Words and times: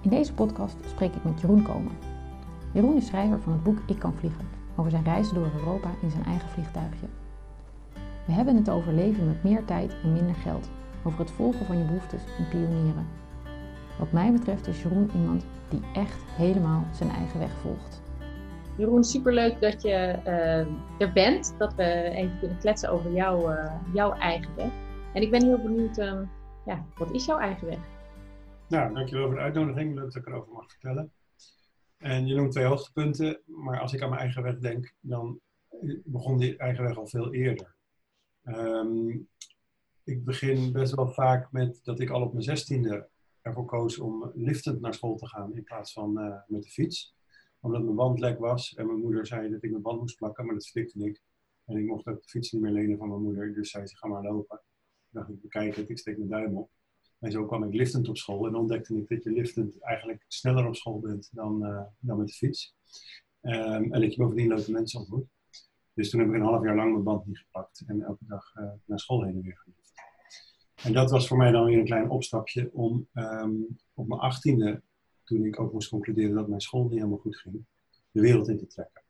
In 0.00 0.10
deze 0.10 0.34
podcast 0.34 0.76
spreek 0.86 1.14
ik 1.14 1.24
met 1.24 1.40
Jeroen 1.40 1.62
Komen. 1.62 1.92
Jeroen 2.72 2.96
is 2.96 3.06
schrijver 3.06 3.40
van 3.40 3.52
het 3.52 3.62
boek 3.62 3.78
Ik 3.86 3.98
kan 3.98 4.14
vliegen, 4.14 4.48
over 4.76 4.90
zijn 4.90 5.04
reizen 5.04 5.34
door 5.34 5.50
Europa 5.58 5.90
in 6.02 6.10
zijn 6.10 6.24
eigen 6.24 6.48
vliegtuigje. 6.48 7.06
We 8.26 8.32
hebben 8.32 8.56
het 8.56 8.70
over 8.70 8.92
leven 8.92 9.26
met 9.26 9.42
meer 9.44 9.64
tijd 9.64 9.96
en 10.02 10.12
minder 10.12 10.34
geld, 10.34 10.70
over 11.02 11.18
het 11.18 11.30
volgen 11.30 11.66
van 11.66 11.78
je 11.78 11.84
behoeftes 11.84 12.22
en 12.38 12.48
pionieren. 12.48 13.06
Wat 13.98 14.12
mij 14.12 14.32
betreft 14.32 14.66
is 14.66 14.82
Jeroen 14.82 15.10
iemand 15.14 15.46
die 15.68 15.80
echt 15.94 16.24
helemaal 16.36 16.84
zijn 16.92 17.10
eigen 17.10 17.38
weg 17.38 17.52
volgt. 17.60 18.02
Jeroen, 18.76 19.04
superleuk 19.04 19.60
dat 19.60 19.82
je 19.82 20.18
uh, 20.26 20.98
er 20.98 21.12
bent, 21.12 21.54
dat 21.58 21.74
we 21.74 22.02
even 22.02 22.38
kunnen 22.38 22.58
kletsen 22.58 22.90
over 22.90 23.12
jou, 23.12 23.52
uh, 23.52 23.72
jouw 23.92 24.12
eigen 24.12 24.50
weg. 24.56 24.70
En 25.12 25.22
ik 25.22 25.30
ben 25.30 25.44
heel 25.44 25.58
benieuwd, 25.58 25.98
uh, 25.98 26.12
ja, 26.64 26.84
wat 26.96 27.10
is 27.10 27.24
jouw 27.24 27.38
eigen 27.38 27.66
weg? 27.66 27.78
Nou, 28.68 28.94
dankjewel 28.94 29.26
voor 29.26 29.34
de 29.34 29.40
uitnodiging. 29.40 29.94
Leuk 29.94 30.04
dat 30.04 30.14
ik 30.14 30.26
erover 30.26 30.52
mag 30.52 30.70
vertellen. 30.70 31.12
En 31.96 32.26
je 32.26 32.34
noemt 32.34 32.52
twee 32.52 32.64
hoogtepunten, 32.64 33.42
maar 33.44 33.80
als 33.80 33.92
ik 33.92 34.02
aan 34.02 34.08
mijn 34.08 34.20
eigen 34.20 34.42
weg 34.42 34.58
denk, 34.58 34.94
dan 35.00 35.40
begon 36.04 36.38
die 36.38 36.56
eigen 36.56 36.84
weg 36.84 36.96
al 36.96 37.06
veel 37.06 37.32
eerder. 37.32 37.76
Um, 38.44 39.28
ik 40.04 40.24
begin 40.24 40.72
best 40.72 40.94
wel 40.94 41.08
vaak 41.08 41.52
met 41.52 41.80
dat 41.82 42.00
ik 42.00 42.10
al 42.10 42.22
op 42.22 42.32
mijn 42.32 42.44
zestiende 42.44 43.08
ervoor 43.42 43.64
koos 43.64 43.98
om 43.98 44.30
liftend 44.34 44.80
naar 44.80 44.94
school 44.94 45.16
te 45.16 45.26
gaan 45.26 45.56
in 45.56 45.64
plaats 45.64 45.92
van 45.92 46.18
uh, 46.20 46.36
met 46.46 46.62
de 46.62 46.70
fiets. 46.70 47.14
Omdat 47.60 47.82
mijn 47.82 47.96
band 47.96 48.18
lek 48.18 48.38
was 48.38 48.74
en 48.74 48.86
mijn 48.86 49.00
moeder 49.00 49.26
zei 49.26 49.50
dat 49.50 49.62
ik 49.62 49.70
mijn 49.70 49.82
band 49.82 50.00
moest 50.00 50.16
plakken, 50.16 50.44
maar 50.44 50.54
dat 50.54 50.64
slikte 50.64 51.04
ik. 51.04 51.22
En 51.64 51.76
ik 51.76 51.86
mocht 51.86 52.06
ook 52.06 52.22
de 52.22 52.28
fiets 52.28 52.52
niet 52.52 52.62
meer 52.62 52.72
lenen 52.72 52.98
van 52.98 53.08
mijn 53.08 53.22
moeder, 53.22 53.54
dus 53.54 53.70
zei 53.70 53.86
ze 53.86 53.96
ga 53.96 54.08
maar 54.08 54.22
lopen. 54.22 54.60
Toen 55.10 55.20
dacht 55.20 55.28
ik, 55.28 55.40
bekijk 55.40 55.76
het, 55.76 55.88
ik 55.88 55.98
steek 55.98 56.16
mijn 56.16 56.30
duim 56.30 56.56
op. 56.56 56.70
En 57.18 57.32
zo 57.32 57.46
kwam 57.46 57.64
ik 57.64 57.74
liftend 57.74 58.08
op 58.08 58.16
school 58.16 58.46
en 58.46 58.54
ontdekte 58.54 58.96
ik 58.96 59.08
dat 59.08 59.22
je 59.22 59.30
liftend 59.30 59.80
eigenlijk 59.80 60.24
sneller 60.28 60.66
op 60.66 60.76
school 60.76 61.00
bent 61.00 61.28
dan, 61.32 61.66
uh, 61.66 61.82
dan 61.98 62.18
met 62.18 62.26
de 62.26 62.32
fiets. 62.32 62.74
Um, 63.42 63.92
en 63.92 64.00
dat 64.00 64.14
je 64.14 64.20
bovendien 64.20 64.48
leuke 64.48 64.70
mensen 64.70 65.00
ontmoet. 65.00 65.26
Dus 65.94 66.10
toen 66.10 66.20
heb 66.20 66.28
ik 66.28 66.34
een 66.34 66.42
half 66.42 66.64
jaar 66.64 66.76
lang 66.76 66.92
mijn 66.92 67.04
band 67.04 67.26
niet 67.26 67.38
gepakt 67.38 67.82
en 67.86 68.02
elke 68.02 68.24
dag 68.26 68.54
uh, 68.56 68.70
naar 68.84 69.00
school 69.00 69.22
heen 69.22 69.34
en 69.34 69.42
weer 69.42 69.58
gelift. 69.58 69.92
En 70.82 70.92
dat 70.92 71.10
was 71.10 71.28
voor 71.28 71.36
mij 71.36 71.50
dan 71.50 71.64
weer 71.64 71.78
een 71.78 71.84
klein 71.84 72.10
opstapje 72.10 72.70
om 72.72 73.08
um, 73.14 73.78
op 73.94 74.08
mijn 74.08 74.20
achttiende, 74.20 74.82
toen 75.24 75.44
ik 75.44 75.60
ook 75.60 75.72
moest 75.72 75.88
concluderen 75.88 76.34
dat 76.34 76.48
mijn 76.48 76.60
school 76.60 76.82
niet 76.82 76.92
helemaal 76.92 77.18
goed 77.18 77.36
ging, 77.36 77.64
de 78.10 78.20
wereld 78.20 78.48
in 78.48 78.58
te 78.58 78.66
trekken. 78.66 79.02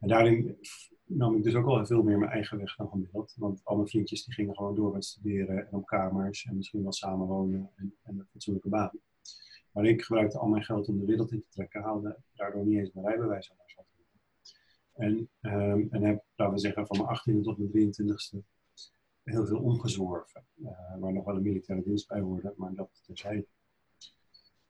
En 0.00 0.08
daarin 0.08 0.56
nam 1.04 1.36
ik 1.36 1.42
dus 1.42 1.54
ook 1.54 1.66
al 1.66 1.86
veel 1.86 2.02
meer 2.02 2.18
mijn 2.18 2.30
eigen 2.30 2.58
weg 2.58 2.76
dan 2.76 2.88
gemiddeld. 2.88 3.34
Want 3.38 3.60
al 3.64 3.76
mijn 3.76 3.88
vriendjes 3.88 4.24
die 4.24 4.34
gingen 4.34 4.54
gewoon 4.54 4.74
door 4.74 4.92
met 4.92 5.04
studeren 5.04 5.66
en 5.66 5.72
op 5.72 5.86
kamers 5.86 6.44
en 6.44 6.56
misschien 6.56 6.82
wel 6.82 6.92
samenwonen 6.92 7.70
en, 7.76 7.94
en 8.02 8.18
een 8.18 8.26
fatsoenlijke 8.30 8.68
baan. 8.68 8.98
Maar 9.72 9.84
ik 9.84 10.02
gebruikte 10.02 10.38
al 10.38 10.48
mijn 10.48 10.64
geld 10.64 10.88
om 10.88 10.98
de 10.98 11.06
wereld 11.06 11.32
in 11.32 11.40
te 11.40 11.48
trekken, 11.48 11.82
haalde 11.82 12.18
daardoor 12.34 12.66
niet 12.66 12.78
eens 12.78 12.92
mijn 12.92 13.06
rijbewijs 13.06 13.50
aan. 13.50 13.64
En, 14.94 15.28
um, 15.40 15.88
en 15.90 16.02
heb, 16.02 16.24
laten 16.36 16.54
we 16.54 16.60
zeggen, 16.60 16.86
van 16.86 16.96
mijn 16.96 17.40
18e 17.40 17.42
tot 17.42 17.58
mijn 17.58 17.92
23e 17.92 18.38
heel 19.22 19.46
veel 19.46 19.58
omgezworven. 19.58 20.44
Uh, 20.56 20.68
waar 20.98 21.12
nog 21.12 21.24
wel 21.24 21.36
een 21.36 21.42
militaire 21.42 21.84
dienst 21.84 22.08
bij 22.08 22.20
hoorde, 22.20 22.54
maar 22.56 22.74
dat 22.74 23.00
terzijde. 23.02 23.46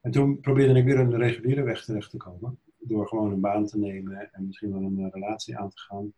En 0.01 0.11
toen 0.11 0.39
probeerde 0.39 0.79
ik 0.79 0.85
weer 0.85 0.99
een 0.99 1.17
reguliere 1.17 1.63
weg 1.63 1.85
terecht 1.85 2.09
te 2.09 2.17
komen. 2.17 2.59
Door 2.77 3.07
gewoon 3.07 3.31
een 3.31 3.39
baan 3.39 3.65
te 3.65 3.77
nemen 3.77 4.33
en 4.33 4.45
misschien 4.45 4.71
wel 4.71 4.81
een 4.81 5.11
relatie 5.11 5.57
aan 5.57 5.69
te 5.69 5.79
gaan. 5.79 6.13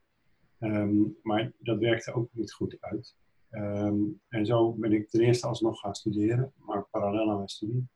Um, 0.60 1.18
maar 1.22 1.52
dat 1.60 1.80
werkte 1.80 2.14
ook 2.14 2.30
niet 2.34 2.54
goed 2.54 2.78
uit. 2.80 3.16
Um, 3.52 4.22
en 4.28 4.46
zo 4.46 4.74
ben 4.74 4.92
ik 4.92 5.10
ten 5.10 5.22
eerste 5.22 5.48
alsnog 5.48 5.80
gaan 5.80 5.96
studeren, 5.96 6.54
maar 6.56 6.88
parallel 6.92 7.30
aan 7.30 7.36
mijn 7.36 7.50
studie 7.50 7.88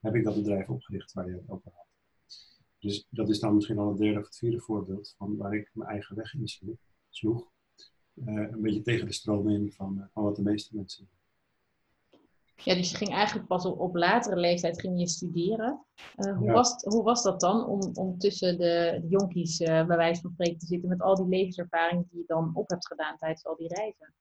heb 0.00 0.14
ik 0.14 0.24
dat 0.24 0.34
bedrijf 0.34 0.68
opgericht 0.68 1.12
waar 1.12 1.26
je 1.28 1.34
het 1.34 1.48
over 1.48 1.70
had. 1.74 1.86
Dus 2.78 3.06
dat 3.10 3.28
is 3.28 3.40
dan 3.40 3.54
misschien 3.54 3.78
al 3.78 3.88
het 3.88 3.98
derde 3.98 4.18
of 4.18 4.24
het 4.24 4.36
vierde 4.36 4.60
voorbeeld 4.60 5.14
van 5.16 5.36
waar 5.36 5.54
ik 5.54 5.70
mijn 5.72 5.90
eigen 5.90 6.16
weg 6.16 6.34
in 6.34 6.76
sloeg. 7.08 7.50
Uh, 8.14 8.50
een 8.50 8.60
beetje 8.60 8.82
tegen 8.82 9.06
de 9.06 9.12
stroom 9.12 9.48
in 9.48 9.72
van, 9.72 10.08
van 10.12 10.22
wat 10.22 10.36
de 10.36 10.42
meeste 10.42 10.76
mensen 10.76 11.08
doen. 11.10 11.19
Ja, 12.64 12.74
dus 12.74 12.90
je 12.90 12.96
ging 12.96 13.10
eigenlijk 13.10 13.48
pas 13.48 13.64
op, 13.64 13.80
op 13.80 13.94
latere 13.94 14.36
leeftijd 14.36 14.80
ging 14.80 14.98
je 14.98 15.08
studeren. 15.08 15.84
Uh, 16.16 16.36
hoe, 16.36 16.46
ja. 16.46 16.52
was, 16.52 16.82
hoe 16.82 17.02
was 17.02 17.22
dat 17.22 17.40
dan 17.40 17.66
om, 17.66 17.90
om 17.94 18.18
tussen 18.18 18.58
de, 18.58 18.98
de 19.02 19.08
jonkies 19.08 19.60
uh, 19.60 19.86
bij 19.86 19.96
wijze 19.96 20.20
van 20.20 20.30
spreken 20.30 20.58
te 20.58 20.66
zitten 20.66 20.88
met 20.88 21.00
al 21.00 21.14
die 21.14 21.38
levenservaring 21.38 22.06
die 22.10 22.18
je 22.18 22.24
dan 22.26 22.50
op 22.54 22.68
hebt 22.68 22.86
gedaan 22.86 23.16
tijdens 23.16 23.46
al 23.46 23.56
die 23.56 23.74
reizen? 23.74 24.14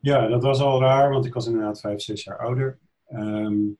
Ja, 0.00 0.28
dat 0.28 0.42
was 0.42 0.60
al 0.60 0.80
raar, 0.80 1.10
want 1.10 1.24
ik 1.24 1.34
was 1.34 1.46
inderdaad 1.46 1.80
vijf, 1.80 2.00
zes 2.00 2.24
jaar 2.24 2.38
ouder. 2.38 2.78
Um, 3.08 3.78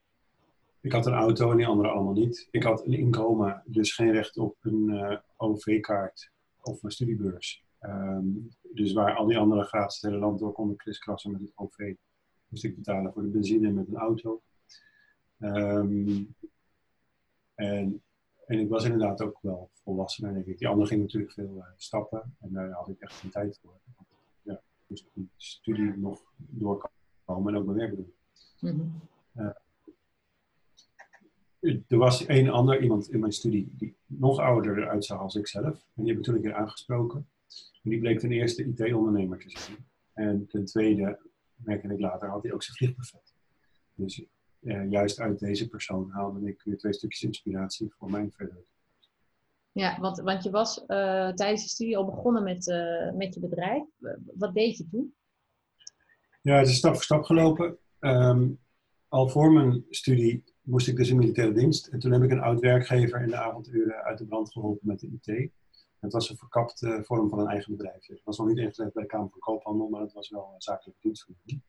ik 0.81 0.93
had 0.93 1.07
een 1.07 1.13
auto 1.13 1.51
en 1.51 1.57
die 1.57 1.67
anderen 1.67 1.93
allemaal 1.93 2.15
niet. 2.15 2.49
Ik 2.51 2.63
had 2.63 2.87
een 2.87 2.93
inkomen, 2.93 3.63
dus 3.65 3.95
geen 3.95 4.13
recht 4.13 4.39
op 4.39 4.57
een 4.61 4.89
uh, 4.89 5.17
OV-kaart 5.37 6.31
of 6.61 6.83
een 6.83 6.91
studiebeurs. 6.91 7.65
Um, 7.81 8.49
dus 8.73 8.93
waar 8.93 9.15
al 9.15 9.27
die 9.27 9.39
anderen 9.39 9.65
gratis 9.65 10.01
het 10.01 10.11
hele 10.11 10.25
land 10.25 10.39
door 10.39 10.53
konden 10.53 10.77
kriskrassen 10.77 11.31
met 11.31 11.41
het 11.41 11.53
OV 11.55 11.95
moest 12.49 12.65
ik 12.65 12.77
betalen 12.77 13.13
voor 13.13 13.23
de 13.23 13.29
benzine 13.29 13.71
met 13.71 13.89
een 13.89 13.97
auto. 13.97 14.43
Um, 15.39 16.35
en, 17.55 18.03
en 18.47 18.59
ik 18.59 18.69
was 18.69 18.85
inderdaad 18.85 19.23
ook 19.23 19.39
wel 19.43 19.71
volwassen, 19.73 20.35
denk 20.35 20.47
ik. 20.47 20.59
Die 20.59 20.69
anderen 20.69 20.89
gingen 20.89 21.05
natuurlijk 21.05 21.33
veel 21.33 21.57
uh, 21.57 21.65
stappen 21.77 22.37
en 22.41 22.53
daar 22.53 22.71
had 22.71 22.89
ik 22.89 23.01
echt 23.01 23.15
geen 23.15 23.31
tijd 23.31 23.59
voor. 23.63 23.81
Ja, 24.43 24.53
ik 24.53 24.85
moest 24.87 25.07
die 25.13 25.31
studie 25.37 25.97
nog 25.97 26.23
doorkomen 26.37 27.55
en 27.55 27.61
ook 27.61 27.67
mijn 27.67 27.79
werk 27.79 27.97
doen. 27.97 28.13
Mm-hmm. 28.61 29.01
Uh, 29.35 29.51
er 31.89 31.99
was 31.99 32.29
een 32.29 32.51
ander 32.51 32.83
iemand 32.83 33.11
in 33.11 33.21
mijn 33.21 33.33
studie 33.33 33.73
die 33.77 33.97
nog 34.07 34.39
ouder 34.39 34.79
eruit 34.79 35.05
zag 35.05 35.19
als 35.19 35.35
ik 35.35 35.47
zelf. 35.47 35.87
En 35.95 36.03
die 36.03 36.09
heb 36.09 36.17
ik 36.17 36.23
toen 36.23 36.35
een 36.35 36.41
keer 36.41 36.55
aangesproken. 36.55 37.29
En 37.83 37.91
die 37.91 37.99
bleek 37.99 38.19
ten 38.19 38.33
eerste 38.33 38.65
IT-ondernemer 38.65 39.39
te 39.39 39.51
zijn. 39.51 39.77
En 40.13 40.47
ten 40.47 40.65
tweede 40.65 41.19
merkte 41.57 41.93
ik 41.93 42.01
later, 42.01 42.29
had 42.29 42.43
hij 42.43 42.53
ook 42.53 42.63
zijn 42.63 42.77
vliegbuffet. 42.77 43.35
Dus 43.95 44.25
eh, 44.61 44.91
juist 44.91 45.21
uit 45.21 45.39
deze 45.39 45.69
persoon 45.69 46.11
haalde 46.11 46.49
ik 46.49 46.63
weer 46.63 46.79
twee 46.79 46.93
stukjes 46.93 47.23
inspiratie 47.23 47.93
voor 47.99 48.11
mijn 48.11 48.33
verder. 48.33 48.65
Ja, 49.73 50.01
want, 50.01 50.21
want 50.21 50.43
je 50.43 50.51
was 50.51 50.79
uh, 50.79 51.29
tijdens 51.33 51.63
de 51.63 51.69
studie 51.69 51.97
al 51.97 52.05
begonnen 52.05 52.43
met, 52.43 52.67
uh, 52.67 53.13
met 53.13 53.35
je 53.35 53.41
bedrijf. 53.41 53.85
Wat 54.35 54.55
deed 54.55 54.77
je 54.77 54.89
toen? 54.91 55.15
Ja, 56.43 56.59
het 56.59 56.69
is 56.69 56.77
stap 56.77 56.95
voor 56.95 57.03
stap 57.03 57.25
gelopen. 57.25 57.79
Um, 58.01 58.59
al 59.09 59.29
voor 59.29 59.53
mijn 59.53 59.85
studie 59.91 60.45
moest 60.63 60.89
ik 60.89 60.97
dus 60.97 61.09
in 61.09 61.17
militaire 61.17 61.55
dienst. 61.55 61.87
En 61.87 61.99
toen 61.99 62.13
heb 62.13 62.23
ik 62.23 62.31
een 62.31 62.41
oud 62.41 62.61
werkgever 62.61 63.23
in 63.23 63.29
de 63.29 63.37
avonduren 63.37 64.03
uit 64.03 64.19
de 64.19 64.27
brand 64.27 64.53
geholpen 64.53 64.87
met 64.87 65.01
de 65.01 65.19
IT. 65.21 65.51
Het 66.01 66.13
was 66.13 66.31
een 66.31 66.37
verkapte 66.37 67.03
vorm 67.05 67.29
van 67.29 67.39
een 67.39 67.49
eigen 67.49 67.77
bedrijf. 67.77 68.07
Het 68.07 68.25
was 68.25 68.39
nog 68.39 68.47
niet 68.47 68.59
ingeschreven 68.59 68.93
bij 68.95 69.03
de 69.03 69.09
Kamer 69.09 69.31
van 69.31 69.39
Koophandel, 69.39 69.89
maar 69.89 70.01
het 70.01 70.13
was 70.13 70.31
wel 70.31 70.51
een 70.55 70.63
zakelijke 70.63 71.01
dienstverlening. 71.01 71.63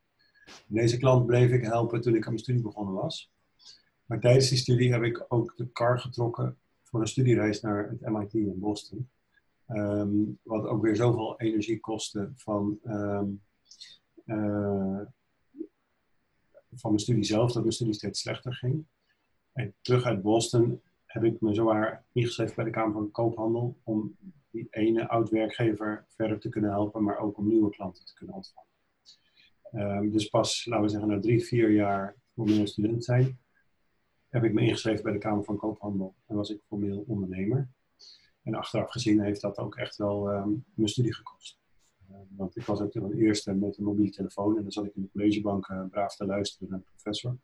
Deze 0.68 0.98
klant 0.98 1.26
bleef 1.26 1.52
ik 1.52 1.64
helpen 1.64 2.02
toen 2.02 2.16
ik 2.16 2.24
aan 2.24 2.32
mijn 2.32 2.44
studie 2.44 2.62
begonnen 2.62 2.94
was. 2.94 3.32
Maar 4.06 4.20
tijdens 4.20 4.50
die 4.50 4.58
studie 4.58 4.92
heb 4.92 5.04
ik 5.04 5.26
ook 5.28 5.58
de 5.58 5.72
kar 5.72 6.00
getrokken 6.00 6.58
voor 6.82 7.02
een 7.02 7.08
studiereis 7.08 7.62
naar 7.62 7.90
het 7.90 8.10
MIT 8.10 8.34
in 8.34 8.60
Boston. 8.60 9.10
Um, 9.68 10.40
wat 10.44 10.66
ook 10.66 10.82
weer 10.82 10.96
zoveel 10.96 11.40
energie 11.40 11.80
kostte 11.80 12.32
van, 12.36 12.80
um, 12.84 13.42
uh, 14.26 15.02
van 16.74 16.92
mijn 16.92 17.00
studie 17.00 17.24
zelf, 17.24 17.52
dat 17.52 17.62
mijn 17.62 17.74
studie 17.74 17.94
steeds 17.94 18.20
slechter 18.20 18.54
ging. 18.54 18.86
En 19.54 19.74
terug 19.82 20.04
uit 20.04 20.22
Boston 20.22 20.82
heb 21.22 21.34
ik 21.34 21.42
me 21.42 21.54
zowaar 21.54 22.06
ingeschreven 22.12 22.56
bij 22.56 22.66
de 22.66 22.72
Kamer 22.72 22.94
van 22.94 23.12
Koophandel 23.12 23.78
om 23.84 24.18
die 24.52 24.68
ene 24.70 25.08
oud-werkgever 25.08 26.06
verder 26.08 26.40
te 26.40 26.50
kunnen 26.50 26.70
helpen, 26.70 27.04
maar 27.04 27.18
ook 27.18 27.38
om 27.38 27.48
nieuwe 27.48 27.70
klanten 27.70 28.06
te 28.06 28.14
kunnen 28.14 28.36
ontvangen. 28.36 28.66
Um, 29.72 30.12
dus 30.12 30.30
pas, 30.30 30.66
laten 30.66 30.86
we 30.86 30.92
zeggen, 30.92 31.10
na 31.10 31.20
drie, 31.20 31.46
vier 31.46 31.72
jaar 31.72 32.16
formeel 32.34 32.68
student 32.68 33.04
zijn, 33.04 33.40
heb 34.28 34.44
ik 34.44 34.54
me 34.54 34.62
ingeschreven 34.62 35.04
bij 35.04 35.14
de 35.14 35.20
Kamer 35.20 35.44
van 35.44 35.58
Koophandel 35.58 36.16
en 36.26 36.36
was 36.36 36.50
ik 36.50 36.62
formeel 36.68 37.04
ondernemer. 37.08 37.70
En 38.44 38.54
achteraf 38.54 38.92
gezien 38.92 39.22
heeft 39.22 39.42
dat 39.42 39.58
ook 39.58 39.76
echt 39.76 39.96
wel 39.96 40.34
um, 40.34 40.66
mijn 40.74 40.90
studie 40.90 41.14
gekost. 41.14 41.60
Uh, 42.12 42.18
want 42.30 42.56
ik 42.56 42.64
was 42.64 42.82
ook 42.82 42.92
de 42.92 43.16
eerste 43.16 43.54
met 43.54 43.78
een 43.78 43.84
mobiele 43.84 44.12
telefoon 44.12 44.58
en 44.58 44.62
dan 44.62 44.72
zat 44.72 44.86
ik 44.86 44.96
in 44.96 45.02
de 45.02 45.10
collegebank 45.10 45.68
uh, 45.68 45.86
braaf 45.90 46.16
te 46.16 46.26
luisteren 46.26 46.70
naar 46.70 46.80
de 46.80 46.86
professor. 46.86 47.38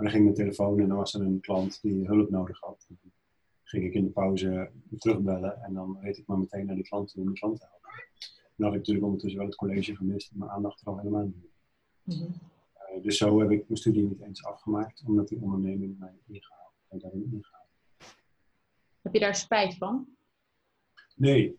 Maar 0.00 0.10
dan 0.10 0.20
ging 0.20 0.24
mijn 0.24 0.36
telefoon 0.36 0.80
en 0.80 0.88
dan 0.88 0.96
was 0.96 1.14
er 1.14 1.20
een 1.20 1.40
klant 1.40 1.82
die 1.82 2.06
hulp 2.06 2.30
nodig 2.30 2.60
had. 2.60 2.86
Dan 2.88 3.12
ging 3.62 3.84
ik 3.84 3.94
in 3.94 4.04
de 4.04 4.10
pauze 4.10 4.70
terugbellen 4.98 5.62
en 5.62 5.74
dan 5.74 5.98
reed 6.00 6.18
ik 6.18 6.26
maar 6.26 6.38
meteen 6.38 6.66
naar 6.66 6.74
die 6.74 6.84
klant 6.84 7.14
om 7.16 7.26
de 7.26 7.32
klant 7.32 7.58
te 7.58 7.66
helpen. 7.70 7.90
Dan 8.56 8.66
had 8.66 8.72
ik 8.72 8.78
natuurlijk 8.78 9.06
ondertussen 9.06 9.38
wel 9.38 9.48
het 9.48 9.58
college 9.58 9.96
gemist 9.96 10.30
en 10.30 10.38
mijn 10.38 10.50
aandacht 10.50 10.80
er 10.80 10.86
al 10.86 10.98
helemaal 10.98 11.24
niet. 11.24 11.50
Mm 12.02 12.34
dus 13.02 13.16
zo 13.16 13.40
heb 13.40 13.50
ik 13.50 13.64
mijn 13.66 13.80
studie 13.80 14.02
niet 14.02 14.20
eens 14.20 14.44
afgemaakt, 14.44 15.02
omdat 15.06 15.28
die 15.28 15.40
onderneming 15.40 15.98
mij 15.98 16.18
ingehaald, 16.26 16.72
daarin 16.88 17.30
ingehaald. 17.32 17.68
Heb 19.02 19.12
je 19.12 19.20
daar 19.20 19.34
spijt 19.34 19.74
van? 19.74 20.06
Nee. 21.16 21.58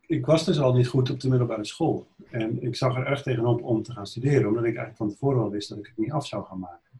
Ik 0.00 0.26
was 0.26 0.44
dus 0.44 0.58
al 0.58 0.74
niet 0.74 0.86
goed 0.86 1.10
op 1.10 1.20
de 1.20 1.28
middelbare 1.28 1.64
school. 1.64 2.06
En 2.30 2.62
ik 2.62 2.76
zag 2.76 2.96
er 2.96 3.06
erg 3.06 3.22
tegenop 3.22 3.62
om 3.62 3.82
te 3.82 3.92
gaan 3.92 4.06
studeren, 4.06 4.48
omdat 4.48 4.64
ik 4.64 4.76
eigenlijk 4.76 4.96
van 4.96 5.08
tevoren 5.08 5.42
al 5.42 5.50
wist 5.50 5.68
dat 5.68 5.78
ik 5.78 5.86
het 5.86 5.96
niet 5.96 6.12
af 6.12 6.26
zou 6.26 6.44
gaan 6.44 6.58
maken. 6.58 6.91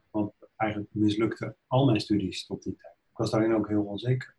Eigenlijk 0.63 0.93
mislukte 0.93 1.55
al 1.67 1.85
mijn 1.85 1.99
studies 1.99 2.45
tot 2.45 2.63
die 2.63 2.75
tijd. 2.75 2.93
Ik 3.11 3.17
was 3.17 3.31
daarin 3.31 3.53
ook 3.53 3.67
heel 3.67 3.83
onzeker. 3.83 4.35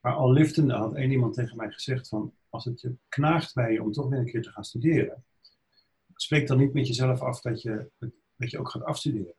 Maar 0.00 0.12
al 0.12 0.32
liftende 0.32 0.74
had 0.74 0.94
één 0.94 1.10
iemand 1.10 1.34
tegen 1.34 1.56
mij 1.56 1.70
gezegd 1.70 2.08
van, 2.08 2.32
als 2.48 2.64
het 2.64 2.80
je 2.80 2.94
knaagt 3.08 3.54
bij 3.54 3.72
je 3.72 3.82
om 3.82 3.92
toch 3.92 4.08
weer 4.08 4.18
een 4.18 4.24
keer 4.24 4.42
te 4.42 4.50
gaan 4.50 4.64
studeren, 4.64 5.24
spreek 6.14 6.46
dan 6.46 6.58
niet 6.58 6.72
met 6.72 6.86
jezelf 6.86 7.20
af 7.20 7.40
dat 7.40 7.62
je, 7.62 7.90
dat 8.36 8.50
je 8.50 8.58
ook 8.58 8.68
gaat 8.68 8.84
afstuderen. 8.84 9.34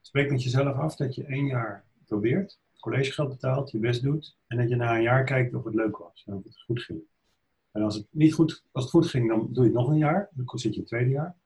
Spreek 0.00 0.30
met 0.30 0.42
jezelf 0.42 0.76
af 0.76 0.96
dat 0.96 1.14
je 1.14 1.24
één 1.24 1.46
jaar 1.46 1.84
probeert, 2.06 2.58
collegegeld 2.80 3.28
betaalt, 3.28 3.70
je 3.70 3.78
best 3.78 4.02
doet 4.02 4.36
en 4.46 4.56
dat 4.56 4.68
je 4.68 4.76
na 4.76 4.96
een 4.96 5.02
jaar 5.02 5.24
kijkt 5.24 5.54
of 5.54 5.64
het 5.64 5.74
leuk 5.74 5.96
was 5.96 6.24
en 6.26 6.34
of 6.34 6.44
het 6.44 6.62
goed 6.62 6.82
ging. 6.82 7.00
En 7.72 7.82
als 7.82 7.94
het 7.94 8.06
niet 8.10 8.34
goed, 8.34 8.64
als 8.72 8.84
het 8.84 8.92
goed 8.92 9.06
ging, 9.06 9.28
dan 9.28 9.48
doe 9.52 9.64
je 9.64 9.70
het 9.70 9.78
nog 9.78 9.88
een 9.88 9.98
jaar, 9.98 10.28
dan 10.32 10.58
zit 10.58 10.74
je 10.74 10.80
in 10.80 10.86
tweede 10.86 11.10
jaar. 11.10 11.36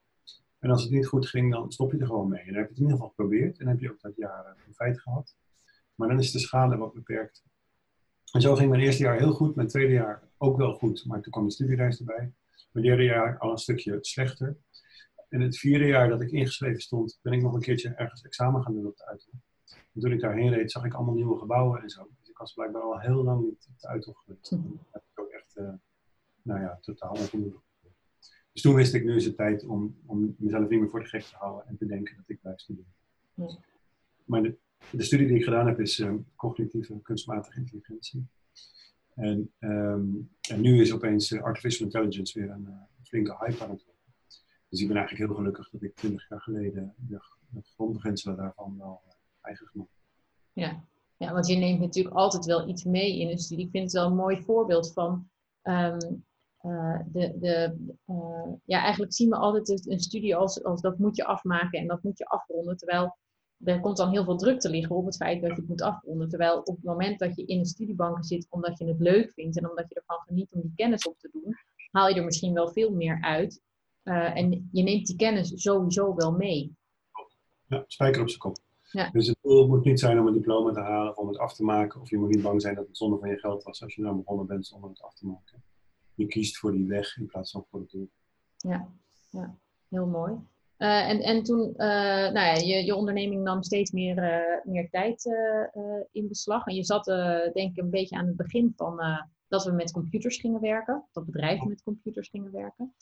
En 0.63 0.69
als 0.69 0.83
het 0.83 0.91
niet 0.91 1.07
goed 1.07 1.27
ging, 1.27 1.51
dan 1.51 1.71
stop 1.71 1.91
je 1.91 1.97
er 1.97 2.05
gewoon 2.05 2.29
mee. 2.29 2.39
En 2.39 2.45
dan 2.45 2.55
heb 2.55 2.63
je 2.63 2.69
het 2.69 2.77
in 2.77 2.83
ieder 2.83 2.97
geval 2.97 3.09
geprobeerd 3.09 3.59
en 3.59 3.67
heb 3.67 3.79
je 3.79 3.91
ook 3.91 4.01
dat 4.01 4.15
jaar 4.15 4.55
feit 4.71 5.01
gehad. 5.01 5.35
Maar 5.95 6.07
dan 6.07 6.19
is 6.19 6.31
de 6.31 6.39
schade 6.39 6.77
wat 6.77 6.93
beperkt. 6.93 7.43
En 8.31 8.41
zo 8.41 8.55
ging 8.55 8.69
mijn 8.69 8.81
eerste 8.81 9.03
jaar 9.03 9.17
heel 9.17 9.31
goed, 9.31 9.55
mijn 9.55 9.67
tweede 9.67 9.93
jaar 9.93 10.23
ook 10.37 10.57
wel 10.57 10.73
goed, 10.73 11.05
maar 11.05 11.21
toen 11.21 11.31
kwam 11.31 11.45
de 11.45 11.51
studiereis 11.51 11.99
erbij. 11.99 12.33
Mijn 12.71 12.85
derde 12.85 13.03
jaar 13.03 13.37
al 13.37 13.51
een 13.51 13.57
stukje 13.57 13.97
slechter. 14.01 14.57
En 15.29 15.41
het 15.41 15.57
vierde 15.57 15.85
jaar 15.85 16.09
dat 16.09 16.21
ik 16.21 16.31
ingeschreven 16.31 16.81
stond, 16.81 17.19
ben 17.21 17.33
ik 17.33 17.41
nog 17.41 17.53
een 17.53 17.61
keertje 17.61 17.89
ergens 17.89 18.21
examen 18.21 18.63
gaan 18.63 18.73
doen 18.73 18.87
op 18.87 18.97
de 18.97 19.05
Uithof. 19.05 19.33
En 19.93 20.01
toen 20.01 20.11
ik 20.11 20.19
daarheen 20.19 20.53
reed, 20.53 20.71
zag 20.71 20.85
ik 20.85 20.93
allemaal 20.93 21.15
nieuwe 21.15 21.39
gebouwen 21.39 21.81
en 21.81 21.89
zo. 21.89 22.07
Dus 22.19 22.29
ik 22.29 22.37
was 22.37 22.53
blijkbaar 22.53 22.81
al 22.81 22.99
heel 22.99 23.23
lang 23.23 23.43
niet 23.43 23.67
op 23.69 23.79
de 23.79 23.87
Uithof 23.87 24.17
geweest. 24.17 24.49
Hm. 24.49 24.55
Dat 24.55 24.87
heb 24.91 25.03
ik 25.11 25.19
ook 25.19 25.29
echt, 25.29 25.57
uh, 25.57 25.73
nou 26.41 26.61
ja, 26.61 26.77
totaal 26.81 27.11
onvoldoende. 27.11 27.61
Dus 28.53 28.61
toen 28.61 28.75
wist 28.75 28.93
ik, 28.93 29.03
nu 29.03 29.15
is 29.15 29.25
het 29.25 29.35
tijd 29.35 29.65
om, 29.65 29.95
om 30.05 30.35
mezelf 30.37 30.69
niet 30.69 30.79
meer 30.79 30.89
voor 30.89 30.99
de 30.99 31.09
gek 31.09 31.21
te 31.21 31.35
houden 31.35 31.67
en 31.67 31.77
te 31.77 31.85
denken 31.85 32.15
dat 32.15 32.29
ik 32.29 32.41
blijf 32.41 32.59
studeren. 32.59 32.93
Maar 34.25 34.43
de, 34.43 34.57
de, 34.91 35.03
studie 35.03 35.27
die 35.27 35.37
ik 35.37 35.43
gedaan 35.43 35.67
heb 35.67 35.79
is 35.79 35.99
um, 35.99 36.25
cognitieve 36.35 36.99
kunstmatige 37.01 37.59
intelligentie. 37.59 38.27
En, 39.15 39.51
um, 39.59 40.29
en 40.49 40.61
nu 40.61 40.81
is 40.81 40.93
opeens 40.93 41.31
uh, 41.31 41.41
artificial 41.41 41.85
intelligence 41.85 42.39
weer 42.39 42.49
een 42.49 42.65
uh, 42.69 42.75
flinke 43.03 43.37
hype 43.39 43.63
aan 43.63 43.69
het 43.69 43.83
worden. 43.83 44.01
Dus 44.69 44.81
ik 44.81 44.87
ben 44.87 44.97
eigenlijk 44.97 45.27
heel 45.27 45.37
gelukkig 45.37 45.69
dat 45.69 45.81
ik 45.81 45.95
twintig 45.95 46.29
jaar 46.29 46.41
geleden 46.41 46.93
de, 46.97 47.19
de 47.49 47.61
grondbeginselen 47.61 48.37
daarvan 48.37 48.77
wel 48.77 49.01
uh, 49.07 49.13
eigen 49.41 49.67
gemaakt 49.67 49.89
Ja. 50.53 50.83
ja, 51.17 51.33
want 51.33 51.47
je 51.47 51.55
neemt 51.55 51.79
natuurlijk 51.79 52.15
altijd 52.15 52.45
wel 52.45 52.69
iets 52.69 52.83
mee 52.83 53.19
in 53.19 53.29
een 53.29 53.37
studie. 53.37 53.65
Ik 53.65 53.71
vind 53.71 53.83
het 53.83 53.93
wel 53.93 54.05
een 54.05 54.15
mooi 54.15 54.41
voorbeeld 54.41 54.93
van 54.93 55.29
um, 55.63 56.25
de, 57.11 57.37
de, 57.39 57.77
ja, 58.65 58.81
eigenlijk 58.81 59.13
zien 59.13 59.29
we 59.29 59.35
altijd 59.35 59.89
een 59.89 59.99
studie 59.99 60.35
als, 60.35 60.63
als 60.63 60.81
dat 60.81 60.97
moet 60.97 61.15
je 61.15 61.25
afmaken 61.25 61.79
en 61.79 61.87
dat 61.87 62.03
moet 62.03 62.17
je 62.17 62.25
afronden. 62.25 62.77
Terwijl 62.77 63.17
er 63.63 63.79
komt 63.79 63.97
dan 63.97 64.09
heel 64.09 64.23
veel 64.23 64.37
druk 64.37 64.59
te 64.59 64.69
liggen 64.69 64.95
op 64.95 65.05
het 65.05 65.15
feit 65.15 65.41
dat 65.41 65.49
je 65.49 65.55
het 65.55 65.67
moet 65.67 65.81
afronden. 65.81 66.29
Terwijl 66.29 66.59
op 66.59 66.75
het 66.75 66.83
moment 66.83 67.19
dat 67.19 67.35
je 67.35 67.45
in 67.45 67.59
een 67.59 67.65
studiebank 67.65 68.25
zit 68.25 68.47
omdat 68.49 68.77
je 68.77 68.85
het 68.85 68.99
leuk 68.99 69.31
vindt 69.33 69.57
en 69.57 69.69
omdat 69.69 69.85
je 69.89 69.95
ervan 69.95 70.19
geniet 70.25 70.51
om 70.51 70.61
die 70.61 70.73
kennis 70.75 71.07
op 71.07 71.19
te 71.19 71.29
doen, 71.31 71.55
haal 71.91 72.09
je 72.09 72.15
er 72.15 72.23
misschien 72.23 72.53
wel 72.53 72.71
veel 72.71 72.91
meer 72.91 73.21
uit. 73.21 73.61
Uh, 74.03 74.37
en 74.37 74.69
je 74.71 74.83
neemt 74.83 75.05
die 75.05 75.15
kennis 75.15 75.51
sowieso 75.55 76.15
wel 76.15 76.31
mee. 76.31 76.75
Ja, 77.67 77.83
spijker 77.87 78.21
op 78.21 78.27
zijn 78.27 78.39
kop. 78.39 78.57
Ja. 78.91 79.09
Dus 79.09 79.27
het 79.27 79.37
doel 79.41 79.67
moet 79.67 79.85
niet 79.85 79.99
zijn 79.99 80.19
om 80.19 80.27
een 80.27 80.33
diploma 80.33 80.71
te 80.71 80.79
halen 80.79 81.09
of 81.09 81.17
om 81.17 81.27
het 81.27 81.37
af 81.37 81.53
te 81.53 81.63
maken. 81.63 82.01
Of 82.01 82.09
je 82.09 82.17
moet 82.17 82.29
niet 82.29 82.41
bang 82.41 82.61
zijn 82.61 82.75
dat 82.75 82.87
het 82.87 82.97
zonde 82.97 83.17
van 83.17 83.29
je 83.29 83.37
geld 83.37 83.63
was 83.63 83.83
als 83.83 83.95
je 83.95 84.01
nou 84.01 84.15
begonnen 84.15 84.45
bent 84.45 84.65
zonder 84.65 84.89
het 84.89 85.01
af 85.01 85.13
te 85.13 85.25
maken. 85.25 85.63
Je 86.15 86.27
kiest 86.27 86.57
voor 86.57 86.71
die 86.71 86.87
weg 86.87 87.17
in 87.17 87.25
plaats 87.25 87.51
van 87.51 87.65
voor 87.69 87.79
het 87.79 87.91
doel. 87.91 88.09
Ja, 88.57 88.87
ja. 89.29 89.57
heel 89.89 90.07
mooi. 90.07 90.33
Uh, 90.77 91.09
en, 91.09 91.19
en 91.19 91.43
toen, 91.43 91.69
uh, 91.69 91.77
nou 91.77 92.33
ja, 92.33 92.53
je, 92.53 92.85
je 92.85 92.95
onderneming 92.95 93.43
nam 93.43 93.63
steeds 93.63 93.91
meer, 93.91 94.17
uh, 94.17 94.71
meer 94.73 94.89
tijd 94.89 95.25
in 96.11 96.27
beslag. 96.27 96.65
En 96.65 96.75
je 96.75 96.83
zat, 96.83 97.05
denk 97.53 97.71
ik, 97.71 97.77
een 97.77 97.89
beetje 97.89 98.15
aan 98.15 98.27
het 98.27 98.35
begin 98.35 98.73
van 98.75 99.01
dat 99.47 99.63
we 99.65 99.71
met 99.71 99.91
computers 99.91 100.37
gingen 100.37 100.61
werken. 100.61 101.05
Dat 101.11 101.25
bedrijven 101.25 101.67
met 101.67 101.83
computers 101.83 102.29
gingen 102.29 102.51
werken. 102.51 102.93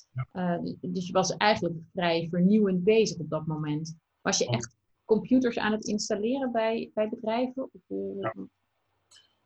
dus 0.82 1.08
je 1.08 1.14
was 1.14 1.38
eigenlijk 1.38 1.76
vrij 1.94 2.28
vernieuwend 2.30 2.84
bezig 2.84 3.20
op 3.20 3.30
dat 3.30 3.46
moment. 3.46 3.98
Was 4.22 4.38
je 4.38 4.48
echt 4.48 4.76
computers 5.06 5.58
aan 5.58 5.72
het 5.72 5.86
installeren 5.86 6.52
bij, 6.52 6.92
bij 6.94 7.10
bedrijven? 7.10 7.70
Ja. 8.20 8.34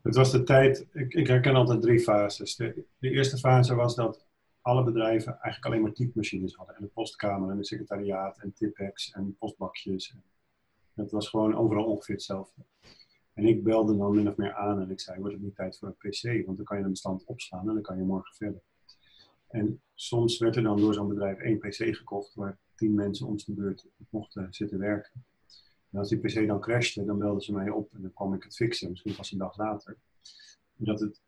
Het 0.05 0.15
was 0.15 0.31
de 0.31 0.43
tijd, 0.43 0.87
ik, 0.93 1.13
ik 1.13 1.27
herken 1.27 1.55
altijd 1.55 1.81
drie 1.81 1.99
fases. 1.99 2.55
De, 2.55 2.85
eerste 2.99 3.37
fase 3.37 3.75
was 3.75 3.95
dat 3.95 4.25
alle 4.61 4.83
bedrijven 4.83 5.31
eigenlijk 5.31 5.65
alleen 5.65 5.81
maar 5.81 5.93
typemachines 5.93 6.55
hadden. 6.55 6.75
En 6.75 6.81
de 6.81 6.87
postkamer 6.87 7.49
en 7.49 7.57
de 7.57 7.65
secretariaat 7.65 8.37
en 8.37 8.53
tipex 8.53 9.11
en 9.11 9.35
postbakjes. 9.39 10.09
En 10.11 10.23
dat 10.93 11.11
was 11.11 11.29
gewoon 11.29 11.55
overal 11.55 11.85
ongeveer 11.85 12.15
hetzelfde. 12.15 12.61
En 13.33 13.45
ik 13.45 13.63
belde 13.63 13.97
dan 13.97 14.15
min 14.15 14.29
of 14.29 14.37
meer 14.37 14.53
aan 14.53 14.81
en 14.81 14.91
ik 14.91 14.99
zei, 14.99 15.19
wordt 15.19 15.33
het 15.33 15.43
niet 15.43 15.55
tijd 15.55 15.77
voor 15.77 15.87
een 15.87 16.09
pc? 16.09 16.45
Want 16.45 16.57
dan 16.57 16.65
kan 16.65 16.77
je 16.77 16.83
een 16.83 16.89
bestand 16.89 17.23
opslaan 17.25 17.67
en 17.67 17.73
dan 17.73 17.81
kan 17.81 17.97
je 17.97 18.03
morgen 18.03 18.35
verder. 18.35 18.61
En 19.47 19.81
soms 19.93 20.37
werd 20.37 20.55
er 20.55 20.63
dan 20.63 20.77
door 20.77 20.93
zo'n 20.93 21.07
bedrijf 21.07 21.37
één 21.37 21.59
pc 21.59 21.95
gekocht 21.95 22.35
waar 22.35 22.57
tien 22.75 22.93
mensen 22.93 23.27
om 23.27 23.39
zijn 23.39 23.57
beurt 23.57 23.85
mochten 24.09 24.47
zitten 24.53 24.79
werken. 24.79 25.23
En 25.95 26.01
als 26.01 26.09
die 26.09 26.19
pc 26.19 26.47
dan 26.47 26.59
crashte, 26.59 27.05
dan 27.05 27.17
belden 27.17 27.41
ze 27.41 27.53
mij 27.53 27.69
op 27.69 27.93
en 27.93 28.01
dan 28.01 28.13
kwam 28.13 28.33
ik 28.33 28.43
het 28.43 28.55
fixen, 28.55 28.89
misschien 28.89 29.15
pas 29.15 29.31
een 29.31 29.37
dag 29.37 29.57
later. 29.57 29.97
En 30.77 30.85
dat 30.85 30.99
het 30.99 31.21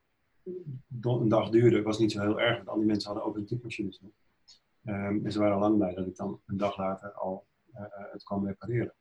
een 1.01 1.27
dag 1.27 1.49
duurde, 1.49 1.81
was 1.81 1.99
niet 1.99 2.11
zo 2.11 2.21
heel 2.21 2.41
erg, 2.41 2.55
want 2.55 2.67
al 2.67 2.77
die 2.77 2.85
mensen 2.85 3.11
hadden 3.11 3.27
ook 3.27 3.37
een 3.37 3.45
typemachines. 3.45 4.01
Um, 4.83 5.25
en 5.25 5.31
ze 5.31 5.39
waren 5.39 5.53
al 5.53 5.59
lang 5.59 5.77
blij 5.77 5.93
dat 5.93 6.07
ik 6.07 6.15
dan 6.15 6.41
een 6.45 6.57
dag 6.57 6.77
later 6.77 7.11
al 7.11 7.47
uh, 7.73 7.81
het 8.11 8.23
kwam 8.23 8.45
repareren. 8.45 8.93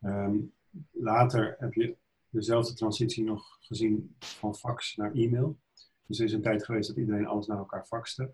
Um, 0.00 0.54
later 0.90 1.56
heb 1.58 1.74
je 1.74 1.96
dezelfde 2.28 2.74
transitie 2.74 3.24
nog 3.24 3.56
gezien 3.60 4.16
van 4.18 4.54
fax 4.54 4.96
naar 4.96 5.12
e-mail. 5.12 5.58
Dus 6.06 6.18
er 6.18 6.24
is 6.24 6.32
een 6.32 6.42
tijd 6.42 6.64
geweest 6.64 6.88
dat 6.88 6.96
iedereen 6.96 7.26
alles 7.26 7.46
naar 7.46 7.58
elkaar 7.58 7.86
faxte. 7.86 8.32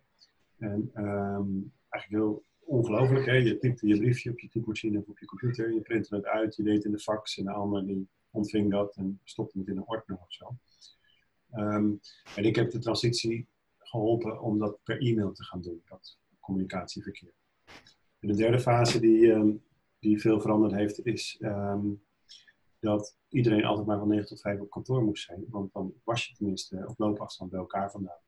En 0.59 0.91
um, 0.95 1.73
eigenlijk 1.89 2.23
heel 2.23 2.45
ongelooflijk, 2.71 3.27
hè? 3.27 3.33
je 3.33 3.59
typte 3.59 3.87
je 3.87 3.99
briefje 3.99 4.31
op 4.31 4.39
je 4.39 4.49
typemachine 4.49 4.99
of 4.99 5.09
op 5.09 5.19
je 5.19 5.27
computer, 5.27 5.75
je 5.75 5.81
printte 5.81 6.15
het 6.15 6.25
uit, 6.25 6.57
je 6.57 6.63
deed 6.63 6.85
in 6.85 6.91
de 6.91 6.99
fax 6.99 7.39
en 7.39 7.45
de 7.45 7.51
ander 7.51 7.87
die 7.87 8.09
ontving 8.31 8.71
dat 8.71 8.97
en 8.97 9.21
stopte 9.25 9.59
het 9.59 9.69
in 9.69 9.77
een 9.77 9.87
ordner 9.87 10.19
of 10.19 10.33
zo. 10.33 10.57
Um, 11.55 12.01
en 12.37 12.45
ik 12.45 12.57
heb 12.57 12.71
de 12.71 12.79
transitie 12.79 13.49
geholpen 13.79 14.41
om 14.41 14.59
dat 14.59 14.79
per 14.83 15.01
e-mail 15.01 15.33
te 15.33 15.45
gaan 15.45 15.63
doen, 15.63 15.83
dat 15.89 16.19
communicatieverkeer. 16.41 17.33
En 18.21 18.29
de 18.29 18.37
derde 18.37 18.61
fase 18.61 19.01
die, 19.01 19.27
um, 19.27 19.63
die 19.99 20.21
veel 20.21 20.41
veranderd 20.41 20.73
heeft, 20.73 21.07
is 21.07 21.39
um, 21.41 22.03
dat 22.81 23.17
iedereen 23.29 23.65
altijd 23.65 23.87
maar 23.87 23.99
van 23.99 24.09
9 24.09 24.27
tot 24.27 24.41
5 24.41 24.61
op 24.61 24.71
kantoor 24.71 25.03
moest 25.03 25.25
zijn, 25.25 25.45
want 25.49 25.73
dan 25.73 25.95
was 26.05 26.27
je 26.27 26.35
tenminste 26.35 26.85
op 26.87 26.99
loopafstand 26.99 27.51
bij 27.51 27.61
elkaar 27.61 27.91
vandaan. 27.91 28.21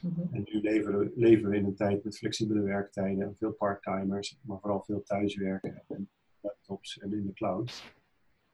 -hmm. 0.00 0.28
En 0.32 0.42
nu 0.44 0.60
leven 0.60 0.98
we, 0.98 1.12
leven 1.14 1.52
in 1.52 1.64
een 1.64 1.74
tijd 1.74 2.04
met 2.04 2.18
flexibele 2.18 2.60
werktijden 2.60 3.22
en 3.22 3.36
veel 3.36 3.52
parttimers, 3.52 4.38
maar 4.42 4.60
vooral 4.60 4.82
veel 4.82 5.02
thuiswerken 5.02 5.82
en 5.88 6.10
laptops 6.40 6.98
en 6.98 7.12
in 7.12 7.26
de 7.26 7.32
cloud. 7.32 7.92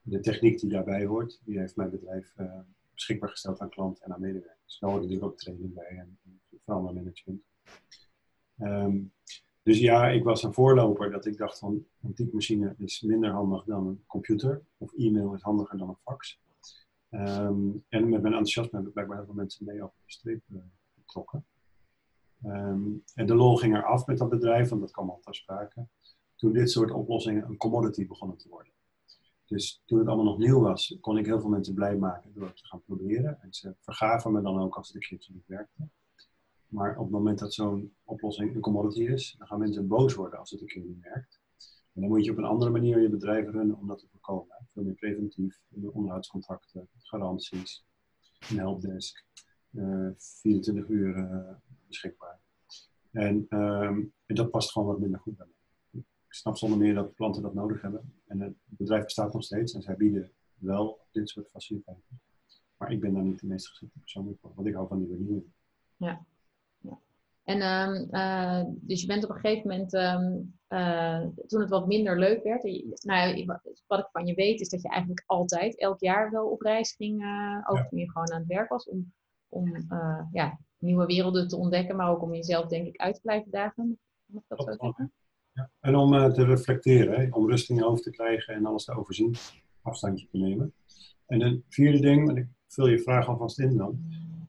De 0.03 0.21
techniek 0.21 0.61
die 0.61 0.71
daarbij 0.71 1.05
hoort, 1.05 1.41
die 1.45 1.59
heeft 1.59 1.77
mijn 1.77 1.91
bedrijf 1.91 2.35
uh, 2.39 2.59
beschikbaar 2.93 3.31
gesteld 3.31 3.61
aan 3.61 3.69
klanten 3.69 4.05
en 4.05 4.13
aan 4.13 4.21
medewerkers. 4.21 4.79
Daar 4.79 4.91
hoort 4.91 5.03
natuurlijk 5.03 5.31
ook 5.31 5.39
training 5.39 5.75
bij 5.75 5.97
en 5.99 6.19
verandermanagement. 6.65 7.43
Um, 8.59 9.13
dus 9.63 9.79
ja, 9.79 10.09
ik 10.09 10.25
was 10.25 10.43
een 10.43 10.53
voorloper 10.53 11.11
dat 11.11 11.27
ik 11.27 11.37
dacht 11.37 11.59
van 11.59 11.87
een 12.03 12.15
typemachine 12.15 12.75
is 12.79 13.01
minder 13.01 13.31
handig 13.31 13.65
dan 13.65 13.87
een 13.87 14.05
computer. 14.07 14.63
Of 14.79 14.93
e-mail 14.97 15.35
is 15.35 15.43
handiger 15.43 15.79
dan 15.79 15.89
een 15.89 15.97
fax. 16.03 16.41
Um, 17.11 17.85
en 17.89 18.09
met 18.09 18.23
mijn 18.23 18.25
enthousiasme 18.25 18.73
hebben 18.73 18.93
blijkbaar 18.93 19.17
heel 19.17 19.27
veel 19.27 19.35
mensen 19.35 19.65
mee 19.65 19.83
over 19.83 19.97
de 20.05 20.13
streep 20.13 20.43
Um, 22.45 23.03
en 23.15 23.27
de 23.27 23.35
lol 23.35 23.57
ging 23.57 23.77
eraf 23.77 24.07
met 24.07 24.19
dat 24.19 24.29
bedrijf, 24.29 24.69
want 24.69 24.81
dat 24.81 24.91
kwam 24.91 25.11
al 25.11 25.21
ter 25.21 25.35
sprake. 25.35 25.87
Toen 26.35 26.53
dit 26.53 26.71
soort 26.71 26.91
oplossingen 26.91 27.49
een 27.49 27.57
commodity 27.57 28.07
begonnen 28.07 28.39
te 28.39 28.49
worden. 28.49 28.73
Dus 29.47 29.83
toen 29.85 29.99
het 29.99 30.09
allemaal 30.09 30.25
nog 30.25 30.39
nieuw 30.39 30.61
was, 30.61 30.99
kon 31.01 31.19
ik 31.19 31.27
heel 31.27 31.41
veel 31.41 31.51
mensen 31.51 31.75
blij 31.75 31.97
maken 31.97 32.33
door 32.35 32.53
te 32.53 32.67
gaan 32.67 32.83
proberen. 32.83 33.43
En 33.43 33.53
ze 33.53 33.75
vergaven 33.81 34.33
me 34.33 34.43
dan 34.43 34.59
ook 34.59 34.77
als 34.77 34.87
het 34.87 34.97
een 34.97 35.09
keertje 35.09 35.33
niet 35.33 35.47
werkte. 35.47 35.89
Maar 36.67 36.97
op 36.97 37.03
het 37.03 37.13
moment 37.13 37.39
dat 37.39 37.55
zo'n 37.55 37.95
oplossing 38.05 38.55
een 38.55 38.61
commodity 38.61 39.03
is, 39.03 39.35
dan 39.39 39.47
gaan 39.47 39.59
mensen 39.59 39.87
boos 39.87 40.15
worden 40.15 40.39
als 40.39 40.51
het 40.51 40.61
een 40.61 40.67
keer 40.67 40.85
niet 40.85 41.01
werkt. 41.01 41.41
En 41.93 42.01
dan 42.01 42.11
moet 42.11 42.25
je 42.25 42.31
op 42.31 42.39
een 42.39 42.45
andere 42.45 42.71
manier 42.71 43.01
je 43.01 43.09
bedrijf 43.09 43.51
runnen 43.51 43.77
om 43.77 43.87
dat 43.87 43.99
te 43.99 44.09
voorkomen. 44.11 44.69
Veel 44.73 44.83
meer 44.83 44.95
preventief, 44.95 45.61
onderhoudscontracten, 45.93 46.89
garanties, 46.99 47.85
een 48.51 48.59
helpdesk, 48.59 49.25
24 50.17 50.89
uur 50.89 51.17
uh, 51.17 51.55
beschikbaar. 51.87 52.41
En, 53.11 53.47
um, 53.51 54.13
en, 54.27 54.35
dat 54.35 54.51
past 54.51 54.73
gewoon 54.73 54.89
wat 54.89 54.99
minder 54.99 55.21
goed 55.21 55.37
bij 55.37 55.47
mij. 55.47 56.03
Ik 56.27 56.35
snap 56.35 56.57
zonder 56.57 56.79
meer 56.79 56.95
dat 56.95 57.15
klanten 57.15 57.43
dat 57.43 57.55
nodig 57.55 57.83
hebben. 57.83 58.13
En 58.27 58.41
het 58.41 58.55
bedrijf 58.65 59.05
bestaat 59.05 59.33
nog 59.33 59.43
steeds 59.43 59.75
en 59.75 59.83
zij 59.83 59.97
bieden 59.97 60.31
wel 60.55 61.01
dit 61.11 61.29
soort 61.29 61.49
faciliteiten. 61.51 62.21
Maar 62.77 62.93
ik 62.93 63.01
ben 63.01 63.15
daar 63.15 63.23
niet 63.23 63.41
de 63.41 63.47
meest 63.47 63.69
geschikte 63.69 63.99
persoon 63.99 64.37
voor, 64.41 64.53
want 64.55 64.69
ik 64.69 64.75
hou 64.75 64.89
van 64.89 64.99
die 64.99 65.09
vernieuwing. 65.09 65.53
Ja. 65.97 66.27
ja. 66.79 66.99
En 67.45 67.63
um, 67.63 68.09
uh, 68.11 68.65
dus 68.69 69.01
je 69.01 69.07
bent 69.07 69.25
op 69.25 69.31
een 69.31 69.41
gegeven 69.41 69.69
moment, 69.69 69.95
um, 69.95 70.59
uh, 70.69 71.27
toen 71.47 71.61
het 71.61 71.71
wat 71.71 71.87
minder 71.87 72.19
leuk 72.19 72.43
werd, 72.43 72.63
nou, 73.03 73.45
wat 73.87 73.99
ik 73.99 74.09
van 74.13 74.27
je 74.27 74.35
weet 74.35 74.61
is 74.61 74.69
dat 74.69 74.83
je 74.83 74.89
eigenlijk 74.89 75.23
altijd, 75.27 75.79
elk 75.79 76.01
jaar 76.01 76.31
wel 76.31 76.49
op 76.49 76.61
reis 76.61 76.93
ging, 76.93 77.23
uh, 77.23 77.59
ook 77.67 77.77
ja. 77.77 77.87
toen 77.89 77.99
je 77.99 78.11
gewoon 78.11 78.33
aan 78.33 78.39
het 78.39 78.49
werk 78.49 78.69
was, 78.69 78.89
om, 78.89 79.13
om 79.57 79.87
ja, 80.33 80.59
nieuwe 80.79 81.07
werelden 81.07 81.49
te 81.49 81.57
ontdekken, 81.57 81.97
maar 81.97 82.11
ook 82.11 82.23
om 82.23 82.35
jezelf 82.35 82.67
denk 82.67 82.87
ik 82.87 82.97
uit 82.97 83.15
te 83.15 83.21
blijven 83.21 83.51
dagen. 83.51 83.99
Mag 84.27 84.43
dat 84.47 84.63
zo 84.63 84.73
zeggen? 84.73 85.13
Ja. 85.53 85.71
En 85.81 85.97
om 85.97 86.33
te 86.33 86.45
reflecteren, 86.45 87.21
hè? 87.21 87.29
om 87.31 87.49
rust 87.49 87.71
in 87.71 87.77
je 87.77 87.83
hoofd 87.83 88.03
te 88.03 88.11
krijgen 88.11 88.55
en 88.55 88.67
alles 88.67 88.85
te 88.85 88.97
overzien, 88.97 89.35
afstandje 89.83 90.27
te 90.31 90.39
nemen. 90.39 90.75
En 91.27 91.41
een 91.41 91.65
vierde 91.69 92.01
ding, 92.01 92.29
en 92.29 92.37
ik 92.37 92.47
vul 92.67 92.87
je 92.87 92.99
vraag 92.99 93.29
alvast 93.29 93.59
in 93.59 93.77
dan, 93.77 93.99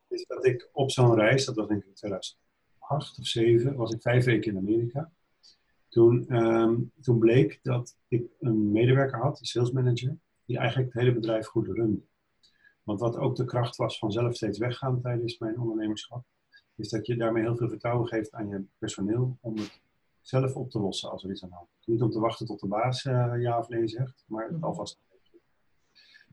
is 0.07 0.25
dat 0.27 0.45
ik 0.45 0.69
op 0.71 0.91
zo'n 0.91 1.15
reis, 1.15 1.45
dat 1.45 1.55
was 1.55 1.67
denk 1.67 1.81
ik 1.81 1.87
in 1.87 1.93
2008 1.93 3.19
of 3.19 3.25
2007, 3.25 3.75
was 3.75 3.91
ik 3.91 4.01
vijf 4.01 4.25
weken 4.25 4.51
in 4.51 4.57
Amerika. 4.57 5.11
Toen, 5.89 6.35
um, 6.35 6.91
toen 7.01 7.19
bleek 7.19 7.59
dat 7.61 7.97
ik 8.07 8.31
een 8.39 8.71
medewerker 8.71 9.19
had, 9.19 9.39
een 9.39 9.45
sales 9.45 9.71
manager, 9.71 10.17
die 10.45 10.57
eigenlijk 10.57 10.93
het 10.93 11.01
hele 11.01 11.13
bedrijf 11.13 11.45
goed 11.45 11.67
runde. 11.67 12.01
Want 12.87 12.99
wat 12.99 13.17
ook 13.17 13.35
de 13.35 13.45
kracht 13.45 13.75
was 13.75 13.99
van 13.99 14.11
zelf 14.11 14.35
steeds 14.35 14.57
weggaan 14.57 15.01
tijdens 15.01 15.37
mijn 15.37 15.59
ondernemerschap, 15.59 16.23
is 16.75 16.89
dat 16.89 17.05
je 17.05 17.15
daarmee 17.15 17.43
heel 17.43 17.57
veel 17.57 17.69
vertrouwen 17.69 18.07
geeft 18.07 18.31
aan 18.31 18.47
je 18.47 18.63
personeel 18.77 19.37
om 19.41 19.57
het 19.57 19.81
zelf 20.21 20.55
op 20.55 20.69
te 20.69 20.79
lossen 20.79 21.11
als 21.11 21.23
er 21.23 21.29
iets 21.29 21.43
aan 21.43 21.49
de 21.49 21.55
hand 21.55 21.69
is. 21.79 21.85
Niet 21.85 22.01
om 22.01 22.09
te 22.09 22.19
wachten 22.19 22.45
tot 22.45 22.59
de 22.59 22.67
baas 22.67 23.05
uh, 23.05 23.33
ja 23.39 23.59
of 23.59 23.67
nee 23.67 23.87
zegt, 23.87 24.23
maar 24.27 24.47
het 24.47 24.61
alvast 24.61 24.99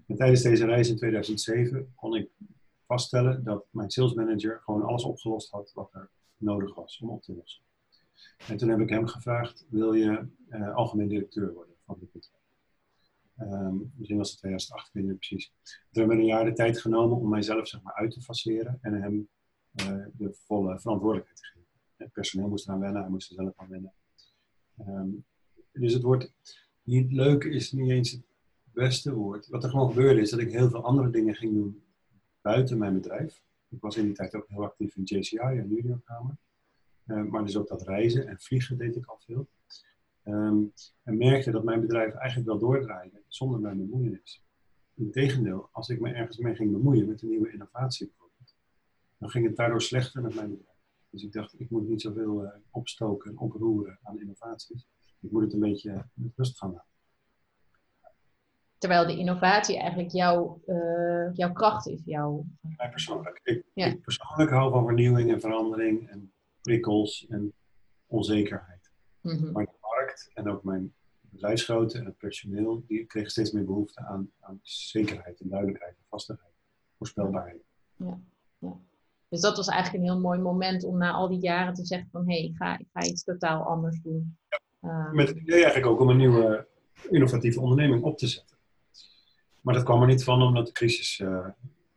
en 0.06 0.16
tijdens 0.16 0.42
deze 0.42 0.66
reis 0.66 0.88
in 0.88 0.96
2007 0.96 1.92
kon 1.94 2.16
ik 2.16 2.30
vaststellen 2.86 3.44
dat 3.44 3.64
mijn 3.70 3.90
sales 3.90 4.14
manager 4.14 4.60
gewoon 4.64 4.82
alles 4.82 5.04
opgelost 5.04 5.50
had 5.50 5.72
wat 5.74 5.94
er 5.94 6.10
nodig 6.36 6.74
was 6.74 7.00
om 7.02 7.10
op 7.10 7.22
te 7.22 7.34
lossen. 7.34 7.62
En 8.48 8.56
toen 8.56 8.68
heb 8.68 8.80
ik 8.80 8.88
hem 8.88 9.06
gevraagd, 9.06 9.66
wil 9.68 9.92
je 9.92 10.26
uh, 10.48 10.74
algemeen 10.74 11.08
directeur 11.08 11.52
worden 11.52 11.74
van 11.84 11.96
dit 12.00 12.12
bedrijf? 12.12 12.43
Um, 13.38 13.92
misschien 13.96 14.18
was 14.18 14.30
het 14.30 14.38
2008, 14.38 14.94
ik 14.94 15.18
precies. 15.18 15.52
Toen 15.62 16.02
hebben 16.02 16.18
een 16.18 16.24
jaar 16.24 16.44
de 16.44 16.52
tijd 16.52 16.80
genomen 16.80 17.16
om 17.16 17.28
mijzelf 17.28 17.68
zeg 17.68 17.82
maar, 17.82 17.94
uit 17.94 18.10
te 18.10 18.20
faceren 18.20 18.78
en 18.80 19.02
hem 19.02 19.28
uh, 19.74 20.06
de 20.12 20.34
volle 20.46 20.80
verantwoordelijkheid 20.80 21.38
te 21.38 21.46
geven. 21.46 21.68
Het 21.96 22.12
personeel 22.12 22.48
moest 22.48 22.66
eraan 22.66 22.80
wennen, 22.80 23.02
hij 23.02 23.10
moest 23.10 23.30
er 23.30 23.36
zelf 23.36 23.52
aan 23.56 23.68
wennen. 23.68 23.92
Um, 24.78 25.24
dus 25.72 25.92
het 25.92 26.02
wordt 26.02 26.32
niet 26.82 27.12
leuk, 27.12 27.44
is 27.44 27.72
niet 27.72 27.90
eens 27.90 28.10
het 28.10 28.24
beste 28.62 29.14
woord. 29.14 29.48
Wat 29.48 29.64
er 29.64 29.70
gewoon 29.70 29.88
gebeurde 29.88 30.20
is 30.20 30.30
dat 30.30 30.40
ik 30.40 30.50
heel 30.50 30.68
veel 30.68 30.84
andere 30.84 31.10
dingen 31.10 31.34
ging 31.34 31.54
doen 31.54 31.82
buiten 32.40 32.78
mijn 32.78 32.94
bedrijf. 32.94 33.42
Ik 33.68 33.80
was 33.80 33.96
in 33.96 34.04
die 34.04 34.14
tijd 34.14 34.34
ook 34.34 34.48
heel 34.48 34.64
actief 34.64 34.96
in 34.96 35.02
JCI 35.02 35.36
en 35.36 35.68
Juniorkamer. 35.68 36.36
Uh, 37.06 37.24
maar 37.24 37.44
dus 37.44 37.56
ook 37.56 37.68
dat 37.68 37.82
reizen 37.82 38.26
en 38.26 38.40
vliegen 38.40 38.78
deed 38.78 38.96
ik 38.96 39.06
al 39.06 39.18
veel. 39.18 39.48
Um, 40.24 40.72
en 41.02 41.16
merkte 41.16 41.50
dat 41.50 41.64
mijn 41.64 41.80
bedrijf 41.80 42.14
eigenlijk 42.14 42.48
wel 42.48 42.58
doordraaide 42.58 43.22
zonder 43.28 43.60
mijn 43.60 43.76
bemoeienis. 43.76 44.42
Integendeel, 44.94 45.68
als 45.72 45.88
ik 45.88 46.00
me 46.00 46.12
ergens 46.12 46.38
mee 46.38 46.54
ging 46.54 46.72
bemoeien 46.72 47.06
met 47.06 47.22
een 47.22 47.28
nieuwe 47.28 47.52
innovatie 47.52 48.12
dan 49.24 49.32
ging 49.32 49.46
het 49.46 49.56
daardoor 49.56 49.82
slechter 49.82 50.22
met 50.22 50.34
mijn 50.34 50.50
bedrijf. 50.50 50.78
Dus 51.10 51.22
ik 51.22 51.32
dacht, 51.32 51.60
ik 51.60 51.70
moet 51.70 51.88
niet 51.88 52.00
zoveel 52.00 52.44
uh, 52.44 52.50
opstoken 52.70 53.30
en 53.30 53.38
oproeren 53.38 53.98
aan 54.02 54.20
innovaties. 54.20 54.86
Ik 55.20 55.30
moet 55.30 55.42
het 55.42 55.52
een 55.52 55.60
beetje 55.60 56.06
met 56.14 56.32
rust 56.36 56.58
gaan 56.58 56.72
laten. 56.72 56.88
Terwijl 58.78 59.06
de 59.06 59.18
innovatie 59.18 59.78
eigenlijk 59.78 60.10
jouw, 60.10 60.60
uh, 60.66 61.34
jouw 61.34 61.52
kracht 61.52 61.86
is. 61.86 62.00
Jouw... 62.04 62.44
Mij 62.60 62.90
persoonlijk. 62.90 63.40
Ik, 63.42 63.64
ja. 63.74 63.86
ik, 63.86 64.00
persoonlijk 64.00 64.50
hou 64.50 64.70
van 64.70 64.84
vernieuwing 64.84 65.32
en 65.32 65.40
verandering 65.40 66.08
en 66.08 66.32
prikkels 66.60 67.26
en 67.28 67.52
onzekerheid. 68.06 68.90
Mm 69.20 69.36
-hmm. 69.36 69.52
Maar 69.52 69.66
markt 70.14 70.30
en 70.34 70.48
ook 70.48 70.64
mijn 70.64 70.94
bedrijfsgrootte 71.20 71.98
en 71.98 72.04
het 72.04 72.18
personeel, 72.18 72.84
die 72.86 73.04
kregen 73.04 73.30
steeds 73.30 73.52
meer 73.52 73.64
behoefte 73.64 74.00
aan, 74.00 74.30
aan 74.40 74.60
zekerheid 74.62 75.40
en 75.40 75.48
duidelijkheid 75.48 75.96
en 75.96 76.04
vastigheid, 76.08 76.52
voorspelbaarheid. 76.96 77.62
Ja. 77.96 78.20
ja. 78.58 78.76
Dus 79.28 79.40
dat 79.40 79.56
was 79.56 79.68
eigenlijk 79.68 80.04
een 80.04 80.10
heel 80.10 80.20
mooi 80.20 80.40
moment 80.40 80.84
om 80.84 80.98
na 80.98 81.12
al 81.12 81.28
die 81.28 81.40
jaren 81.40 81.74
te 81.74 81.84
zeggen 81.84 82.08
van 82.10 82.28
hé, 82.28 82.34
hey, 82.34 82.44
ik, 82.44 82.56
ga, 82.56 82.78
ik 82.78 82.88
ga 82.92 83.02
iets 83.02 83.24
totaal 83.24 83.62
anders 83.62 84.00
doen. 84.02 84.36
Ja. 84.80 85.10
Met 85.12 85.28
het 85.28 85.36
idee 85.36 85.62
eigenlijk 85.62 85.86
ook 85.86 86.00
om 86.00 86.08
een 86.08 86.16
nieuwe 86.16 86.68
innovatieve 87.10 87.60
onderneming 87.60 88.02
op 88.02 88.18
te 88.18 88.26
zetten. 88.26 88.56
Maar 89.60 89.74
dat 89.74 89.82
kwam 89.82 90.00
er 90.00 90.06
niet 90.06 90.24
van 90.24 90.42
omdat 90.42 90.66
de 90.66 90.72
crisis 90.72 91.18
uh, 91.18 91.48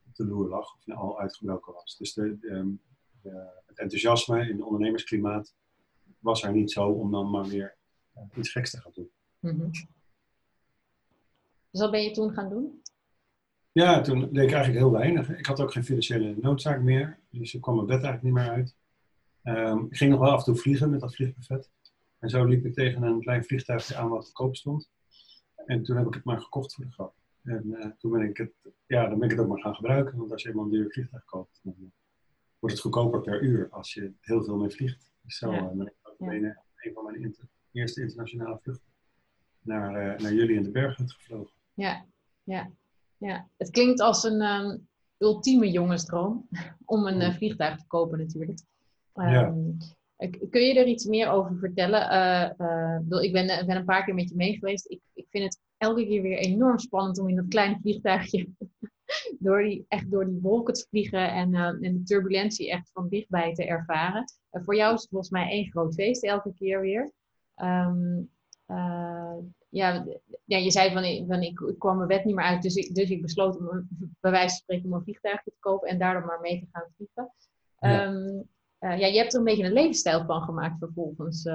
op 0.07 0.15
de 0.15 0.25
loer 0.25 0.49
lag 0.49 0.75
of 0.75 0.95
al 0.95 1.19
uitgebroken 1.19 1.73
was. 1.73 1.97
Dus 1.97 2.13
de, 2.13 2.37
de, 2.39 2.75
de, 3.21 3.47
het 3.65 3.79
enthousiasme 3.79 4.41
in 4.41 4.55
het 4.55 4.65
ondernemersklimaat 4.65 5.55
was 6.19 6.43
er 6.43 6.51
niet 6.51 6.71
zo 6.71 6.89
om 6.89 7.11
dan 7.11 7.29
maar 7.29 7.45
weer 7.45 7.76
iets 8.35 8.51
geks 8.51 8.71
te 8.71 8.81
gaan 8.81 8.91
doen. 8.95 9.09
Mm 9.39 9.59
-hmm. 9.59 9.71
Dus 11.71 11.81
wat 11.81 11.91
ben 11.91 12.03
je 12.03 12.11
toen 12.11 12.33
gaan 12.33 12.49
doen? 12.49 12.81
Ja, 13.71 14.01
toen 14.01 14.19
deed 14.19 14.43
ik 14.43 14.51
eigenlijk 14.51 14.77
heel 14.77 14.91
weinig. 14.91 15.29
Ik 15.29 15.45
had 15.45 15.59
ook 15.59 15.71
geen 15.71 15.83
financiële 15.83 16.35
noodzaak 16.41 16.81
meer, 16.81 17.19
dus 17.29 17.53
ik 17.53 17.61
kwam 17.61 17.75
mijn 17.75 17.87
bed 17.87 18.03
eigenlijk 18.03 18.23
niet 18.23 18.33
meer 18.33 18.53
uit. 18.53 18.75
Um, 19.43 19.85
ik 19.89 19.97
ging 19.97 20.11
nog 20.11 20.19
wel 20.19 20.31
af 20.31 20.37
en 20.37 20.45
toe 20.45 20.61
vliegen 20.61 20.89
met 20.89 20.99
dat 20.99 21.15
vliegbuffet. 21.15 21.69
En 22.19 22.29
zo 22.29 22.45
liep 22.45 22.65
ik 22.65 22.73
tegen 22.73 23.03
een 23.03 23.21
klein 23.21 23.43
vliegtuigje 23.43 23.95
aan 23.95 24.09
wat 24.09 24.25
te 24.25 24.31
koop 24.31 24.55
stond. 24.55 24.89
En 25.65 25.83
toen 25.83 25.97
heb 25.97 26.07
ik 26.07 26.13
het 26.13 26.23
maar 26.23 26.41
gekocht 26.41 26.73
voor 26.73 26.85
de 26.85 26.91
grap. 26.91 27.15
En 27.43 27.63
uh, 27.65 27.85
toen 27.97 28.11
ben 28.11 28.21
ik 28.21 28.37
het, 28.37 28.51
ja, 28.85 29.07
dan 29.07 29.19
ben 29.19 29.29
ik 29.29 29.35
het 29.35 29.45
ook 29.45 29.51
maar 29.51 29.61
gaan 29.61 29.75
gebruiken. 29.75 30.17
Want 30.17 30.31
als 30.31 30.43
je 30.43 30.49
eenmaal 30.49 30.63
een 30.63 30.71
duur 30.71 30.91
vliegtuig 30.91 31.25
koopt, 31.25 31.59
dan 31.63 31.91
wordt 32.59 32.75
het 32.75 32.83
goedkoper 32.83 33.21
per 33.21 33.41
uur 33.41 33.69
als 33.69 33.93
je 33.93 34.13
heel 34.19 34.43
veel 34.43 34.57
mee 34.57 34.69
vliegt. 34.69 35.11
Dus 35.21 35.37
zo 35.37 35.51
ja. 35.51 35.67
ben 35.73 35.87
ik 35.87 35.95
ook 36.01 36.15
ja. 36.19 36.31
een, 36.31 36.57
een 36.75 36.93
van 36.93 37.03
mijn 37.03 37.15
eerste 37.77 38.01
internationale 38.01 38.59
vluchten 38.61 38.91
naar, 39.61 39.91
uh, 39.91 40.19
naar 40.19 40.33
jullie 40.33 40.55
in 40.55 40.63
de 40.63 40.71
bergen 40.71 41.09
gevlogen. 41.09 41.53
Ja, 41.73 42.05
ja, 42.43 42.71
ja. 43.17 43.49
Het 43.57 43.69
klinkt 43.69 44.01
als 44.01 44.23
een 44.23 44.41
um, 44.41 44.87
ultieme 45.17 45.71
jongensdroom 45.71 46.47
om 46.85 47.07
een 47.07 47.33
vliegtuig 47.33 47.77
te 47.77 47.87
kopen 47.87 48.17
natuurlijk. 48.17 48.59
Um, 49.13 49.29
ja. 49.29 49.53
Kun 50.49 50.61
je 50.61 50.79
er 50.79 50.87
iets 50.87 51.05
meer 51.05 51.29
over 51.29 51.57
vertellen? 51.57 52.01
ik 53.21 53.31
ben, 53.31 53.65
ben 53.65 53.75
een 53.75 53.85
paar 53.85 54.03
keer 54.03 54.13
met 54.13 54.29
je 54.29 54.35
mee 54.35 54.53
geweest. 54.53 54.89
Ik, 54.89 55.01
ik 55.13 55.25
vind 55.29 55.43
het 55.43 55.59
elke 55.77 56.05
keer 56.05 56.21
weer 56.21 56.37
enorm 56.37 56.79
spannend 56.79 57.19
om 57.19 57.29
in 57.29 57.35
dat 57.35 57.47
kleine 57.47 57.79
vliegtuigje 57.81 58.47
door 59.39 59.63
die, 59.63 59.85
echt 59.87 60.11
door 60.11 60.25
die 60.25 60.39
wolken 60.41 60.73
te 60.73 60.85
vliegen 60.89 61.31
en, 61.31 61.53
uh, 61.53 61.65
en 61.65 61.79
de 61.79 62.03
turbulentie 62.03 62.71
echt 62.71 62.89
van 62.93 63.09
dichtbij 63.09 63.53
te 63.53 63.65
ervaren. 63.65 64.23
Voor 64.51 64.75
jou 64.75 64.93
is 64.93 65.01
het 65.01 65.09
volgens 65.09 65.31
mij 65.31 65.49
één 65.49 65.71
groot 65.71 65.93
feest 65.93 66.23
elke 66.23 66.53
keer 66.53 66.81
weer. 66.81 67.13
Um, 67.61 68.29
uh, 68.67 69.35
ja, 69.69 70.05
ja, 70.45 70.57
je 70.57 70.71
zei 70.71 70.93
van, 70.93 71.27
van 71.27 71.41
ik, 71.41 71.59
ik, 71.59 71.79
kwam 71.79 71.95
mijn 71.95 72.07
bed 72.07 72.25
niet 72.25 72.35
meer 72.35 72.45
uit, 72.45 72.61
dus 72.61 72.75
ik, 72.75 72.95
dus 72.95 73.09
ik 73.09 73.21
besloot 73.21 73.57
om 73.57 73.87
bij 74.19 74.31
wijze 74.31 74.47
van 74.47 74.57
spreken 74.57 74.85
om 74.85 74.93
een 74.93 75.03
vliegtuigje 75.03 75.51
te 75.51 75.57
kopen 75.59 75.89
en 75.89 75.99
daardoor 75.99 76.25
maar 76.25 76.39
mee 76.41 76.59
te 76.59 76.67
gaan 76.71 76.91
vliegen. 76.95 77.31
Ja. 77.79 78.05
Um, 78.05 78.47
ja, 78.79 79.05
je 79.05 79.17
hebt 79.17 79.33
er 79.33 79.39
een 79.39 79.45
beetje 79.45 79.63
een 79.63 79.73
levensstijl 79.73 80.25
van 80.25 80.41
gemaakt 80.41 80.77
vervolgens 80.79 81.49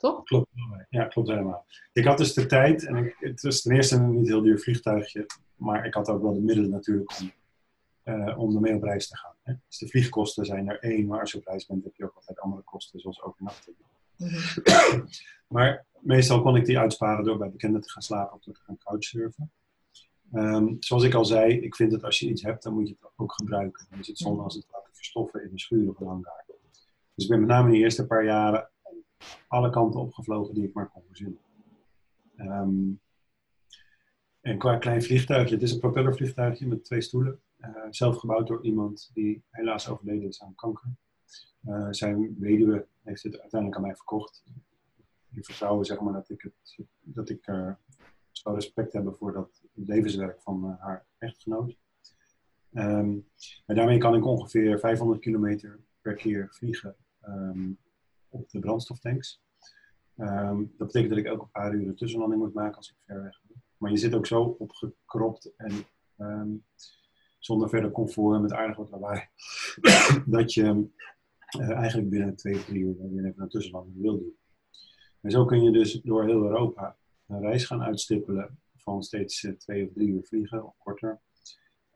toch? 0.00 0.22
Klopt, 0.24 0.48
ja, 0.88 1.04
klopt 1.04 1.28
helemaal. 1.28 1.66
Ik 1.92 2.04
had 2.04 2.18
dus 2.18 2.34
de 2.34 2.46
tijd 2.46 2.86
en 2.86 2.96
ik, 2.96 3.16
het 3.18 3.42
was 3.42 3.62
ten 3.62 3.74
eerste 3.74 3.96
een 3.96 4.10
niet 4.10 4.28
heel 4.28 4.42
duur 4.42 4.58
vliegtuigje, 4.58 5.26
maar 5.54 5.86
ik 5.86 5.94
had 5.94 6.08
ook 6.08 6.22
wel 6.22 6.34
de 6.34 6.40
middelen 6.40 6.70
natuurlijk 6.70 7.20
om, 7.20 7.32
om 8.36 8.54
ermee 8.54 8.74
op 8.74 8.82
reis 8.82 9.08
te 9.08 9.16
gaan. 9.16 9.34
Hè. 9.42 9.54
Dus 9.66 9.78
de 9.78 9.88
vliegkosten 9.88 10.44
zijn 10.44 10.68
er 10.68 10.78
één, 10.78 11.06
maar 11.06 11.20
als 11.20 11.32
je 11.32 11.38
op 11.38 11.46
reis 11.46 11.66
bent 11.66 11.84
heb 11.84 11.94
je 11.94 12.04
ook 12.04 12.14
altijd 12.14 12.40
andere 12.40 12.62
kosten, 12.62 13.00
zoals 13.00 13.22
overnachting. 13.22 13.76
Maar 15.48 15.86
meestal 16.00 16.42
kon 16.42 16.56
ik 16.56 16.64
die 16.64 16.78
uitsparen 16.78 17.24
door 17.24 17.38
bij 17.38 17.50
bekenden 17.50 17.80
te 17.80 17.90
gaan 17.90 18.02
slapen 18.02 18.34
of 18.36 18.42
door 18.42 18.54
te 18.54 18.60
gaan 18.60 18.78
couchsurfen. 18.78 19.52
Um, 20.32 20.76
zoals 20.80 21.02
ik 21.02 21.14
al 21.14 21.24
zei, 21.24 21.60
ik 21.60 21.74
vind 21.76 21.90
dat 21.90 22.04
als 22.04 22.18
je 22.18 22.28
iets 22.28 22.42
hebt, 22.42 22.62
dan 22.62 22.74
moet 22.74 22.88
je 22.88 22.96
het 23.00 23.10
ook 23.16 23.32
gebruiken. 23.32 23.86
Dan 23.90 23.98
is 23.98 24.06
het 24.06 24.18
zonde 24.18 24.42
als 24.42 24.54
het 24.54 24.66
laten 24.70 24.94
verstoffen 24.94 25.42
in 25.42 25.52
een 25.52 25.58
schuur 25.58 25.88
of 25.88 26.00
een. 26.00 26.26
Dus 27.14 27.24
ik 27.24 27.30
ben 27.30 27.40
met 27.40 27.48
name 27.48 27.66
in 27.66 27.72
de 27.72 27.78
eerste 27.78 28.06
paar 28.06 28.24
jaren 28.24 28.70
alle 29.48 29.70
kanten 29.70 30.00
opgevlogen 30.00 30.54
die 30.54 30.64
ik 30.64 30.72
maar 30.72 30.88
kon 30.88 31.02
verzinnen. 31.06 31.40
Um, 32.36 33.00
en 34.40 34.58
qua 34.58 34.76
klein 34.76 35.02
vliegtuigje, 35.02 35.54
het 35.54 35.62
is 35.62 35.72
een 35.72 35.80
propellervliegtuigje 35.80 36.66
met 36.66 36.84
twee 36.84 37.00
stoelen. 37.00 37.40
Uh, 37.58 37.68
zelf 37.90 38.16
gebouwd 38.16 38.46
door 38.46 38.64
iemand 38.64 39.10
die 39.14 39.42
helaas 39.50 39.88
overleden 39.88 40.28
is 40.28 40.42
aan 40.42 40.54
kanker. 40.54 40.90
Uh, 41.64 41.86
zijn 41.90 42.36
weduwe 42.38 42.86
heeft 43.02 43.22
het 43.22 43.40
uiteindelijk 43.40 43.80
aan 43.80 43.86
mij 43.86 43.96
verkocht. 43.96 44.42
die 45.28 45.44
vertrouwen 45.44 45.86
zeg 45.86 46.00
maar, 46.00 46.12
dat 46.12 46.28
ik, 46.28 46.42
het, 46.42 46.86
dat 47.00 47.28
ik 47.28 47.46
uh, 47.46 47.72
zou 48.30 48.54
respect 48.54 48.92
hebben 48.92 49.14
voor 49.14 49.32
dat 49.32 49.62
levenswerk 49.74 50.40
van 50.40 50.76
haar 50.80 51.06
echtgenoot. 51.18 51.76
En 52.70 53.26
daarmee 53.66 53.98
kan 53.98 54.14
ik 54.14 54.26
ongeveer 54.26 54.78
500 54.78 55.20
kilometer 55.20 55.80
per 56.00 56.14
keer 56.14 56.48
vliegen 56.50 56.96
um, 57.22 57.78
op 58.28 58.50
de 58.50 58.58
brandstoftanks. 58.58 59.42
Um, 60.16 60.74
dat 60.76 60.86
betekent 60.86 61.08
dat 61.08 61.18
ik 61.18 61.24
elke 61.24 61.46
paar 61.46 61.74
uur 61.74 61.88
een 61.88 61.96
tussenlanding 61.96 62.42
moet 62.42 62.54
maken 62.54 62.76
als 62.76 62.90
ik 62.90 62.96
ver 63.06 63.22
weg 63.22 63.40
ben. 63.42 63.62
Maar 63.76 63.90
je 63.90 63.96
zit 63.96 64.14
ook 64.14 64.26
zo 64.26 64.42
opgekropt 64.42 65.52
en 65.56 65.84
zonder 67.38 67.68
verder 67.68 67.90
comfort 67.90 68.40
met 68.40 68.52
aardig 68.52 68.76
wat 68.76 68.90
lawaai, 68.90 69.28
dat 70.26 70.52
je 70.52 70.88
uh, 71.58 71.70
eigenlijk 71.70 72.10
binnen 72.10 72.36
twee, 72.36 72.64
drie 72.64 72.80
uur 72.80 73.10
weer 73.10 73.24
even 73.24 73.48
tussenlanding 73.48 74.00
wil 74.00 74.18
doen. 74.18 74.36
En 75.20 75.30
zo 75.30 75.44
kun 75.44 75.62
je 75.62 75.70
dus 75.72 75.92
door 75.92 76.24
heel 76.24 76.42
Europa 76.42 76.96
een 77.26 77.40
reis 77.40 77.64
gaan 77.64 77.82
uitstippelen 77.82 78.58
van 78.76 79.02
steeds 79.02 79.42
uh, 79.42 79.52
twee 79.52 79.86
of 79.86 79.92
drie 79.92 80.08
uur 80.08 80.24
vliegen 80.24 80.66
of 80.66 80.76
korter. 80.78 81.20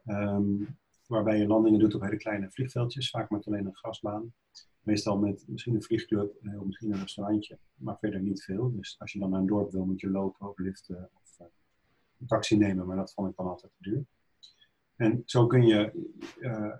Um, 0.06 0.78
waarbij 1.06 1.38
je 1.38 1.46
landingen 1.46 1.78
doet 1.78 1.94
op 1.94 2.02
hele 2.02 2.16
kleine 2.16 2.50
vliegveldjes, 2.50 3.10
vaak 3.10 3.30
met 3.30 3.46
alleen 3.46 3.66
een 3.66 3.76
grasbaan. 3.76 4.34
Meestal 4.80 5.18
met 5.18 5.44
misschien 5.48 5.74
een 5.74 5.82
vliegclub, 5.82 6.34
of 6.58 6.64
misschien 6.64 6.92
een 6.92 7.00
restaurantje, 7.00 7.58
maar 7.74 7.98
verder 7.98 8.20
niet 8.20 8.42
veel. 8.42 8.76
Dus 8.76 8.96
als 8.98 9.12
je 9.12 9.18
dan 9.18 9.30
naar 9.30 9.40
een 9.40 9.46
dorp 9.46 9.72
wil, 9.72 9.84
moet 9.84 10.00
je 10.00 10.10
lopen 10.10 10.48
of 10.48 10.58
liften 10.58 11.10
of 11.22 11.38
een 12.18 12.26
taxi 12.26 12.56
nemen, 12.56 12.86
maar 12.86 12.96
dat 12.96 13.12
vond 13.12 13.30
ik 13.30 13.36
dan 13.36 13.46
altijd 13.46 13.72
te 13.72 13.90
duur. 13.90 14.04
En 14.96 15.22
zo 15.24 15.46
kun 15.46 15.66
je, 15.66 15.92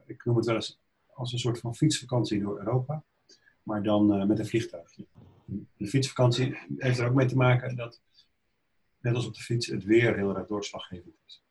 ik 0.06 0.24
noem 0.24 0.36
het 0.36 0.46
wel 0.46 0.54
eens 0.54 0.82
als 1.14 1.32
een 1.32 1.38
soort 1.38 1.58
van 1.58 1.74
fietsvakantie 1.74 2.40
door 2.40 2.58
Europa, 2.58 3.04
maar 3.62 3.82
dan 3.82 4.20
uh, 4.20 4.26
met 4.26 4.38
een 4.38 4.46
vliegtuigje. 4.46 5.06
De 5.76 5.86
fietsvakantie 5.86 6.58
heeft 6.76 6.98
er 6.98 7.08
ook 7.08 7.14
mee 7.14 7.26
te 7.26 7.36
maken 7.36 7.76
dat, 7.76 8.02
net 9.00 9.14
als 9.14 9.26
op 9.26 9.34
de 9.34 9.42
fiets, 9.42 9.66
het 9.66 9.84
weer 9.84 10.16
heel 10.16 10.36
erg 10.36 10.46
doorslaggevend 10.46 11.14
is. 11.26 11.42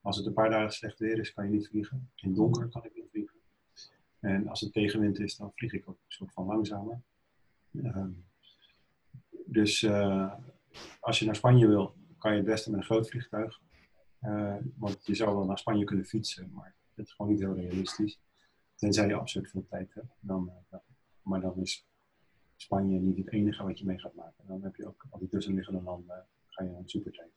Als 0.00 0.16
het 0.16 0.26
een 0.26 0.32
paar 0.32 0.50
dagen 0.50 0.72
slecht 0.72 0.98
weer 0.98 1.18
is, 1.18 1.32
kan 1.32 1.44
je 1.44 1.50
niet 1.50 1.68
vliegen. 1.68 2.10
In 2.14 2.34
donker 2.34 2.68
kan 2.68 2.84
ik 2.84 2.94
niet 2.94 3.08
vliegen. 3.10 3.38
En 4.20 4.48
als 4.48 4.60
het 4.60 4.72
tegenwind 4.72 5.18
is, 5.18 5.36
dan 5.36 5.52
vlieg 5.54 5.72
ik 5.72 5.88
ook 5.88 5.94
een 5.94 6.12
soort 6.12 6.32
van 6.32 6.46
langzamer. 6.46 7.00
Uh, 7.70 8.06
dus 9.46 9.82
uh, 9.82 10.34
als 11.00 11.18
je 11.18 11.24
naar 11.24 11.36
Spanje 11.36 11.66
wil, 11.66 11.94
kan 12.18 12.30
je 12.30 12.36
het 12.36 12.46
beste 12.46 12.70
met 12.70 12.78
een 12.78 12.84
groot 12.84 13.08
vliegtuig. 13.08 13.60
Uh, 14.22 14.56
want 14.76 15.06
je 15.06 15.14
zou 15.14 15.36
wel 15.36 15.44
naar 15.44 15.58
Spanje 15.58 15.84
kunnen 15.84 16.04
fietsen, 16.04 16.50
maar 16.52 16.74
dat 16.94 17.06
is 17.06 17.12
gewoon 17.12 17.32
niet 17.32 17.40
heel 17.40 17.54
realistisch. 17.54 18.20
Tenzij 18.84 19.06
je 19.06 19.14
absurd 19.14 19.50
veel 19.50 19.66
tijd 19.68 19.94
hebt. 19.94 20.16
Dan, 20.20 20.50
uh, 20.72 20.78
maar 21.22 21.40
dan 21.40 21.56
is 21.56 21.86
Spanje 22.56 22.98
niet 22.98 23.16
het 23.16 23.32
enige 23.32 23.62
wat 23.62 23.78
je 23.78 23.84
mee 23.84 23.98
gaat 23.98 24.14
maken. 24.14 24.46
Dan 24.46 24.62
heb 24.62 24.76
je 24.76 24.86
ook 24.86 25.06
al 25.10 25.18
die 25.18 25.28
tussenliggende 25.28 25.82
landen, 25.82 26.26
ga 26.48 26.64
je 26.64 26.70
een 26.70 26.88
supertijd. 26.88 27.30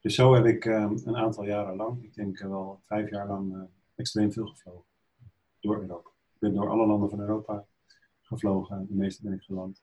Dus 0.00 0.14
zo 0.14 0.34
heb 0.34 0.44
ik 0.44 0.64
um, 0.64 1.00
een 1.04 1.16
aantal 1.16 1.44
jaren 1.44 1.76
lang, 1.76 2.02
ik 2.02 2.14
denk 2.14 2.38
wel 2.38 2.80
vijf 2.84 3.10
jaar 3.10 3.26
lang, 3.26 3.68
extreem 3.94 4.32
veel 4.32 4.46
gevlogen. 4.46 4.84
Door 5.60 5.80
Europa. 5.80 6.10
Ik 6.32 6.38
ben 6.38 6.54
door 6.54 6.70
alle 6.70 6.86
landen 6.86 7.10
van 7.10 7.20
Europa 7.20 7.66
gevlogen. 8.20 8.86
De 8.86 8.94
meeste 8.94 9.22
ben 9.22 9.32
ik 9.32 9.42
geland. 9.42 9.82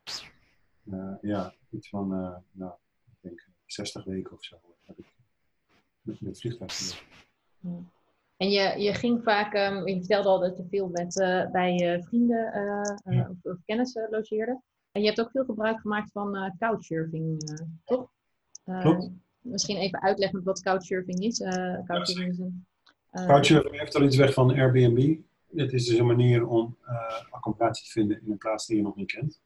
Ja, 1.21 1.53
iets 1.69 1.89
van, 1.89 2.07
nou, 2.51 2.73
ik 3.05 3.17
denk 3.19 3.47
60 3.65 4.03
weken 4.03 4.31
of 4.31 4.43
zo 4.43 4.57
heb 4.85 4.97
ik 4.97 5.13
met, 6.01 6.21
met 6.21 6.39
vliegtuig 6.39 6.77
gedaan. 6.77 7.91
En 8.43 8.49
je, 8.49 8.81
je 8.81 8.93
ging 8.93 9.23
vaak, 9.23 9.53
um, 9.53 9.87
je 9.87 9.97
vertelde 9.97 10.29
al 10.29 10.39
dat 10.39 10.57
je 10.57 10.65
veel 10.69 10.87
met, 10.87 11.13
bij 11.51 12.01
vrienden 12.07 12.51
ja. 13.09 13.29
of, 13.29 13.51
of, 13.51 13.57
kennissen 13.65 14.07
logeerde. 14.09 14.61
En 14.91 15.01
je 15.01 15.07
hebt 15.07 15.21
ook 15.21 15.31
veel 15.31 15.45
gebruik 15.45 15.79
gemaakt 15.79 16.11
van 16.11 16.55
couchsurfing, 16.59 17.43
toch? 17.85 18.09
Klopt 18.63 19.09
misschien 19.43 19.77
even 19.77 20.01
uitleggen 20.01 20.43
wat 20.43 20.61
couchsurfing 20.61 21.19
is. 21.19 21.37
Couchsurfing, 21.85 22.31
is 22.31 22.37
een, 22.37 22.65
couchsurfing 23.11 23.79
heeft 23.79 23.95
al 23.95 24.03
iets 24.03 24.15
weg 24.15 24.33
van 24.33 24.51
Airbnb. 24.51 25.17
Het 25.55 25.73
is 25.73 25.85
dus 25.85 25.97
een 25.97 26.05
manier 26.05 26.47
om 26.47 26.77
accommodatie 27.29 27.85
te 27.85 27.91
vinden 27.91 28.21
in 28.21 28.31
een 28.31 28.37
plaats 28.37 28.65
die 28.65 28.77
je 28.77 28.83
nog 28.83 28.95
niet 28.95 29.11
kent. 29.11 29.41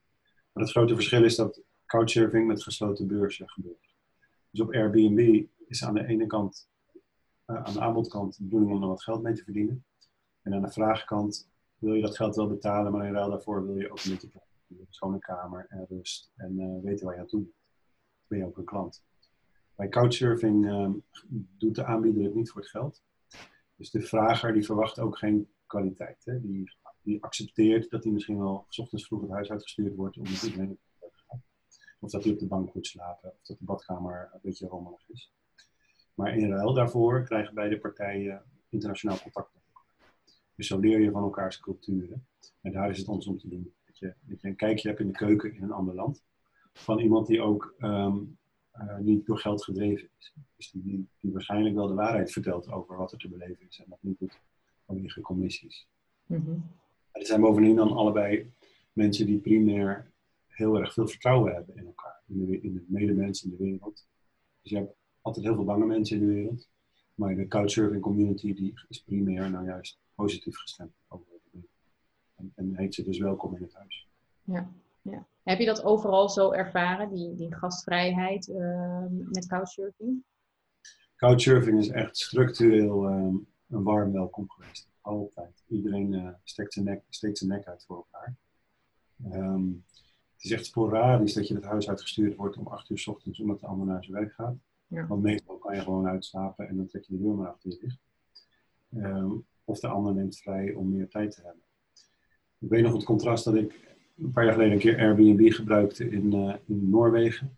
Maar 0.53 0.63
het 0.63 0.71
grote 0.71 0.93
verschil 0.93 1.23
is 1.23 1.36
dat 1.36 1.62
couchsurfing 1.86 2.47
met 2.47 2.63
gesloten 2.63 3.07
beurzen 3.07 3.49
gebeurt. 3.49 3.95
Dus 4.51 4.62
op 4.62 4.73
Airbnb 4.73 5.43
is 5.67 5.83
aan 5.83 5.93
de 5.93 6.07
ene 6.07 6.27
kant, 6.27 6.69
aan 7.47 7.73
de 7.73 7.81
aanbodkant, 7.81 8.38
de 8.38 8.43
bedoeling 8.43 8.71
om 8.71 8.81
er 8.81 8.88
wat 8.88 9.03
geld 9.03 9.21
mee 9.21 9.33
te 9.33 9.43
verdienen. 9.43 9.86
En 10.41 10.53
aan 10.53 10.62
de 10.62 10.71
vraagkant 10.71 11.49
wil 11.77 11.93
je 11.93 12.01
dat 12.01 12.15
geld 12.15 12.36
wel 12.36 12.47
betalen, 12.47 12.91
maar 12.91 13.05
in 13.05 13.13
ruil 13.13 13.29
daarvoor 13.29 13.65
wil 13.65 13.77
je 13.77 13.91
ook 13.91 14.03
een 14.03 14.12
beetje 14.12 14.29
een 14.69 14.88
schone 14.89 15.19
kamer 15.19 15.65
en 15.69 15.86
rust 15.89 16.31
en 16.36 16.81
weten 16.83 17.05
waar 17.05 17.15
je 17.15 17.21
aan 17.21 17.27
toe 17.27 17.41
bent. 17.41 17.55
Ben 18.27 18.38
je 18.38 18.45
ook 18.45 18.57
een 18.57 18.65
klant. 18.65 19.03
Bij 19.75 19.89
couchsurfing 19.89 20.65
uh, 20.65 20.89
doet 21.57 21.75
de 21.75 21.86
aanbieder 21.86 22.23
het 22.23 22.36
niet 22.36 22.51
voor 22.51 22.62
het 22.62 22.69
geld. 22.69 23.03
Dus 23.75 23.91
de 23.91 24.01
vrager 24.01 24.53
die 24.53 24.65
verwacht 24.65 24.99
ook 24.99 25.17
geen 25.17 25.49
kwaliteit. 25.65 26.25
Hè? 26.25 26.41
Die, 26.41 26.71
die 27.01 27.23
accepteert 27.23 27.89
dat 27.89 28.03
hij 28.03 28.13
misschien 28.13 28.38
wel 28.38 28.65
s 28.69 28.79
ochtends 28.79 29.05
vroeg 29.05 29.21
het 29.21 29.29
huis 29.29 29.51
uitgestuurd 29.51 29.95
wordt 29.95 30.15
iedereen 30.15 30.79
het 30.99 31.12
gaat. 31.27 31.41
Of 31.99 32.12
dat 32.12 32.23
hij 32.23 32.33
op 32.33 32.39
de 32.39 32.47
bank 32.47 32.73
moet 32.73 32.88
slapen. 32.88 33.29
Of 33.29 33.45
dat 33.45 33.57
de 33.57 33.65
badkamer 33.65 34.29
een 34.33 34.39
beetje 34.43 34.67
rommelig 34.67 35.10
is. 35.10 35.33
Maar 36.17 36.38
in 36.38 36.49
ruil 36.49 36.73
daarvoor 36.73 37.23
krijgen 37.23 37.53
beide 37.53 37.80
partijen 37.80 38.43
internationaal 38.69 39.19
contact 39.21 39.53
met 39.53 39.63
elkaar. 39.67 40.12
Dus 40.56 40.67
zo 40.67 40.80
leer 40.80 40.99
je 40.99 41.12
van 41.12 41.23
elkaars 41.23 41.60
culturen. 41.60 42.27
En 42.62 42.71
daar 42.71 42.89
is 42.89 42.97
het 42.97 43.08
ons 43.08 43.27
om 43.27 43.38
te 43.38 43.49
doen. 43.49 43.73
Dat 43.86 43.97
je, 43.97 44.13
dat 44.21 44.41
je 44.41 44.47
een 44.47 44.56
kijkje 44.56 44.88
hebt 44.88 44.99
in 44.99 45.08
de 45.08 45.13
keuken 45.13 45.56
in 45.56 45.63
een 45.63 45.71
ander 45.71 45.95
land. 45.95 46.23
Van 46.73 46.99
iemand 46.99 47.27
die 47.27 47.41
ook 47.41 47.75
um, 47.80 48.38
uh, 48.75 48.97
niet 48.97 49.25
door 49.25 49.38
geld 49.38 49.63
gedreven 49.63 50.10
is. 50.17 50.34
Dus 50.56 50.71
die, 50.71 51.08
die, 51.19 51.32
waarschijnlijk 51.32 51.75
wel 51.75 51.88
de 51.88 51.93
waarheid 51.93 52.32
vertelt 52.32 52.71
over 52.71 52.97
wat 52.97 53.12
er 53.12 53.17
te 53.17 53.30
beleven 53.30 53.67
is 53.69 53.80
en 53.80 53.86
dat 53.89 53.99
niet 54.01 54.19
doet 54.19 54.39
vanwege 54.86 55.21
commissies. 55.21 55.88
Mm 56.25 56.43
-hmm. 56.45 56.63
Er 57.12 57.25
zijn 57.25 57.41
bovendien 57.41 57.75
dan 57.75 57.91
allebei 57.91 58.51
mensen 58.93 59.25
die 59.25 59.39
primair 59.39 60.12
heel 60.47 60.80
erg 60.80 60.93
veel 60.93 61.08
vertrouwen 61.08 61.53
hebben 61.53 61.75
in 61.75 61.86
elkaar, 61.86 62.21
in 62.27 62.45
de, 62.45 62.62
in 62.62 62.73
de 62.73 62.84
medemens 62.88 63.43
in 63.43 63.49
de 63.49 63.58
wereld. 63.58 64.06
Dus 64.62 64.71
je 64.71 64.77
hebt 64.77 64.95
altijd 65.27 65.45
heel 65.45 65.55
veel 65.55 65.63
bange 65.63 65.85
mensen 65.85 66.19
in 66.19 66.27
de 66.27 66.33
wereld, 66.33 66.69
maar 67.15 67.35
de 67.35 67.47
couchsurfing 67.47 68.01
community 68.01 68.53
die 68.53 68.73
is 68.87 69.03
primair 69.03 69.49
nou 69.49 69.65
juist 69.65 69.99
positief 70.15 70.57
gestemd. 70.57 70.91
En, 72.35 72.51
en 72.55 72.77
heet 72.77 72.95
ze 72.95 73.03
dus 73.03 73.19
welkom 73.19 73.55
in 73.55 73.61
het 73.61 73.73
huis. 73.73 74.07
Ja, 74.43 74.69
ja. 75.01 75.27
Heb 75.43 75.59
je 75.59 75.65
dat 75.65 75.83
overal 75.83 76.29
zo 76.29 76.51
ervaren, 76.51 77.09
die, 77.09 77.35
die 77.35 77.55
gastvrijheid 77.55 78.47
uh, 78.47 79.05
met 79.09 79.47
couchsurfing? 79.47 80.23
Couchsurfing 81.15 81.79
is 81.79 81.89
echt 81.89 82.17
structureel 82.17 83.05
um, 83.05 83.47
een 83.69 83.83
warm 83.83 84.11
welkom 84.11 84.49
geweest. 84.49 84.89
Altijd. 85.01 85.63
Iedereen 85.67 86.13
uh, 86.13 86.29
steekt, 86.43 86.73
zijn 86.73 86.85
nek, 86.85 87.03
steekt 87.09 87.37
zijn 87.37 87.49
nek 87.49 87.67
uit 87.67 87.83
voor 87.85 87.95
elkaar. 87.95 88.35
Um, 89.25 89.85
het 90.37 90.45
is 90.45 90.51
echt 90.51 90.65
sporadisch 90.65 91.33
dat 91.33 91.47
je 91.47 91.55
het 91.55 91.63
huis 91.63 91.89
uitgestuurd 91.89 92.35
wordt 92.35 92.57
om 92.57 92.67
8 92.67 92.89
uur 92.89 92.97
s 92.97 93.07
ochtends 93.07 93.39
omdat 93.39 93.59
de 93.59 93.65
ander 93.65 93.87
naar 93.87 94.03
zijn 94.03 94.17
werk 94.17 94.33
gaat. 94.33 94.55
Ja. 94.88 95.08
Want 95.08 95.21
meestal 95.21 95.58
kan 95.58 95.76
je 95.76 95.82
gewoon 95.82 96.08
uitslapen 96.08 96.67
en 96.67 96.76
dan 96.76 96.88
trek 96.88 97.04
je 97.04 97.17
de 97.17 97.23
deur 97.23 97.36
maar 97.36 97.47
achter 97.47 97.69
je 97.71 97.78
dicht. 97.78 98.00
Um, 98.93 99.45
of 99.63 99.80
de 99.80 99.88
ander 99.88 100.13
neemt 100.13 100.38
vrij 100.38 100.73
om 100.73 100.89
meer 100.89 101.08
tijd 101.08 101.32
te 101.32 101.41
hebben. 101.41 101.62
Ik 102.60 102.69
weet 102.69 102.84
nog 102.84 102.93
het 102.93 103.04
contrast 103.04 103.43
dat 103.45 103.56
ik 103.56 103.95
een 104.17 104.32
paar 104.32 104.43
jaar 104.43 104.54
geleden 104.54 104.73
een 104.73 104.80
keer 104.80 104.97
Airbnb 104.97 105.52
gebruikte 105.52 106.10
in, 106.10 106.36
uh, 106.36 106.56
in 106.65 106.89
Noorwegen. 106.89 107.58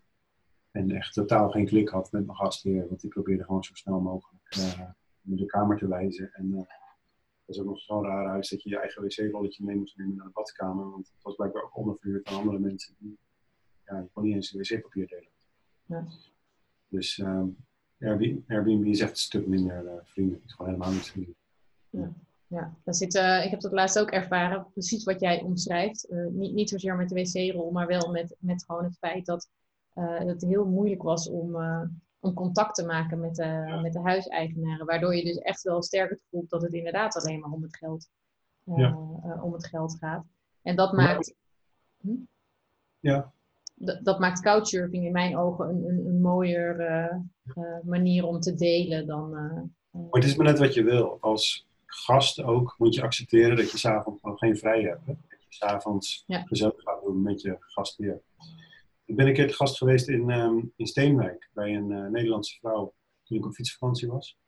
En 0.70 0.90
echt 0.90 1.12
totaal 1.12 1.50
geen 1.50 1.66
klik 1.66 1.88
had 1.88 2.12
met 2.12 2.26
mijn 2.26 2.38
gastheer. 2.38 2.88
Want 2.88 3.00
die 3.00 3.10
probeerde 3.10 3.44
gewoon 3.44 3.64
zo 3.64 3.74
snel 3.74 4.00
mogelijk 4.00 4.56
uh, 4.58 4.90
de 5.20 5.46
kamer 5.46 5.78
te 5.78 5.88
wijzen. 5.88 6.32
En 6.32 6.46
uh, 6.46 6.56
dat 6.56 7.56
is 7.56 7.60
ook 7.60 7.66
nog 7.66 7.80
zo'n 7.80 8.04
raar 8.04 8.26
huis 8.26 8.48
dat 8.48 8.62
je 8.62 8.70
je 8.70 8.78
eigen 8.78 9.02
wc-rolletje 9.02 9.64
mee 9.64 9.76
moest 9.76 9.96
nemen 9.96 10.16
naar 10.16 10.26
de 10.26 10.32
badkamer. 10.32 10.90
Want 10.90 11.10
het 11.14 11.22
was 11.22 11.34
blijkbaar 11.34 11.62
ook 11.62 11.76
onderverhuurd 11.76 12.28
aan 12.28 12.38
andere 12.38 12.58
mensen. 12.58 12.94
Die, 12.98 13.18
ja, 13.84 13.98
je 13.98 14.08
kon 14.12 14.22
niet 14.22 14.34
eens 14.34 14.52
wc-papier 14.52 15.06
delen. 15.06 15.30
Ja. 15.86 16.06
Dus 16.90 17.18
um, 17.18 17.56
Airbnb 18.48 18.86
is 18.86 19.00
echt 19.00 19.10
een 19.10 19.16
stuk 19.16 19.46
minder 19.46 20.02
vrienden. 20.04 20.34
Het 20.34 20.44
is 20.44 20.52
gewoon 20.52 20.72
helemaal 20.72 20.92
niet 20.92 21.06
vrienden. 21.06 21.34
Ja 21.90 22.12
ja. 22.50 22.74
Dan 22.84 22.94
zit, 22.94 23.14
uh, 23.14 23.44
ik 23.44 23.50
heb 23.50 23.60
dat 23.60 23.72
laatst 23.72 23.98
ook 23.98 24.10
ervaren, 24.10 24.66
precies 24.72 25.04
wat 25.04 25.20
jij 25.20 25.42
omschrijft. 25.42 26.10
Uh, 26.10 26.26
niet, 26.26 26.54
niet 26.54 26.68
zozeer 26.68 26.96
met 26.96 27.08
de 27.08 27.14
wc-rol, 27.14 27.70
maar 27.70 27.86
wel 27.86 28.10
met, 28.10 28.36
met 28.38 28.64
gewoon 28.64 28.84
het 28.84 28.98
feit 28.98 29.26
dat, 29.26 29.50
uh, 29.94 30.18
dat 30.18 30.28
het 30.28 30.44
heel 30.44 30.66
moeilijk 30.66 31.02
was 31.02 31.28
om, 31.28 31.56
om 32.20 32.34
contact 32.34 32.74
te 32.74 32.84
maken 32.84 33.20
met 33.20 33.34
de, 33.34 33.78
met 33.82 33.92
de 33.92 34.00
huiseigenaren. 34.00 34.86
Waardoor 34.86 35.14
je 35.14 35.24
dus 35.24 35.38
echt 35.38 35.62
wel 35.62 35.82
sterker 35.82 36.18
voelt 36.30 36.50
dat 36.50 36.62
het 36.62 36.72
inderdaad 36.72 37.16
alleen 37.16 37.40
maar 37.40 37.50
om 37.50 37.62
het 37.62 37.76
geld, 37.76 38.08
ja. 38.64 38.96
om 39.42 39.52
het 39.52 39.66
geld 39.66 39.96
gaat. 39.98 40.24
En 40.62 40.76
dat 40.76 40.92
maakt. 40.92 41.34
Hm? 42.00 42.14
Ja. 43.00 43.32
Dat 44.02 44.18
maakt 44.18 44.40
couchsurfing 44.40 45.04
in 45.04 45.12
mijn 45.12 45.36
ogen 45.36 45.68
een, 45.68 45.84
een, 45.84 46.06
een 46.06 46.20
mooier 46.20 46.76
manier 47.84 48.24
om 48.24 48.40
te 48.40 48.54
delen 48.54 49.06
dan. 49.06 49.30
maar 49.90 50.08
het 50.10 50.24
is 50.24 50.36
maar 50.36 50.46
net 50.46 50.58
wat 50.58 50.74
je 50.74 50.82
wil. 50.82 51.18
Als, 51.20 51.68
gast 51.90 52.42
ook 52.42 52.74
moet 52.78 52.94
je 52.94 53.02
accepteren 53.02 53.56
dat 53.56 53.70
je 53.70 53.78
s'avonds 53.78 54.20
gewoon 54.20 54.38
geen 54.38 54.56
vrij 54.56 54.82
hebt. 54.82 55.06
Hè? 55.06 55.12
Dat 55.28 55.42
je 55.42 55.46
s'avonds 55.48 56.24
ja. 56.26 56.42
gezellig 56.42 56.82
gaat 56.82 57.02
doen 57.02 57.22
met 57.22 57.40
je 57.40 57.56
gastheer. 57.58 58.20
Ik 59.04 59.16
ben 59.16 59.26
een 59.26 59.34
keer 59.34 59.48
te 59.48 59.54
gast 59.54 59.76
geweest 59.76 60.08
in, 60.08 60.30
ehm, 60.30 60.58
in 60.76 60.86
Steenwijk 60.86 61.50
bij 61.52 61.74
een 61.74 62.12
Nederlandse 62.12 62.58
vrouw 62.58 62.94
toen 63.24 63.38
ik 63.38 63.46
op 63.46 63.52
fietsvakantie 63.52 64.08
was. 64.08 64.38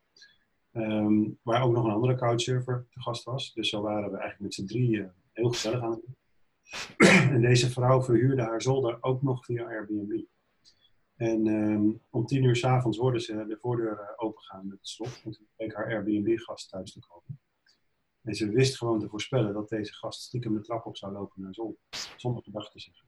Ehm, 0.71 1.29
waar 1.41 1.63
ook 1.63 1.71
nog 1.71 1.83
een 1.83 1.91
andere 1.91 2.15
couchsurfer 2.15 2.85
te 2.89 3.01
gast 3.01 3.23
was. 3.23 3.53
Dus 3.53 3.69
zo 3.69 3.81
waren 3.81 4.11
we 4.11 4.17
eigenlijk 4.17 4.39
met 4.39 4.53
z'n 4.53 4.65
drieën 4.65 5.11
heel 5.31 5.49
gezellig 5.49 5.81
aan 5.81 5.91
het 5.91 6.01
doen. 6.05 6.15
En 6.97 7.41
deze 7.41 7.69
vrouw 7.69 8.01
verhuurde 8.01 8.41
haar 8.41 8.61
zolder 8.61 8.97
ook 9.01 9.21
nog 9.21 9.45
via 9.45 9.63
Airbnb. 9.63 10.23
En 11.15 11.47
um, 11.47 12.01
om 12.09 12.25
tien 12.25 12.43
uur 12.43 12.55
s'avonds 12.55 12.97
hoorden 12.97 13.21
ze 13.21 13.45
de 13.47 13.57
voordeur 13.57 13.99
uh, 13.99 14.07
opengaan 14.15 14.67
met 14.67 14.77
het 14.77 14.87
slot. 14.87 15.21
En 15.23 15.31
toen 15.31 15.47
bleek 15.55 15.73
haar 15.73 15.85
Airbnb-gast 15.85 16.69
thuis 16.69 16.91
te 16.91 16.99
komen. 16.99 17.39
En 18.21 18.35
ze 18.35 18.49
wist 18.49 18.77
gewoon 18.77 18.99
te 18.99 19.09
voorspellen 19.09 19.53
dat 19.53 19.69
deze 19.69 19.93
gast 19.93 20.21
stiekem 20.21 20.53
de 20.53 20.61
trap 20.61 20.85
op 20.85 20.97
zou 20.97 21.13
lopen 21.13 21.41
naar 21.41 21.53
zon. 21.53 21.77
Zonder 22.17 22.43
gedacht 22.43 22.71
te 22.71 22.79
zeggen. 22.79 23.07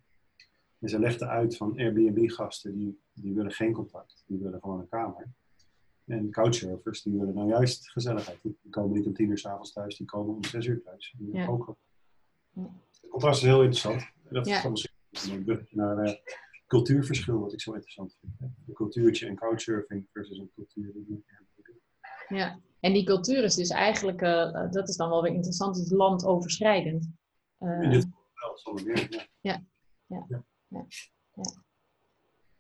En 0.80 0.89
ze 0.89 1.00
legde 1.00 1.28
uit 1.28 1.58
van 1.58 1.78
Airbnb-gasten 1.78 2.74
die, 2.78 3.00
die 3.13 3.34
willen 3.34 3.52
geen 3.52 3.74
contact. 3.74 4.24
Die 4.28 4.38
willen 4.38 4.60
gewoon 4.62 4.80
een 4.80 4.89
kamer. 4.89 5.34
En 6.06 6.32
couchsurfers 6.32 7.02
die 7.02 7.18
willen 7.18 7.34
nou 7.34 7.48
juist 7.48 7.89
gezelligheid. 7.89 8.39
Die 8.41 8.58
komen 8.70 8.98
niet 8.98 9.06
om 9.06 9.13
tien 9.13 9.30
uur 9.30 9.38
s'avonds 9.38 9.74
thuis, 9.74 9.98
die 9.98 10.08
komen 10.08 10.36
om 10.36 10.44
zes 10.44 10.65
uur 10.65 10.82
thuis. 10.82 11.15
Ja. 11.18 11.48
Ook, 11.48 11.76
het 12.56 13.10
contrast 13.10 13.41
is 13.41 13.48
heel 13.48 13.62
interessant. 13.62 14.12
Dat 14.30 14.46
ja. 14.46 14.72
is 14.72 14.89
misschien 15.10 15.44
een 15.48 15.68
naar 15.70 16.08
uh, 16.08 16.13
cultuurverschil 16.68 17.39
wat 17.39 17.54
ik 17.54 17.62
zo 17.62 17.74
interessant 17.74 18.18
vind. 18.20 18.34
Een 18.68 18.74
cultuurtje 18.74 19.28
en 19.28 19.36
couchsurfing 19.36 20.08
versus 20.12 20.38
een 20.38 20.52
cultuur 20.56 20.94
die 20.94 21.26
Ja, 22.28 22.60
en 22.80 22.94
die 22.94 23.06
cultuur 23.06 23.44
is 23.44 23.56
dus 23.56 23.70
eigenlijk, 23.70 24.22
uh, 24.22 24.72
dat 24.72 24.89
is 24.89 24.96
dan 24.96 25.10
wel 25.10 25.22
weer 25.22 25.34
interessant, 25.34 25.78
is 25.78 25.91
landoverschrijdend. 25.91 27.10
Uh, 27.60 27.82
In 27.82 27.89
dit 27.89 28.08
geval 28.34 28.58
zonder 28.58 28.86
meer, 28.86 29.08
ja. 29.13 29.28
Ja, 29.41 29.63
ja, 30.06 30.26
ja. 30.28 30.44
ja. 30.68 30.86
ja. 31.34 31.63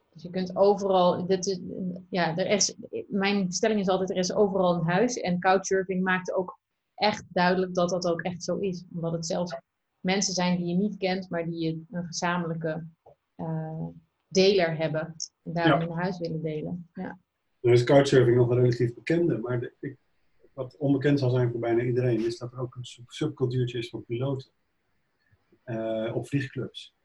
Dus 0.09 0.23
je 0.23 0.29
kunt 0.29 0.55
overal, 0.55 1.25
dit 1.25 1.45
is, 1.45 1.59
ja, 2.09 2.37
er 2.37 2.47
is, 2.47 2.75
mijn 3.07 3.51
stelling 3.51 3.79
is 3.79 3.87
altijd, 3.87 4.09
er 4.09 4.17
is 4.17 4.33
overal 4.33 4.73
een 4.73 4.87
huis. 4.87 5.15
En 5.15 5.39
couchsurfing 5.39 6.03
maakt 6.03 6.33
ook 6.33 6.59
echt 6.95 7.25
duidelijk 7.27 7.73
dat 7.73 7.89
dat 7.89 8.07
ook 8.07 8.21
echt 8.21 8.43
zo 8.43 8.57
is. 8.57 8.85
Omdat 8.93 9.11
het 9.11 9.25
zelfs 9.25 9.57
mensen 10.05 10.33
zijn 10.33 10.57
die 10.57 10.65
je 10.65 10.75
niet 10.75 10.97
kent, 10.97 11.29
maar 11.29 11.45
die 11.45 11.63
je 11.63 11.83
een 11.91 12.05
gezamenlijke 12.05 12.87
uh, 13.37 13.87
deler 14.27 14.77
hebben. 14.77 15.15
En 15.43 15.53
daarom 15.53 15.79
ja. 15.79 15.87
een 15.87 15.97
huis 15.97 16.19
willen 16.19 16.41
delen. 16.41 16.89
Ja. 16.93 17.19
Er 17.59 17.71
is 17.71 17.83
couchsurfing 17.83 18.37
nog 18.37 18.49
een 18.49 18.57
relatief 18.57 18.93
bekende, 18.93 19.37
maar 19.37 19.59
de, 19.59 19.73
ik, 19.79 19.97
wat 20.53 20.77
onbekend 20.77 21.19
zal 21.19 21.29
zijn 21.29 21.51
voor 21.51 21.59
bijna 21.59 21.83
iedereen, 21.83 22.25
is 22.25 22.37
dat 22.37 22.51
er 22.51 22.59
ook 22.59 22.75
een 22.75 23.05
subcultuurtje 23.07 23.77
is 23.77 23.89
van 23.89 24.05
piloten. 24.05 24.51
Uh, 25.65 26.11
op 26.15 26.27
vliegclubs. 26.27 26.95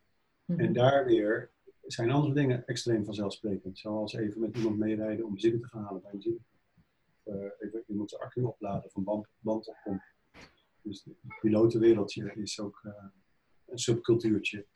Mm 0.44 0.56
-hmm. 0.56 0.64
En 0.64 0.72
daar 0.72 1.04
weer 1.04 1.50
zijn 1.86 2.10
andere 2.10 2.34
dingen 2.34 2.66
extreem 2.66 3.04
vanzelfsprekend. 3.04 3.78
Zoals 3.78 4.14
even 4.14 4.40
met 4.40 4.56
iemand 4.56 4.78
meerijden 4.78 5.26
om 5.26 5.38
zitten 5.38 5.60
te 5.60 5.66
gaan 5.66 5.84
halen 5.84 6.02
bij 6.02 6.12
een 6.12 6.22
zin. 6.22 6.44
Uh, 7.24 7.34
even 7.58 7.84
iemand 7.86 8.10
zijn 8.10 8.22
accu 8.22 8.42
opladen 8.42 8.90
van 8.90 9.04
band, 9.04 9.26
band 9.38 9.68
op 9.68 9.76
Dus 10.82 11.04
het 11.04 11.38
pilotenwereldje 11.40 12.32
is 12.34 12.60
ook 12.60 12.80
uh, 12.82 12.92
een 13.66 13.78
subcultuurtje. 13.78 14.66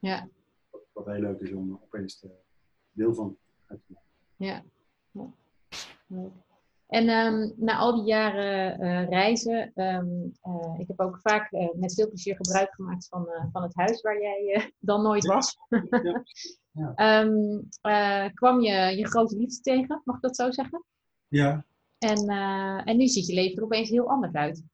Ja. 0.00 0.28
Wat, 0.70 0.82
wat, 0.92 1.06
heel 1.06 1.20
leuk 1.20 1.40
is 1.40 1.52
om 1.52 1.80
opeens 1.82 2.18
te, 2.18 2.30
deel 2.92 3.14
van 3.14 3.36
uit 3.66 3.80
te 3.86 3.92
maken. 3.92 4.08
Ja. 4.36 4.64
ja. 5.10 6.30
En 6.86 7.08
um, 7.08 7.52
na 7.56 7.76
al 7.76 7.94
die 7.94 8.04
jaren 8.04 8.80
uh, 8.80 9.08
reizen, 9.08 9.72
um, 9.74 10.32
uh, 10.44 10.78
ik 10.78 10.88
heb 10.88 11.00
ook 11.00 11.18
vaak 11.22 11.52
uh, 11.52 11.68
met 11.74 11.94
veel 11.94 12.08
plezier 12.08 12.36
gebruik 12.36 12.74
gemaakt 12.74 13.08
van, 13.08 13.28
van 13.52 13.62
het 13.62 13.74
huis 13.74 14.00
waar 14.00 14.20
jij 14.20 14.72
dan 14.78 15.02
nooit 15.02 15.26
was. 15.26 15.56
Ja. 16.02 16.22
Ja. 16.72 17.20
um, 17.22 17.68
kwam 18.40 18.60
je 18.60 18.96
je 18.96 19.06
grote 19.06 19.36
liefde 19.36 19.60
tegen, 19.60 20.02
mag 20.04 20.16
ik 20.16 20.22
dat 20.22 20.36
zo 20.36 20.50
zeggen? 20.50 20.84
Ja. 21.28 21.64
En, 21.98 22.28
en 22.84 22.96
nu 22.96 23.06
ziet 23.06 23.26
je 23.26 23.34
leven 23.34 23.56
er 23.56 23.64
opeens 23.64 23.88
heel 23.88 24.08
anders 24.08 24.32
uit. 24.32 24.64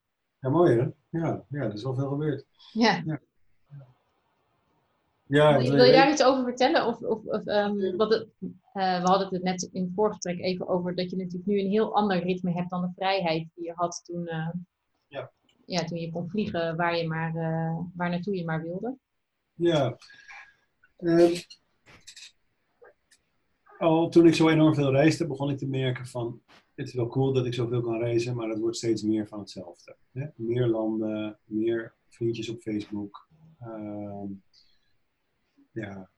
Ja, 0.41 0.49
mooi 0.49 0.79
hè? 0.79 0.89
Ja, 1.19 1.45
ja 1.49 1.63
er 1.63 1.73
is 1.73 1.83
wel 1.83 1.95
veel 1.95 2.09
gebeurd. 2.09 2.47
Ja. 2.73 3.03
ja. 3.05 3.21
Ja, 5.29 5.59
wil, 5.59 5.73
wil 5.73 5.85
je 5.85 5.93
daar 5.93 6.11
iets 6.11 6.25
over 6.25 6.45
vertellen? 6.45 6.87
Of, 6.87 7.01
of, 7.01 7.25
of 7.25 7.47
um, 7.47 7.97
wat 7.97 8.13
het, 8.13 8.29
uh, 8.41 9.03
we 9.03 9.09
hadden 9.09 9.29
het 9.29 9.43
net 9.43 9.69
in 9.73 9.83
het 9.83 9.93
voorgesprek 9.95 10.41
even 10.41 10.69
over 10.69 10.95
dat 10.95 11.11
je 11.11 11.17
natuurlijk 11.17 11.47
nu 11.47 11.61
een 11.61 11.71
heel 11.71 11.95
ander 11.95 12.23
ritme 12.23 12.53
hebt 12.53 12.71
dan 12.71 12.81
de 12.81 12.93
vrijheid 12.95 13.49
die 13.55 13.65
je 13.65 13.73
had 13.75 14.01
toen, 14.05 14.23
uh, 14.23 14.49
ja. 15.09 15.31
Ja, 15.65 15.85
toen 15.85 15.99
je 15.99 16.11
kon 16.11 16.29
vliegen 16.29 16.77
waar, 16.77 16.97
je 16.97 17.07
maar, 17.07 17.35
uh, 17.35 17.79
waar 17.95 18.11
naartoe 18.11 18.37
je 18.37 18.45
maar 18.45 18.63
wilde. 18.63 18.97
Ja. 19.55 19.97
Um, 20.99 21.33
al 23.79 24.09
toen 24.09 24.27
ik 24.27 24.35
zo 24.35 24.49
enorm 24.49 24.75
veel 24.75 24.93
reisde, 24.93 25.27
begon 25.27 25.51
ik 25.51 25.59
te 25.59 25.67
merken 25.67 26.07
van 26.07 26.41
het 26.77 26.89
is 26.89 26.95
wel 26.95 27.09
cool 27.09 27.33
dat 27.33 27.47
ik 27.47 27.55
zoveel 27.55 27.81
kan 27.81 27.99
reizen, 27.99 28.37
maar 28.37 28.49
het 28.49 28.59
wordt 28.59 28.77
steeds 28.77 29.03
meer 29.03 29.29
van 29.29 29.39
hetzelfde. 29.39 29.97
Hè? 30.13 30.27
Meer 30.35 30.67
landen, 30.67 31.39
meer 31.45 31.95
vriendjes 32.09 32.49
op 32.49 32.61
Facebook. 32.61 33.29
Uh, 33.61 34.25
ja. 35.73 36.11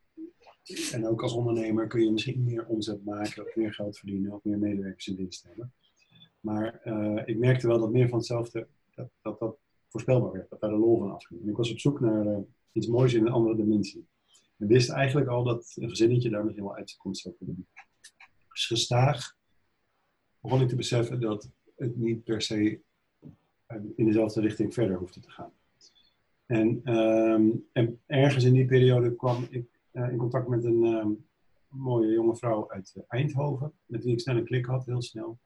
En 0.92 1.06
ook 1.06 1.22
als 1.22 1.32
ondernemer 1.32 1.86
kun 1.86 2.04
je 2.04 2.10
misschien 2.10 2.44
meer 2.44 2.66
omzet 2.66 3.04
maken, 3.04 3.46
of 3.46 3.56
meer 3.56 3.74
geld 3.74 3.98
verdienen, 3.98 4.32
of 4.32 4.44
meer 4.44 4.58
medewerkers 4.58 5.08
in 5.08 5.16
dienst 5.16 5.42
hebben. 5.42 5.72
Maar 6.40 6.80
uh, 6.84 7.22
ik 7.24 7.38
merkte 7.38 7.66
wel 7.66 7.78
dat 7.78 7.92
meer 7.92 8.08
van 8.08 8.18
hetzelfde, 8.18 8.68
dat 8.94 9.08
dat, 9.22 9.38
dat 9.38 9.58
voorspelbaar 9.88 10.32
werd, 10.32 10.50
dat 10.50 10.60
daar 10.60 10.70
de 10.70 10.76
lol 10.76 10.98
van 10.98 11.10
afging. 11.10 11.48
Ik 11.48 11.56
was 11.56 11.70
op 11.70 11.78
zoek 11.78 12.00
naar 12.00 12.26
uh, 12.26 12.38
iets 12.72 12.86
moois 12.86 13.14
in 13.14 13.26
een 13.26 13.32
andere 13.32 13.56
dimensie. 13.56 14.06
En 14.56 14.66
wist 14.66 14.90
eigenlijk 14.90 15.28
al 15.28 15.44
dat 15.44 15.72
een 15.74 15.88
gezinnetje 15.88 16.30
daar 16.30 16.44
misschien 16.44 16.64
wel 16.64 16.76
uitkomst 16.76 17.22
zou 17.22 17.34
kunnen. 17.34 17.68
Dus 18.48 18.66
gestaag 18.66 19.37
begon 20.40 20.60
ik 20.60 20.68
te 20.68 20.76
beseffen 20.76 21.20
dat 21.20 21.50
het 21.76 21.96
niet 21.96 22.24
per 22.24 22.42
se 22.42 22.80
in 23.96 24.04
dezelfde 24.04 24.40
richting 24.40 24.74
verder 24.74 24.96
hoefde 24.96 25.20
te 25.20 25.30
gaan. 25.30 25.52
En, 26.46 26.98
um, 26.98 27.66
en 27.72 28.00
ergens 28.06 28.44
in 28.44 28.52
die 28.52 28.66
periode 28.66 29.16
kwam 29.16 29.46
ik 29.50 29.66
uh, 29.92 30.10
in 30.10 30.16
contact 30.16 30.48
met 30.48 30.64
een 30.64 30.84
um, 30.84 31.26
mooie 31.68 32.12
jonge 32.12 32.36
vrouw 32.36 32.70
uit 32.70 33.04
Eindhoven, 33.08 33.72
met 33.86 34.04
wie 34.04 34.12
ik 34.12 34.20
snel 34.20 34.36
een 34.36 34.44
klik 34.44 34.66
had, 34.66 34.86
heel 34.86 35.02
snel. 35.02 35.38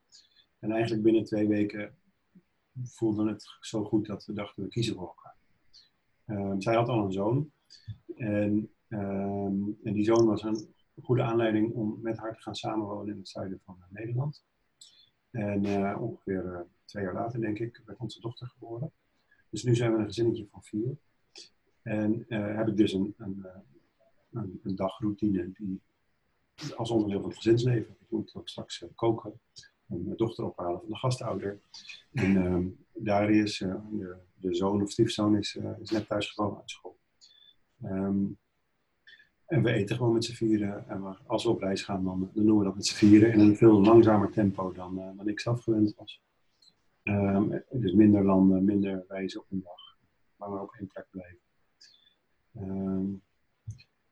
En 0.59 0.71
eigenlijk 0.71 1.03
binnen 1.03 1.25
twee 1.25 1.49
weken 1.49 1.95
voelde 2.83 3.29
het 3.29 3.45
zo 3.61 3.85
goed 3.85 4.07
dat 4.07 4.25
we 4.25 4.33
dachten, 4.33 4.63
we 4.63 4.69
kiezen 4.69 4.95
voor 4.95 5.07
elkaar. 5.07 5.37
Um, 6.27 6.61
zij 6.61 6.75
had 6.75 6.89
al 6.89 7.05
een 7.05 7.13
zoon. 7.13 7.53
En, 8.17 8.71
en 8.89 9.93
die 9.93 10.05
zoon 10.05 10.27
was 10.27 10.43
een 10.43 10.75
goede 11.03 11.23
aanleiding 11.23 11.73
om 11.73 11.99
met 12.03 12.19
haar 12.19 12.35
te 12.35 12.43
gaan 12.43 12.55
samenwonen 12.55 13.13
in 13.13 13.19
het 13.19 13.29
zuiden 13.29 13.61
van 13.65 13.77
Nederland. 13.89 14.45
En 15.33 15.67
uh, 15.67 15.97
ongeveer 16.01 16.67
twee 16.85 17.05
jaar 17.05 17.15
later, 17.15 17.41
denk 17.41 17.59
ik, 17.59 17.83
werd 17.85 17.99
onze 17.99 18.21
dochter 18.21 18.47
geboren. 18.47 18.93
Dus 19.51 19.63
nu 19.63 19.75
zijn 19.75 19.93
we 19.93 19.99
een 19.99 20.05
gezinnetje 20.05 20.47
van 20.51 20.63
vier. 20.63 20.97
En 21.83 22.25
uh, 22.29 22.57
heb 22.57 22.69
ik 22.69 22.77
dus 22.77 22.93
een, 22.93 23.15
een, 23.19 23.45
eh, 23.45 24.43
een, 24.63 24.77
dagroutine 24.77 25.51
die 25.53 25.81
als 26.77 26.91
onderdeel 26.91 27.21
van 27.21 27.29
het 27.29 27.39
gezinsleven. 27.39 27.97
Ik 28.01 28.11
moet 28.11 28.35
ook 28.35 28.49
straks 28.49 28.81
uh, 28.81 28.89
koken 28.95 29.41
en 29.87 30.05
mijn 30.05 30.17
dochter 30.17 30.45
ophalen 30.45 30.81
van 30.81 30.89
de 30.89 30.97
gastouder. 30.97 31.61
En 32.13 32.37
uh, 32.37 32.67
Darius, 32.93 33.59
de, 33.59 34.17
de, 34.35 34.55
zoon 34.55 34.83
of 34.83 34.91
stiefzoon, 34.91 35.37
is, 35.37 35.59
is 35.81 35.91
net 35.91 36.09
thuisgekomen 36.09 36.59
uit 36.61 36.71
school. 36.71 36.99
Um, 37.85 38.39
en 39.53 39.63
we 39.63 39.73
eten 39.73 39.97
gewoon 39.97 40.13
met 40.13 40.25
z'n 40.25 40.33
vieren. 40.33 40.89
En 40.89 41.03
we, 41.03 41.17
als 41.27 41.45
we 41.45 41.51
op 41.51 41.61
reis 41.61 41.83
gaan, 41.83 42.05
dan, 42.05 42.31
dan 42.35 42.47
doen 42.47 42.59
we 42.59 42.65
dat 42.65 42.75
met 42.75 42.87
z'n 42.87 42.95
vieren 42.95 43.33
in 43.33 43.41
een 43.41 43.57
veel 43.57 43.81
langzamer 43.81 44.31
tempo 44.31 44.73
dan, 44.73 44.95
dan 45.17 45.29
ik 45.29 45.41
zelf 45.41 45.63
gewend 45.63 45.95
was. 45.95 46.21
Um, 47.03 47.63
dus 47.71 47.93
minder 47.93 48.25
landen, 48.25 48.65
minder 48.65 49.05
reizen 49.09 49.41
op 49.41 49.47
een 49.51 49.63
dag, 49.63 49.99
maar 50.37 50.61
ook 50.61 50.77
één 50.79 50.89
plek 50.89 51.07
blijven. 51.11 51.39
Um, 52.57 53.23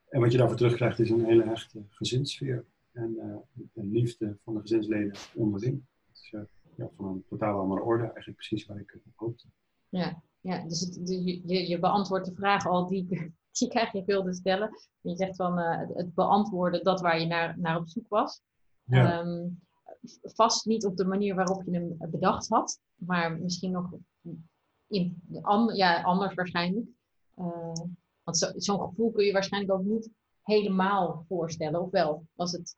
en 0.08 0.20
wat 0.20 0.32
je 0.32 0.38
daarvoor 0.38 0.56
terugkrijgt 0.56 0.98
is 0.98 1.10
een 1.10 1.24
hele 1.24 1.42
echte 1.42 1.82
gezinssfeer 1.88 2.64
en 2.92 3.14
uh, 3.16 3.36
een 3.74 3.90
liefde 3.90 4.36
van 4.44 4.54
de 4.54 4.60
gezinsleden 4.60 5.12
onderling. 5.34 5.82
Dus, 6.10 6.32
uh, 6.32 6.40
ja, 6.76 6.90
van 6.96 7.06
een 7.06 7.24
totaal 7.28 7.60
andere 7.60 7.82
orde, 7.82 8.02
eigenlijk 8.02 8.36
precies 8.36 8.66
waar 8.66 8.80
ik 8.80 8.98
op 9.04 9.12
hoopte. 9.14 9.46
Ja, 9.88 10.22
ja 10.40 10.64
dus 10.64 10.98
je, 11.04 11.68
je 11.68 11.78
beantwoordt 11.78 12.26
de 12.26 12.34
vraag 12.34 12.66
al 12.66 12.86
die, 12.86 13.32
die 13.52 13.68
ik 13.68 13.74
eigenlijk 13.74 14.06
wilde 14.06 14.34
stellen. 14.34 14.70
Je 15.00 15.16
zegt 15.16 15.36
van 15.36 15.58
uh, 15.58 15.78
het 15.94 16.14
beantwoorden 16.14 16.84
dat 16.84 17.00
waar 17.00 17.20
je 17.20 17.26
naar, 17.26 17.58
naar 17.58 17.76
op 17.76 17.88
zoek 17.88 18.08
was. 18.08 18.42
Ja. 18.84 19.20
Um, 19.20 19.60
vast 20.22 20.66
niet 20.66 20.84
op 20.84 20.96
de 20.96 21.04
manier 21.04 21.34
waarop 21.34 21.62
je 21.64 21.70
hem 21.70 22.10
bedacht 22.10 22.48
had, 22.48 22.80
maar 22.94 23.38
misschien 23.38 23.70
nog 23.70 23.90
in, 24.86 25.22
ja, 25.72 26.02
anders 26.02 26.34
waarschijnlijk. 26.34 26.86
Uh, 27.38 27.72
want 28.22 28.38
zo'n 28.38 28.60
zo 28.60 28.78
gevoel 28.78 29.10
kun 29.10 29.24
je 29.24 29.32
waarschijnlijk 29.32 29.72
ook 29.72 29.84
niet 29.84 30.10
helemaal 30.42 31.24
voorstellen, 31.28 31.80
of 31.80 31.90
wel? 31.90 32.26
Was 32.34 32.52
het... 32.52 32.76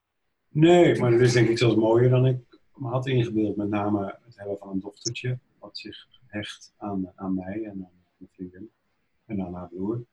Nee, 0.49 1.01
maar 1.01 1.11
dat 1.11 1.21
is 1.21 1.33
denk 1.33 1.49
ik 1.49 1.59
zelfs 1.59 1.77
mooier 1.77 2.11
dan 2.11 2.27
ik 2.27 2.61
me 2.75 2.89
had 2.89 3.07
ingebeeld. 3.07 3.57
Met 3.57 3.69
name 3.69 4.19
het 4.25 4.37
hebben 4.37 4.59
van 4.59 4.71
een 4.71 4.81
dochtertje, 4.81 5.39
wat 5.59 5.79
zich 5.79 6.07
hecht 6.27 6.73
aan, 6.77 7.13
aan 7.15 7.35
mij 7.35 7.65
en 7.65 7.71
aan 7.71 8.05
mijn 8.17 8.31
vriendin 8.33 8.71
en 9.25 9.43
aan 9.43 9.55
haar 9.55 9.69
broer. 9.69 10.05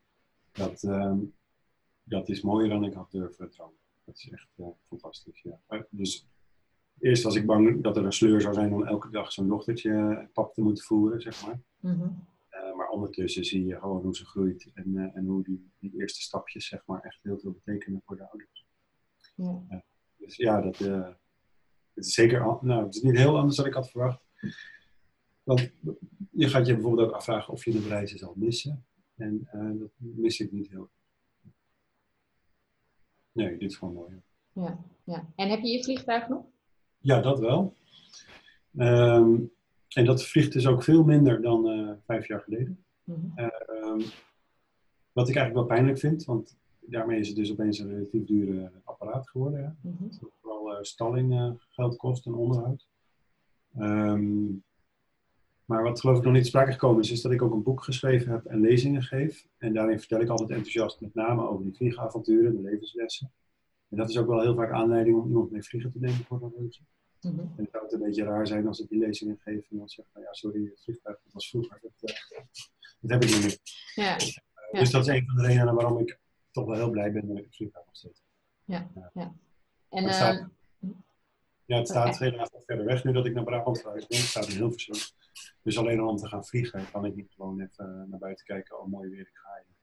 Dat, 0.51 0.83
um, 0.83 1.33
dat 2.03 2.29
is 2.29 2.41
mooier 2.41 2.69
dan 2.69 2.83
ik 2.83 2.93
had 2.93 3.11
durven 3.11 3.49
dromen. 3.49 3.77
Dat 4.05 4.15
is 4.15 4.29
echt 4.29 4.49
uh, 4.55 4.67
fantastisch, 4.87 5.41
ja. 5.41 5.85
Dus 5.89 6.27
eerst 6.99 7.23
was 7.23 7.35
ik 7.35 7.45
bang 7.45 7.83
dat 7.83 7.97
er 7.97 8.05
een 8.05 8.13
sleur 8.13 8.41
zou 8.41 8.53
zijn 8.53 8.73
om 8.73 8.85
elke 8.85 9.09
dag 9.09 9.31
zo'n 9.31 9.47
dochtertje 9.47 10.27
pap 10.33 10.53
te 10.53 10.61
moeten 10.61 10.83
voeren, 10.83 11.21
zeg 11.21 11.45
maar. 11.45 11.61
Mm 11.79 11.99
-hmm. 11.99 12.27
uh, 12.51 12.75
maar 12.75 12.89
ondertussen 12.89 13.45
zie 13.45 13.65
je 13.65 13.79
gewoon 13.79 14.01
hoe 14.01 14.15
ze 14.15 14.25
groeit 14.25 14.71
en, 14.73 15.11
en 15.13 15.25
hoe 15.25 15.43
die, 15.43 15.71
die 15.79 15.99
eerste 15.99 16.21
stapjes, 16.21 16.67
zeg 16.67 16.85
maar, 16.85 17.01
echt 17.01 17.19
heel 17.23 17.39
veel 17.39 17.51
betekenen 17.51 18.01
voor 18.05 18.17
de 18.17 18.29
ouders. 18.29 18.65
Ja. 19.35 19.83
dus 20.17 20.35
ja, 20.35 20.61
dat, 20.61 20.77
het 21.99 22.07
is 22.07 22.13
zeker, 22.13 22.39
nou, 22.61 22.85
het 22.85 22.95
is 22.95 23.01
niet 23.01 23.17
heel 23.17 23.37
anders 23.37 23.55
dan 23.55 23.65
ik 23.65 23.73
had 23.73 23.89
verwacht. 23.89 24.23
Want 25.43 25.71
je 26.31 26.47
gaat 26.47 26.67
je 26.67 26.73
bijvoorbeeld 26.73 27.07
ook 27.07 27.15
afvragen 27.15 27.53
of 27.53 27.65
je 27.65 27.71
de 27.71 27.87
reizen 27.87 28.17
zal 28.17 28.33
missen. 28.35 28.85
En 29.19 29.47
dat 29.79 29.91
mis 29.97 30.39
ik 30.39 30.51
niet 30.51 30.69
heel 30.69 30.89
Nee, 33.31 33.57
dit 33.57 33.71
is 33.71 33.77
gewoon 33.77 33.93
mooi. 33.93 34.21
Ja, 34.53 34.79
ja. 35.03 35.25
En 35.35 35.49
heb 35.49 35.61
je 35.61 35.67
je 35.67 35.83
vliegtuig 35.83 36.27
nog? 36.27 36.43
Ja, 36.97 37.21
dat 37.21 37.39
wel. 37.39 37.73
Um, 38.77 39.51
en 39.89 40.05
dat 40.05 40.25
vliegt 40.25 40.53
dus 40.53 40.67
ook 40.67 40.83
veel 40.83 41.03
minder 41.03 41.41
dan 41.41 41.69
uh, 41.69 41.91
vijf 42.05 42.27
jaar 42.27 42.39
geleden. 42.39 42.83
Mm 43.03 43.33
-hmm. 43.35 43.49
um, 43.69 44.01
wat 45.11 45.29
ik 45.29 45.35
eigenlijk 45.35 45.53
wel 45.53 45.77
pijnlijk 45.77 45.99
vind, 45.99 46.25
want 46.25 46.57
daarmee 46.79 47.19
is 47.19 47.27
het 47.27 47.35
dus 47.35 47.51
opeens 47.51 47.79
een 47.79 47.89
relatief 47.89 48.25
dure 48.25 48.71
apparaat 48.83 49.29
geworden. 49.29 49.61
Ja. 49.61 49.75
Mm 49.81 49.95
-hmm. 49.97 50.09
Dat 50.19 50.31
vooral 50.41 50.71
uh, 50.71 50.77
stalling 50.81 51.33
uh, 51.33 51.51
geld 51.69 51.95
kost 51.95 52.25
en 52.25 52.33
onderhoud. 52.33 52.87
Um, 53.79 54.63
maar 55.69 55.83
wat 55.83 55.99
geloof 55.99 56.17
ik 56.17 56.23
nog 56.23 56.33
niet 56.33 56.47
sprake 56.47 56.71
gekomen 56.71 57.03
is, 57.03 57.11
is 57.11 57.21
dat 57.21 57.31
ik 57.31 57.41
ook 57.41 57.53
een 57.53 57.63
boek 57.63 57.83
geschreven 57.83 58.31
heb 58.31 58.45
en 58.45 58.59
lezingen 58.59 59.03
geef. 59.03 59.47
En 59.57 59.73
daarin 59.73 59.99
vertel 59.99 60.21
ik 60.21 60.29
altijd 60.29 60.49
enthousiast 60.49 61.01
met 61.01 61.13
name 61.13 61.47
over 61.47 61.63
die 61.63 61.75
vliegavonturen, 61.75 62.55
de 62.55 62.61
levenslessen. 62.61 63.31
En 63.89 63.97
dat 63.97 64.09
is 64.09 64.17
ook 64.17 64.27
wel 64.27 64.41
heel 64.41 64.55
vaak 64.55 64.71
aanleiding 64.71 65.17
om 65.17 65.27
iemand 65.27 65.51
mee 65.51 65.63
vliegen 65.63 65.91
te 65.91 65.99
nemen 65.99 66.25
voor 66.25 66.41
een 66.41 66.53
rondje. 66.55 66.81
Mm 67.21 67.31
-hmm. 67.31 67.39
En 67.39 67.63
het 67.63 67.71
zou 67.71 67.83
het 67.83 67.93
een 67.93 67.99
beetje 67.99 68.23
raar 68.23 68.47
zijn 68.47 68.67
als 68.67 68.79
ik 68.79 68.89
die 68.89 68.99
lezingen 68.99 69.37
geef 69.39 69.71
en 69.71 69.77
dan 69.77 69.89
zeg 69.89 70.05
van 70.13 70.21
ja, 70.21 70.33
sorry, 70.33 70.65
het 70.65 70.81
vliegtuig 70.83 71.19
dat 71.23 71.33
was 71.33 71.49
vroeger. 71.49 71.79
Dat, 71.81 72.11
uh, 72.11 72.39
dat 72.99 73.11
heb 73.11 73.23
ik 73.23 73.29
niet 73.29 73.41
meer. 73.41 73.57
Ja. 74.05 74.17
Uh, 74.73 74.79
dus 74.79 74.91
dat 74.91 75.07
is 75.07 75.13
een 75.13 75.25
van 75.25 75.35
de 75.35 75.47
redenen 75.47 75.75
waarom 75.75 75.99
ik 75.99 76.19
toch 76.51 76.65
wel 76.65 76.75
heel 76.75 76.89
blij 76.89 77.11
ben 77.11 77.27
dat 77.27 77.37
ik 77.37 77.45
het 77.45 77.55
vliegtuig 77.55 77.85
nog 77.85 77.95
steeds. 77.95 78.23
Ja, 78.65 78.91
ja. 79.13 79.33
En, 79.89 80.03
het 80.03 80.13
staat, 80.13 80.49
uh, 80.79 80.89
ja, 81.65 81.77
het 81.77 81.87
staat 81.87 82.15
okay. 82.15 82.29
helaas 82.29 82.49
nog 82.51 82.63
verder 82.65 82.85
weg 82.85 83.03
nu 83.03 83.11
dat 83.11 83.25
ik 83.25 83.33
naar 83.33 83.43
Brabant 83.43 83.81
verhuisd 83.81 84.07
ben. 84.07 84.17
Het 84.17 84.27
staat 84.27 84.47
in 84.47 84.55
Hilversum. 84.55 84.95
Dus 85.61 85.77
alleen 85.77 85.99
al 85.99 86.07
om 86.07 86.17
te 86.17 86.27
gaan 86.27 86.45
vliegen 86.45 86.91
kan 86.91 87.05
ik 87.05 87.15
niet 87.15 87.31
gewoon 87.31 87.61
even 87.61 88.07
naar 88.09 88.19
buiten 88.19 88.45
kijken. 88.45 88.79
Oh, 88.79 88.87
mooi 88.87 89.09
weer, 89.09 89.19
ik 89.19 89.37
ga 89.37 89.49
even. 89.59 89.75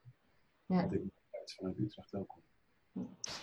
Ja. 0.67 0.83
Dat 0.83 0.93
ik 0.93 1.55
vanuit 1.57 1.79
Utrecht 1.79 2.11
wel 2.11 2.25
kom. 2.25 2.43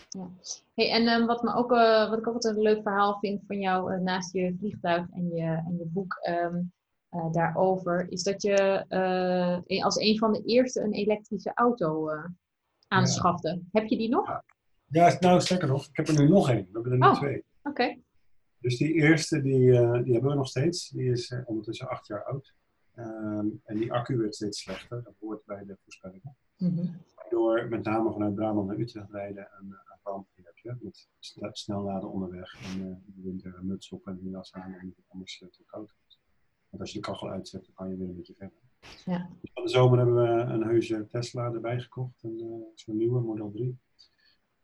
Ja. 0.10 0.30
Hey, 0.74 0.92
en 0.92 1.08
um, 1.08 1.26
wat, 1.26 1.44
me 1.44 1.54
ook, 1.54 1.72
uh, 1.72 2.10
wat 2.10 2.20
ik 2.20 2.28
ook 2.28 2.34
altijd 2.34 2.56
een 2.56 2.62
leuk 2.62 2.82
verhaal 2.82 3.20
vind 3.20 3.44
van 3.48 3.60
jou, 3.60 3.94
uh, 3.94 4.00
naast 4.00 4.34
je 4.34 4.56
vliegtuig 4.60 5.08
en 5.12 5.36
je, 5.36 5.44
en 5.44 5.78
je 5.78 5.86
boek 5.86 6.28
um, 6.30 6.74
uh, 7.12 7.32
daarover, 7.32 8.12
is 8.12 8.24
dat 8.24 8.42
je 8.42 8.86
als 9.84 9.96
een 9.96 10.18
van 10.18 10.32
de 10.32 10.44
eerste 10.44 10.82
een 10.82 10.94
elektrische 10.94 11.52
auto 11.54 12.10
aanschafte. 12.88 13.50
Ja. 13.50 13.80
Heb 13.80 13.88
je 13.88 13.98
die 13.98 14.10
nog? 14.10 14.28
Ja. 14.28 14.44
ja, 14.88 15.18
nou 15.20 15.42
sterker 15.42 15.68
nog, 15.68 15.86
ik 15.86 15.96
heb 15.96 16.08
er 16.08 16.20
nu 16.20 16.28
nog 16.28 16.50
één. 16.50 16.66
We 16.66 16.70
hebben 16.74 16.92
er 16.92 16.98
nu 16.98 17.08
oh, 17.08 17.13
twee. 17.13 17.38
Oké. 17.38 17.70
Okay. 17.70 18.02
Dus 18.63 18.78
die 18.78 18.93
eerste, 18.93 19.41
die, 19.41 19.71
die 20.04 20.13
hebben 20.13 20.30
we 20.30 20.36
nog 20.36 20.47
steeds. 20.47 20.89
Die 20.89 21.12
is 21.12 21.36
ondertussen 21.45 21.88
acht 21.88 22.08
jaar 22.08 22.23
oud. 22.23 22.54
Um, 22.97 23.62
en 23.63 23.78
die 23.78 23.93
accu 23.93 24.17
werd 24.17 24.36
steeds 24.36 24.62
slechter. 24.62 25.04
Dat 25.04 25.15
hoort 25.19 25.45
bij 25.45 25.65
de 25.65 25.78
voorspellingen. 25.84 26.36
Mm 26.58 26.78
-hmm 26.78 26.95
door 27.34 27.67
met 27.69 27.84
name 27.84 28.12
vanuit 28.12 28.36
Brabant 28.36 28.67
naar 28.67 28.80
Utrecht 28.80 29.12
rijden 29.12 29.47
en 29.60 29.82
aan 29.91 29.99
brandweer 30.04 30.45
heb 30.45 30.58
je. 30.58 30.76
Met 31.39 31.58
snelladen 31.58 32.12
onderweg 32.12 32.73
en 32.73 32.80
uh, 32.82 32.95
de 33.06 33.21
winter 33.21 33.56
een 33.56 33.67
muts 33.67 33.89
op 33.91 34.08
en 34.08 34.19
een 34.23 34.30
jas 34.30 34.54
aan 34.54 34.73
en 34.73 34.95
anders 35.08 35.38
te 35.38 35.63
koud 35.65 35.95
is. 36.08 36.19
Want 36.69 36.82
als 36.82 36.91
je 36.91 36.99
de 36.99 37.06
kachel 37.06 37.30
uitzet, 37.30 37.65
dan 37.65 37.73
kan 37.73 37.89
je 37.89 37.97
weer 37.97 38.10
een 38.10 38.15
beetje 38.15 38.34
verder. 38.38 38.58
Ja. 39.06 39.30
Dus 39.41 39.52
van 39.54 39.63
de 39.63 39.69
zomer 39.69 39.97
hebben 39.97 40.15
we 40.15 40.54
een 40.54 40.63
heuse 40.63 41.08
Tesla 41.08 41.54
erbij 41.54 41.80
gekocht, 41.80 42.23
een, 42.23 42.63
zo'n 42.76 42.97
nieuwe, 42.97 43.19
Model 43.19 43.52
3. 43.52 43.80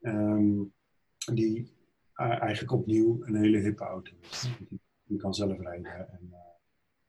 Um, 0.01 0.73
die 1.33 1.73
eigenlijk 2.19 2.71
opnieuw 2.71 3.17
een 3.21 3.36
hele 3.36 3.58
hippe 3.58 3.84
auto 3.84 4.12
is. 4.21 4.49
Die, 5.03 5.17
kan 5.17 5.34
zelf 5.34 5.60
rijden 5.60 6.10
en 6.10 6.34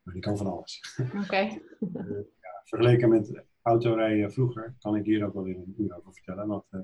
maar 0.03 0.15
die 0.15 0.23
kan 0.23 0.37
van 0.37 0.47
alles. 0.47 0.97
Oké. 0.99 1.19
Okay. 1.19 1.63
ja, 2.45 2.63
vergeleken 2.65 3.09
met 3.09 3.45
autorijden 3.63 4.33
vroeger 4.33 4.75
kan 4.79 4.97
ik 4.97 5.05
hier 5.05 5.25
ook 5.25 5.35
wel 5.35 5.43
weer 5.43 5.57
een 5.57 5.75
uur 5.79 5.97
over 5.97 6.13
vertellen. 6.13 6.47
Wat, 6.47 6.67
uh, 6.71 6.81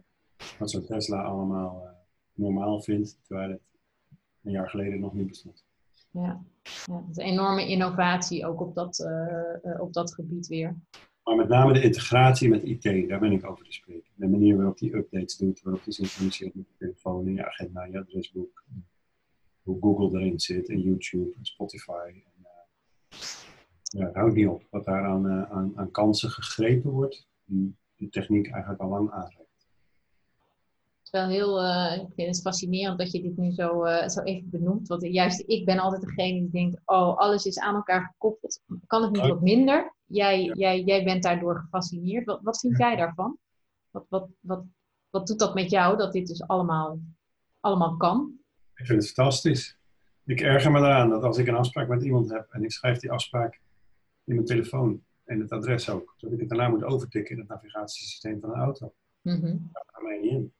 wat 0.59 0.71
zo'n 0.71 0.85
Tesla 0.85 1.23
allemaal 1.23 1.89
normaal 2.33 2.81
vindt, 2.81 3.19
terwijl 3.23 3.51
het 3.51 3.61
een 4.43 4.51
jaar 4.53 4.71
geleden 4.71 5.01
nog 5.01 5.15
niet 5.15 5.27
bestond. 5.27 5.65
Ja, 6.11 6.45
ja 6.85 7.01
dat 7.01 7.11
is 7.11 7.17
een 7.17 7.25
enorme 7.25 7.69
innovatie 7.69 8.47
ook 8.47 8.61
op 8.61 8.75
dat, 8.75 8.99
uh, 8.99 9.81
op 9.81 9.93
dat 9.93 10.15
gebied 10.15 10.47
weer. 10.47 10.77
Maar 11.27 11.37
met 11.37 11.49
name 11.49 11.73
de 11.73 11.83
integratie 11.83 12.49
met 12.49 12.62
IT, 12.62 13.09
daar 13.09 13.19
ben 13.19 13.33
ik 13.33 13.51
over 13.51 13.65
te 13.65 13.73
spreken. 13.73 14.11
De 14.15 14.29
manier 14.29 14.57
waarop 14.57 14.79
die 14.79 14.97
updates 14.97 15.37
doet, 15.37 15.62
waarop 15.62 15.85
die 15.85 15.93
synchroniseert 15.93 16.55
met 16.55 16.67
je 16.69 16.75
telefoon, 16.79 17.35
je 17.35 17.47
agenda, 17.47 17.85
je 17.85 17.99
adresboek. 17.99 18.65
Hoe 19.62 19.81
Google 19.81 20.19
erin 20.19 20.41
zit 20.41 20.69
en 20.69 20.81
YouTube 20.81 21.33
en 21.39 21.45
Spotify. 21.45 22.12
En, 22.12 22.47
ja, 23.83 24.07
het 24.07 24.15
houdt 24.15 24.35
niet 24.35 24.47
op 24.47 24.67
wat 24.71 24.85
daar 24.85 25.05
aan, 25.05 25.27
uh, 25.27 25.51
aan, 25.51 25.73
aan, 25.75 25.91
kansen 25.91 26.31
gegrepen 26.31 26.91
wordt, 26.91 27.29
die 27.45 27.77
de 27.97 28.09
techniek 28.09 28.51
eigenlijk 28.51 28.83
al 28.83 28.89
lang 28.89 29.11
aanreikt. 29.11 29.46
Het 31.07 31.14
is 31.14 31.21
wel 31.21 31.31
heel, 31.31 31.64
uh, 31.64 32.03
ik 32.03 32.14
vind 32.14 32.29
het 32.29 32.40
fascinerend 32.40 32.99
dat 32.99 33.12
je 33.12 33.23
dit 33.23 33.37
nu 33.37 33.53
zo, 33.53 33.85
uh, 33.85 34.09
zo 34.09 34.21
even 34.21 34.51
benoemt. 34.51 34.88
Want 34.88 35.07
juist 35.07 35.42
ik 35.47 35.64
ben 35.64 35.79
altijd 35.79 36.03
degene 36.03 36.40
die 36.40 36.51
denkt, 36.51 36.81
oh, 36.85 37.16
alles 37.16 37.45
is 37.45 37.59
aan 37.59 37.75
elkaar 37.75 38.05
gekoppeld. 38.12 38.62
Kan 38.87 39.03
het 39.03 39.12
niet 39.12 39.27
wat 39.27 39.40
minder? 39.40 39.95
Jij, 40.07 40.42
ja. 40.42 40.53
jij, 40.55 40.81
jij 40.81 41.05
bent 41.05 41.23
daardoor 41.23 41.59
gefascineerd. 41.59 42.25
Wat, 42.25 42.40
wat 42.42 42.61
vind 42.61 42.79
jij 42.79 42.97
daarvan? 42.97 43.38
Wat, 43.90 44.07
wat, 44.09 44.29
wat, 44.40 44.64
wat 45.11 45.27
doet 45.27 45.38
dat 45.38 45.55
met 45.55 45.71
jou, 45.71 45.97
dat 45.97 46.12
dit 46.12 46.27
dus 46.27 46.42
allemaal, 46.42 46.99
allemaal 47.61 47.97
kan? 47.97 48.38
Ik 48.75 48.87
vind 48.87 49.03
het 49.03 49.12
fantastisch. 49.12 49.79
Ik 50.25 50.40
erger 50.40 50.71
me 50.71 50.79
eraan 50.79 51.09
dat 51.09 51.23
als 51.23 51.38
ik 51.38 51.47
een 51.47 51.55
afspraak 51.55 51.88
met 51.88 52.03
iemand 52.03 52.31
heb 52.31 52.49
en 52.51 52.64
ik 52.64 52.73
schrijf 52.73 52.99
die 52.99 53.11
afspraak 53.11 53.61
in 54.25 54.35
mijn 54.35 54.47
telefoon 54.47 55.03
en 55.25 55.40
het 55.40 55.53
adres 55.53 55.88
ook. 55.88 56.14
Zodat 56.16 56.35
ik 56.35 56.40
het 56.40 56.49
daarna 56.49 56.69
moet 56.69 56.85
overtikken 56.85 57.35
in 57.35 57.40
het 57.40 57.49
navigatiesysteem 57.49 58.40
van 58.40 58.51
de 58.51 58.57
auto. 58.57 58.95
Mm 59.23 59.40
-hmm. 59.40 59.69
Dat 59.73 59.85
gaat 59.87 60.03
mij 60.03 60.19
niet 60.21 60.31
in. 60.31 60.55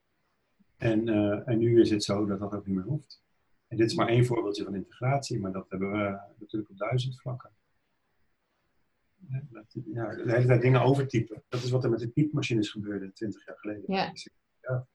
En, 0.77 1.09
uh, 1.09 1.49
en 1.49 1.59
nu 1.59 1.81
is 1.81 1.91
het 1.91 2.05
zo 2.05 2.27
dat 2.27 2.39
dat 2.39 2.55
ook 2.55 2.67
niet 2.67 2.77
meer 2.77 2.85
hoeft. 2.85 3.23
En 3.69 3.77
dit 3.77 3.91
is 3.91 3.97
maar 3.97 4.09
één 4.09 4.27
voorbeeldje 4.27 4.65
van 4.65 4.75
integratie, 4.75 5.41
maar 5.41 5.53
dat 5.53 5.71
hebben 5.71 5.91
we 5.91 6.19
natuurlijk 6.39 6.71
op 6.71 6.79
duizend 6.79 7.21
vlakken. 7.21 7.51
Ja, 9.93 10.15
de 10.15 10.33
hele 10.33 10.47
tijd 10.47 10.63
dingen 10.63 10.83
overtypen. 10.83 11.43
Dat 11.49 11.63
is 11.63 11.71
wat 11.71 11.85
er 11.85 11.91
met 11.91 12.01
de 12.01 12.13
typemachines 12.13 12.71
gebeurde 12.71 13.13
20 13.13 13.47
jaar 13.47 13.59
geleden. 13.59 13.85
Ja. 13.87 14.13
ja. 14.61 14.87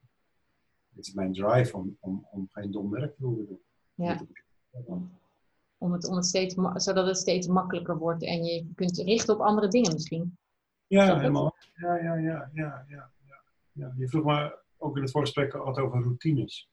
Dit 0.88 1.06
is 1.06 1.12
mijn 1.12 1.32
drive 1.32 1.76
om, 1.76 1.96
om, 2.00 2.26
om 2.30 2.48
geen 2.50 2.70
dom 2.70 2.90
werk 2.90 3.16
te 3.16 3.24
hoeven 3.24 3.46
doen. 3.46 3.60
Ja 3.94 4.20
om 5.82 5.92
het, 5.92 6.08
om 6.08 6.16
het 6.16 6.26
steeds, 6.26 6.54
zodat 6.74 7.06
het 7.06 7.16
steeds 7.16 7.46
makkelijker 7.46 7.98
wordt 7.98 8.24
en 8.24 8.44
je 8.44 8.72
kunt 8.74 8.98
richten 8.98 9.34
op 9.34 9.40
andere 9.40 9.68
dingen 9.68 9.92
misschien. 9.92 10.38
Ja, 10.86 11.16
helemaal. 11.16 11.56
Ja, 11.74 11.96
ja, 11.96 12.14
ja, 12.14 12.50
ja, 12.52 12.84
ja, 12.88 13.10
ja. 13.72 13.94
Je 13.96 14.08
vroeg 14.08 14.24
me 14.24 14.58
ook 14.82 14.96
in 14.96 15.02
het 15.02 15.10
voorgesprek 15.10 15.52
wat 15.52 15.78
over 15.78 16.02
routines. 16.02 16.70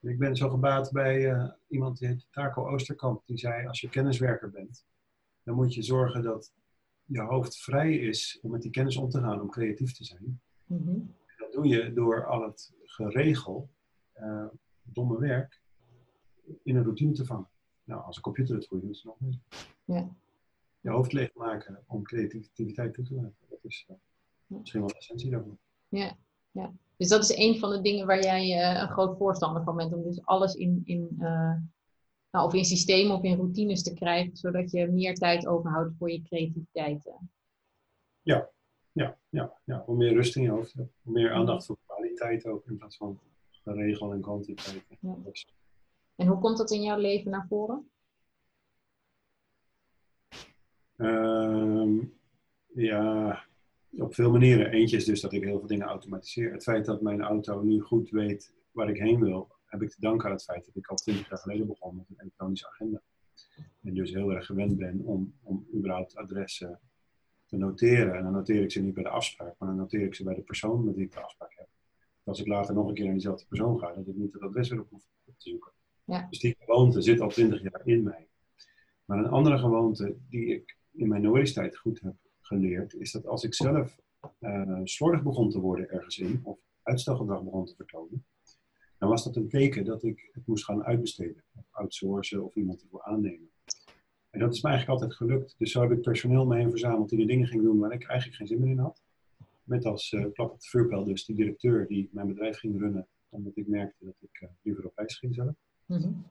ik 0.00 0.18
ben 0.18 0.36
zo 0.36 0.50
gebaat 0.50 0.90
bij 0.92 1.32
uh, 1.32 1.50
iemand 1.68 1.98
die 1.98 2.08
heet 2.08 2.26
Taco 2.30 2.68
Oosterkamp. 2.68 3.22
Die 3.26 3.38
zei, 3.38 3.66
als 3.66 3.80
je 3.80 3.88
kenniswerker 3.88 4.50
bent, 4.50 4.86
dan 5.42 5.54
moet 5.54 5.74
je 5.74 5.82
zorgen 5.82 6.22
dat 6.22 6.52
je 7.04 7.20
hoofd 7.20 7.56
vrij 7.56 7.94
is 7.94 8.38
om 8.42 8.50
met 8.50 8.62
die 8.62 8.70
kennis 8.70 8.96
om 8.96 9.08
te 9.08 9.20
gaan, 9.20 9.40
om 9.40 9.50
creatief 9.50 9.92
te 9.92 10.04
zijn. 10.04 10.40
Mm 10.66 10.82
-hmm. 10.84 11.14
Dat 11.36 11.52
doe 11.52 11.66
je 11.66 11.92
door 11.92 12.26
al 12.26 12.42
het 12.42 12.72
geregel, 12.84 13.70
uh, 14.16 14.46
domme 14.82 15.18
werk, 15.18 15.60
in 16.62 16.76
een 16.76 16.82
routine 16.82 17.12
te 17.12 17.24
vangen. 17.24 17.48
Nou, 17.84 18.02
als 18.02 18.16
een 18.16 18.22
computer 18.22 18.54
het 18.54 18.66
voor 18.66 18.76
je 18.76 18.82
doet, 18.82 18.92
is 18.92 19.02
het 19.02 19.06
nog 19.06 19.20
meer. 19.20 19.38
Ja. 19.84 20.14
Je 20.80 20.90
hoofd 20.90 21.12
leegmaken 21.12 21.84
om 21.86 22.02
creativiteit 22.02 22.94
toe 22.94 23.04
te 23.04 23.14
laten. 23.14 23.46
Dat 23.48 23.64
is 23.64 23.86
uh, 23.90 23.96
misschien 24.46 24.80
wel 24.80 24.88
de 24.88 24.96
essentie 24.96 25.30
daarvan. 25.30 25.58
Ja, 25.88 26.16
ja. 26.52 26.72
Dus 26.96 27.08
dat 27.08 27.22
is 27.22 27.36
een 27.36 27.58
van 27.58 27.70
de 27.70 27.80
dingen 27.80 28.06
waar 28.06 28.22
jij 28.22 28.44
uh, 28.46 28.80
een 28.80 28.88
groot 28.88 29.16
voorstander 29.16 29.62
van 29.62 29.76
bent. 29.76 29.92
Om 29.92 30.02
dus 30.02 30.24
alles 30.24 30.54
in, 30.54 30.82
in, 30.84 31.08
uh, 31.18 31.54
nou, 32.30 32.46
of 32.46 32.54
in 32.54 32.64
systemen 32.64 33.16
of 33.16 33.22
in 33.22 33.36
routines 33.36 33.82
te 33.82 33.94
krijgen. 33.94 34.36
Zodat 34.36 34.70
je 34.70 34.86
meer 34.86 35.14
tijd 35.14 35.46
overhoudt 35.46 35.94
voor 35.98 36.10
je 36.10 36.22
creativiteit. 36.22 37.12
Ja, 38.22 38.50
ja, 38.92 39.18
ja, 39.28 39.52
ja. 39.64 39.82
Hoe 39.86 39.96
meer 39.96 40.12
rust 40.12 40.36
in 40.36 40.42
je 40.42 40.50
hoofd 40.50 40.72
hebt. 40.72 40.92
Hoe 41.02 41.12
meer 41.12 41.32
aandacht 41.32 41.66
voor 41.66 41.78
kwaliteit 41.86 42.46
ook. 42.46 42.66
In 42.66 42.76
plaats 42.76 42.96
van 42.96 43.18
regel 43.64 44.12
en 44.12 44.20
kwantiteit. 44.20 44.84
Ja. 45.00 45.16
En 46.16 46.26
hoe 46.26 46.38
komt 46.38 46.58
dat 46.58 46.70
in 46.70 46.82
jouw 46.82 46.98
leven 46.98 47.30
naar 47.30 47.46
voren? 47.48 47.90
Um, 50.96 52.20
ja, 52.74 53.44
op 53.98 54.14
veel 54.14 54.30
manieren. 54.30 54.70
Eentje 54.70 54.96
is 54.96 55.04
dus 55.04 55.20
dat 55.20 55.32
ik 55.32 55.44
heel 55.44 55.58
veel 55.58 55.68
dingen 55.68 55.86
automatiseer. 55.86 56.52
Het 56.52 56.62
feit 56.62 56.84
dat 56.84 57.02
mijn 57.02 57.22
auto 57.22 57.62
nu 57.62 57.80
goed 57.80 58.10
weet 58.10 58.54
waar 58.70 58.88
ik 58.88 58.98
heen 58.98 59.20
wil, 59.20 59.48
heb 59.66 59.82
ik 59.82 59.90
te 59.90 60.00
danken 60.00 60.26
aan 60.26 60.34
het 60.34 60.44
feit 60.44 60.64
dat 60.64 60.76
ik 60.76 60.86
al 60.86 60.96
twintig 60.96 61.28
jaar 61.28 61.38
geleden 61.38 61.66
begon 61.66 61.96
met 61.96 62.08
een 62.08 62.20
elektronische 62.20 62.68
agenda. 62.68 63.02
En 63.82 63.94
dus 63.94 64.12
heel 64.12 64.32
erg 64.32 64.46
gewend 64.46 64.76
ben 64.76 65.00
om, 65.00 65.34
om 65.42 65.66
überhaupt 65.74 66.16
adressen 66.16 66.80
te 67.46 67.56
noteren. 67.56 68.14
En 68.14 68.22
dan 68.22 68.32
noteer 68.32 68.62
ik 68.62 68.72
ze 68.72 68.82
niet 68.82 68.94
bij 68.94 69.02
de 69.02 69.08
afspraak, 69.08 69.54
maar 69.58 69.68
dan 69.68 69.76
noteer 69.76 70.06
ik 70.06 70.14
ze 70.14 70.24
bij 70.24 70.34
de 70.34 70.42
persoon 70.42 70.84
met 70.84 70.94
wie 70.94 71.04
ik 71.04 71.12
de 71.12 71.20
afspraak 71.20 71.54
heb. 71.56 71.68
Als 72.24 72.40
ik 72.40 72.46
later 72.46 72.74
nog 72.74 72.88
een 72.88 72.94
keer 72.94 73.04
naar 73.04 73.12
diezelfde 73.12 73.46
persoon 73.48 73.78
ga, 73.78 73.94
dat 73.94 74.06
ik 74.06 74.16
niet 74.16 74.32
het 74.32 74.42
adres 74.42 74.68
weer 74.68 74.80
op 74.80 74.90
hoef 74.90 75.04
te 75.24 75.32
zoeken. 75.36 75.72
Ja. 76.04 76.26
Dus 76.30 76.38
die 76.38 76.56
gewoonte 76.58 77.00
zit 77.00 77.20
al 77.20 77.28
twintig 77.28 77.62
jaar 77.62 77.82
in 77.84 78.02
mij. 78.02 78.28
Maar 79.04 79.18
een 79.18 79.28
andere 79.28 79.58
gewoonte 79.58 80.16
die 80.28 80.46
ik 80.46 80.76
in 80.92 81.08
mijn 81.08 81.24
universiteit 81.24 81.76
goed 81.76 82.00
heb 82.00 82.14
geleerd, 82.52 82.94
is 82.94 83.12
dat 83.12 83.26
als 83.26 83.44
ik 83.44 83.54
zelf 83.54 84.00
uh, 84.40 84.80
slordig 84.84 85.22
begon 85.22 85.50
te 85.50 85.60
worden 85.60 85.90
ergens 85.90 86.18
in, 86.18 86.40
of 86.42 86.58
uitstelgedrag 86.82 87.42
begon 87.42 87.64
te 87.64 87.74
vertonen, 87.76 88.24
dan 88.98 89.08
was 89.08 89.24
dat 89.24 89.36
een 89.36 89.48
teken 89.48 89.84
dat 89.84 90.02
ik 90.02 90.30
het 90.32 90.46
moest 90.46 90.64
gaan 90.64 90.84
uitbesteden, 90.84 91.44
of 91.54 91.64
outsourcen 91.70 92.44
of 92.44 92.54
iemand 92.54 92.82
ervoor 92.82 93.02
aannemen. 93.02 93.50
En 94.30 94.40
dat 94.40 94.54
is 94.54 94.62
me 94.62 94.68
eigenlijk 94.68 95.00
altijd 95.00 95.18
gelukt. 95.18 95.54
Dus 95.58 95.72
zo 95.72 95.80
heb 95.80 95.90
ik 95.90 96.00
personeel 96.00 96.46
mee 96.46 96.68
verzameld 96.68 97.08
die 97.08 97.18
de 97.18 97.24
dingen 97.24 97.46
ging 97.46 97.62
doen 97.62 97.78
waar 97.78 97.92
ik 97.92 98.04
eigenlijk 98.04 98.38
geen 98.38 98.46
zin 98.46 98.60
meer 98.60 98.70
in 98.70 98.78
had. 98.78 99.02
Met 99.64 99.84
als 99.84 100.12
uh, 100.12 100.26
klap 100.32 100.50
op 100.50 100.60
de 100.60 100.68
vuurpijl 100.68 101.04
dus 101.04 101.24
die 101.24 101.36
directeur 101.36 101.86
die 101.86 102.08
mijn 102.12 102.26
bedrijf 102.26 102.58
ging 102.58 102.80
runnen, 102.80 103.06
omdat 103.28 103.56
ik 103.56 103.68
merkte 103.68 104.04
dat 104.04 104.14
ik 104.20 104.40
uh, 104.42 104.48
liever 104.62 104.86
op 104.86 104.92
reis 104.94 105.18
ging 105.18 105.34
zelf. 105.34 105.54
Mm 105.86 105.98
-hmm. 105.98 106.24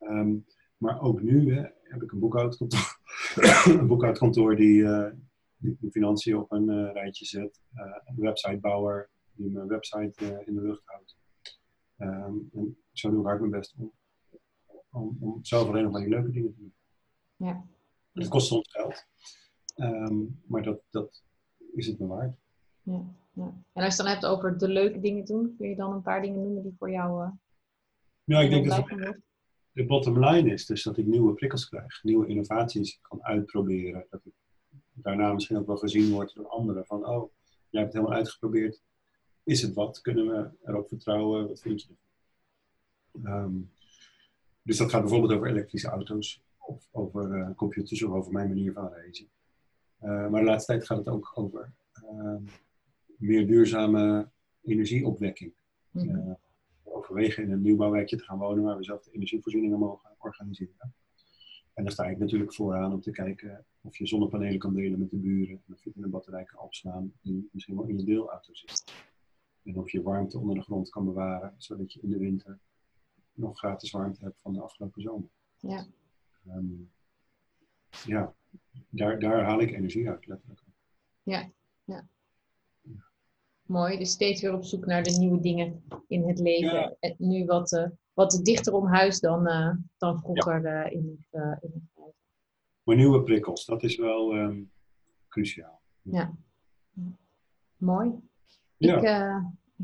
um, 0.00 0.44
maar 0.76 1.00
ook 1.00 1.22
nu 1.22 1.54
hè, 1.54 1.62
heb 1.82 2.02
ik 2.02 2.12
een 2.12 2.18
boekhoudkantoor, 2.18 2.98
een 3.80 3.86
boekhoudkantoor 3.86 4.56
die, 4.56 4.82
uh, 4.82 5.06
die 5.66 5.76
de 5.80 5.90
financiën 5.90 6.36
op 6.36 6.52
een 6.52 6.68
uh, 6.68 6.92
rijtje 6.92 7.24
zet. 7.24 7.60
Uh, 7.74 7.96
een 8.04 8.16
websitebouwer 8.16 9.10
die 9.32 9.50
mijn 9.50 9.66
website 9.66 10.42
in 10.46 10.54
de 10.54 10.60
lucht 10.62 10.82
houdt. 10.84 11.16
Um, 11.98 12.50
en 12.52 12.78
zo 12.92 13.10
doe 13.10 13.20
ik 13.20 13.26
hard 13.26 13.40
mijn 13.40 13.50
best 13.50 13.74
om, 13.78 13.92
om, 14.90 15.16
om 15.20 15.38
zelf 15.42 15.68
alleen 15.68 15.82
nog 15.82 15.92
maar 15.92 16.00
die 16.00 16.10
leuke 16.10 16.30
dingen 16.30 16.52
te 16.52 16.58
doen. 16.58 16.74
Ja. 17.36 17.64
Het 18.12 18.28
kost 18.28 18.46
soms 18.46 18.70
geld, 18.70 19.06
um, 19.76 20.42
maar 20.46 20.62
dat, 20.62 20.80
dat 20.90 21.22
is 21.74 21.86
het 21.86 21.98
me 21.98 22.06
waard. 22.06 22.36
Ja, 22.82 23.04
ja. 23.32 23.44
En 23.72 23.82
als 23.82 23.82
je 23.82 23.88
het 23.88 23.96
dan 23.96 24.06
hebt 24.06 24.26
over 24.26 24.58
de 24.58 24.68
leuke 24.68 25.00
dingen 25.00 25.24
doen, 25.24 25.54
kun 25.56 25.68
je 25.68 25.76
dan 25.76 25.92
een 25.92 26.02
paar 26.02 26.22
dingen 26.22 26.42
noemen 26.42 26.62
die 26.62 26.74
voor 26.78 26.90
jou. 26.90 27.30
ja, 28.24 28.40
ik 28.40 28.50
denk 28.50 28.68
dat 28.68 28.88
het, 28.88 29.20
de 29.72 29.86
bottom 29.86 30.24
line 30.24 30.52
is 30.52 30.66
dus 30.66 30.82
dat 30.82 30.96
ik 30.96 31.06
nieuwe 31.06 31.34
prikkels 31.34 31.68
krijg, 31.68 32.02
nieuwe 32.02 32.26
innovaties 32.26 32.98
kan 33.00 33.24
uitproberen. 33.24 34.06
Dat 34.10 34.24
ik 34.24 34.32
daarna 35.02 35.32
misschien 35.32 35.56
ook 35.56 35.66
wel 35.66 35.76
gezien 35.76 36.12
word 36.12 36.34
door 36.34 36.48
anderen 36.48 36.86
van, 36.86 37.06
oh, 37.06 37.32
jij 37.70 37.80
hebt 37.80 37.92
het 37.92 37.92
helemaal 37.92 38.18
uitgeprobeerd. 38.18 38.82
Is 39.44 39.62
het 39.62 39.74
wat? 39.74 40.00
Kunnen 40.00 40.26
we 40.26 40.50
erop 40.64 40.88
vertrouwen? 40.88 41.48
Wat 41.48 41.60
vind 41.60 41.82
je 41.82 41.88
ervan? 41.88 43.32
Um, 43.32 43.70
dus 44.62 44.76
dat 44.76 44.90
gaat 44.90 45.00
bijvoorbeeld 45.00 45.32
over 45.32 45.48
elektrische 45.48 45.88
auto's, 45.88 46.42
of 46.58 46.88
over 46.92 47.36
uh, 47.36 47.50
computers, 47.56 48.02
of 48.02 48.12
over 48.12 48.32
mijn 48.32 48.48
manier 48.48 48.72
van 48.72 48.92
reizen. 48.92 49.28
Uh, 50.02 50.28
maar 50.28 50.40
de 50.40 50.46
laatste 50.46 50.72
tijd 50.72 50.86
gaat 50.86 50.98
het 50.98 51.08
ook 51.08 51.32
over 51.34 51.72
uh, 52.12 52.36
meer 53.16 53.46
duurzame 53.46 54.30
energieopwekking. 54.62 55.52
Mm 55.90 56.08
-hmm 56.08 56.36
overwegen 57.06 57.42
in 57.42 57.52
een 57.52 57.62
nieuwbouwwijkje 57.62 58.16
te 58.16 58.24
gaan 58.24 58.38
wonen 58.38 58.64
waar 58.64 58.76
we 58.76 58.84
zelf 58.84 59.02
de 59.02 59.10
energievoorzieningen 59.12 59.78
mogen 59.78 60.10
organiseren. 60.18 60.94
En 61.76 61.84
daar 61.84 61.92
sta 61.92 62.04
ik 62.04 62.18
natuurlijk 62.18 62.54
vooraan 62.54 62.92
om 62.92 63.00
te 63.00 63.10
kijken 63.10 63.64
of 63.80 63.96
je 63.96 64.06
zonnepanelen 64.06 64.58
kan 64.58 64.74
delen 64.74 64.98
met 64.98 65.10
de 65.10 65.16
buren. 65.16 65.62
En 65.66 65.74
of 65.74 65.84
je 65.84 65.92
een 65.94 66.10
batterij 66.10 66.44
kan 66.44 66.64
opslaan 66.64 67.12
die 67.20 67.48
misschien 67.52 67.76
wel 67.76 67.86
in 67.86 67.98
je 67.98 68.04
deelauto 68.04 68.54
zit. 68.54 68.84
En 69.62 69.78
of 69.78 69.90
je 69.90 70.02
warmte 70.02 70.38
onder 70.38 70.54
de 70.54 70.62
grond 70.62 70.88
kan 70.88 71.04
bewaren, 71.04 71.54
zodat 71.56 71.92
je 71.92 72.00
in 72.00 72.10
de 72.10 72.18
winter 72.18 72.58
nog 73.32 73.58
gratis 73.58 73.90
warmte 73.90 74.24
hebt 74.24 74.40
van 74.40 74.52
de 74.52 74.60
afgelopen 74.60 75.02
zomer. 75.02 75.28
Ja. 75.58 75.86
Um, 76.46 76.90
ja, 78.04 78.34
daar, 78.88 79.18
daar 79.18 79.44
haal 79.44 79.60
ik 79.60 79.70
energie 79.70 80.08
uit, 80.08 80.26
letterlijk. 80.26 80.62
Ja, 81.22 81.50
ja. 81.84 82.08
Mooi, 83.62 83.98
dus 83.98 84.10
steeds 84.10 84.42
weer 84.42 84.54
op 84.54 84.64
zoek 84.64 84.86
naar 84.86 85.02
de 85.02 85.16
nieuwe 85.18 85.40
dingen 85.40 85.84
in 86.08 86.28
het 86.28 86.38
leven. 86.38 86.74
Ja. 86.74 86.96
En 87.00 87.14
nu 87.18 87.44
wat, 87.44 87.72
uh, 87.72 87.88
wat 88.16 88.40
dichter 88.42 88.72
om 88.72 88.86
huis 88.86 89.20
dan, 89.20 89.48
uh, 89.48 89.74
dan 89.98 90.18
vroeger 90.18 90.62
ja. 90.62 90.86
uh, 90.86 90.92
in 90.92 91.26
het, 91.30 91.42
in 91.62 91.70
het 91.72 91.82
leven. 91.96 92.14
Maar 92.82 92.96
nieuwe 92.96 93.22
prikkels, 93.22 93.64
dat 93.64 93.82
is 93.82 93.96
wel 93.96 94.34
um, 94.34 94.70
cruciaal. 95.28 95.80
Ja. 96.02 96.34
Mooi. 97.76 98.12
Ja. 98.76 98.96
Ik, 98.96 99.02